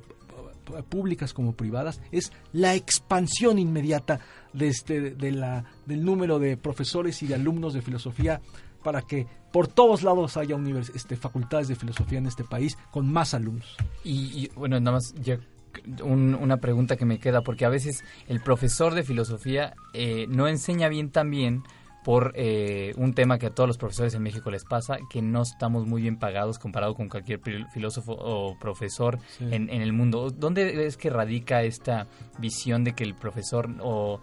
públicas 0.89 1.33
como 1.33 1.53
privadas, 1.53 2.01
es 2.11 2.31
la 2.53 2.75
expansión 2.75 3.59
inmediata 3.59 4.19
de 4.53 4.67
este, 4.67 5.11
del 5.11 6.05
número 6.05 6.39
de 6.39 6.57
profesores 6.57 7.21
y 7.23 7.27
de 7.27 7.35
alumnos 7.35 7.73
de 7.73 7.81
filosofía 7.81 8.41
para 8.83 9.01
que 9.01 9.25
por 9.51 9.67
todos 9.67 10.03
lados 10.03 10.37
haya 10.37 10.55
univers- 10.55 10.91
este, 10.93 11.15
facultades 11.15 11.67
de 11.67 11.75
filosofía 11.75 12.19
en 12.19 12.27
este 12.27 12.43
país 12.43 12.77
con 12.91 13.11
más 13.11 13.33
alumnos. 13.33 13.75
Y, 14.03 14.43
y, 14.45 14.51
bueno, 14.55 14.79
nada 14.79 14.97
más 14.97 15.13
ya 15.15 15.39
un- 16.03 16.35
una 16.35 16.57
pregunta 16.57 16.95
que 16.95 17.05
me 17.05 17.19
queda, 17.19 17.41
porque 17.41 17.65
a 17.65 17.69
veces 17.69 18.03
el 18.27 18.41
profesor 18.41 18.93
de 18.93 19.03
filosofía 19.03 19.73
eh, 19.93 20.25
no 20.29 20.47
enseña 20.47 20.87
bien 20.87 21.09
también 21.09 21.63
por 22.05 22.31
eh, 22.35 22.93
un 22.97 23.13
tema 23.15 23.39
que 23.39 23.47
a 23.47 23.49
todos 23.49 23.67
los 23.67 23.77
profesores 23.79 24.13
en 24.13 24.21
México 24.21 24.51
les 24.51 24.63
pasa, 24.63 24.97
que 25.09 25.23
no 25.23 25.41
estamos 25.41 25.87
muy 25.87 26.03
bien 26.03 26.17
pagados 26.17 26.59
comparado 26.59 26.93
con 26.93 27.09
cualquier 27.09 27.41
filósofo 27.73 28.13
o 28.13 28.57
profesor 28.59 29.17
Sí. 29.37 29.45
en, 29.51 29.69
en 29.71 29.81
el 29.81 29.91
mundo. 29.91 30.29
¿Dónde 30.29 30.85
es 30.85 30.95
que 30.97 31.09
radica 31.09 31.63
esta 31.63 32.07
visión 32.37 32.83
de 32.83 32.93
que 32.93 33.03
el 33.03 33.15
profesor 33.15 33.69
o... 33.81 34.21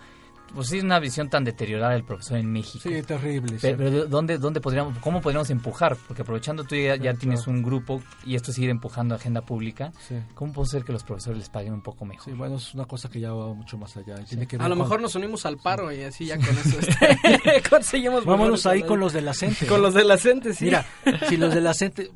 Pues 0.55 0.69
sí, 0.69 0.77
es 0.79 0.85
una 0.85 0.99
visión 0.99 1.31
tan 1.31 1.45
deteriorada 1.45 1.95
del 1.95 2.05
profesor 2.05 2.37
en 2.37 2.53
México. 2.53 2.81
Sí, 2.87 3.03
terrible. 3.03 3.57
Pero, 3.59 3.79
sí. 3.79 3.83
pero 3.91 4.05
¿dónde, 4.07 4.37
dónde 4.37 4.61
podríamos, 4.61 4.99
¿cómo 4.99 5.23
podríamos 5.23 5.49
empujar? 5.49 5.97
Porque 6.07 6.21
aprovechando 6.21 6.65
tú 6.65 6.75
ya, 6.77 6.97
ya 6.97 7.13
Sí, 7.13 7.21
tienes 7.21 7.45
claro. 7.45 7.57
un 7.59 7.63
grupo 7.65 8.03
y 8.27 8.35
esto 8.35 8.53
sigue 8.53 8.69
empujando 8.71 9.15
agenda 9.15 9.41
pública, 9.41 9.93
Sí. 10.07 10.17
¿cómo 10.35 10.53
puede 10.53 10.69
ser 10.69 10.85
que 10.85 10.93
los 10.93 11.05
profesores 11.05 11.39
les 11.39 11.49
paguen 11.49 11.73
un 11.73 11.81
poco 11.83 12.05
mejor? 12.05 12.27
Sí, 12.27 12.33
bueno, 12.37 12.57
es 12.57 12.75
una 12.75 12.85
cosa 12.85 13.09
que 13.09 13.19
ya 13.19 13.33
va 13.33 13.55
mucho 13.55 13.79
más 13.79 13.97
allá. 13.97 14.21
y 14.21 14.25
Tiene 14.25 14.47
que 14.47 14.57
A 14.57 14.69
lo 14.69 14.75
con- 14.75 14.79
mejor 14.81 15.01
nos 15.01 15.15
unimos 15.15 15.47
al 15.47 15.57
paro 15.57 15.91
y 15.91 16.03
así 16.03 16.27
ya 16.27 16.37
con 16.37 16.49
eso 16.49 16.79
este, 17.25 17.63
conseguimos. 17.71 18.27
Vámonos 18.27 18.67
ahí 18.67 18.83
con 18.83 19.01
los 19.01 19.15
de 19.15 19.23
la 19.23 19.33
CENTE. 19.33 19.67
Con 19.67 19.81
los 19.81 19.95
de 19.95 20.05
la 20.05 20.19
CENTE, 20.19 20.53
sí. 20.53 20.67
Mira, 20.67 20.85
si 21.31 21.39
los 21.39 21.55
de 21.55 21.63
la 21.63 21.73
CENTE, 21.73 22.11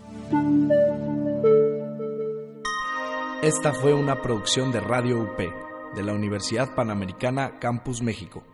Esta 3.42 3.72
fue 3.72 3.94
una 3.94 4.20
producción 4.20 4.70
de 4.70 4.80
Radio 4.80 5.22
UP 5.22 5.38
de 5.38 6.02
la 6.02 6.12
Universidad 6.12 6.74
Panamericana 6.74 7.58
Campus 7.58 8.02
México. 8.02 8.44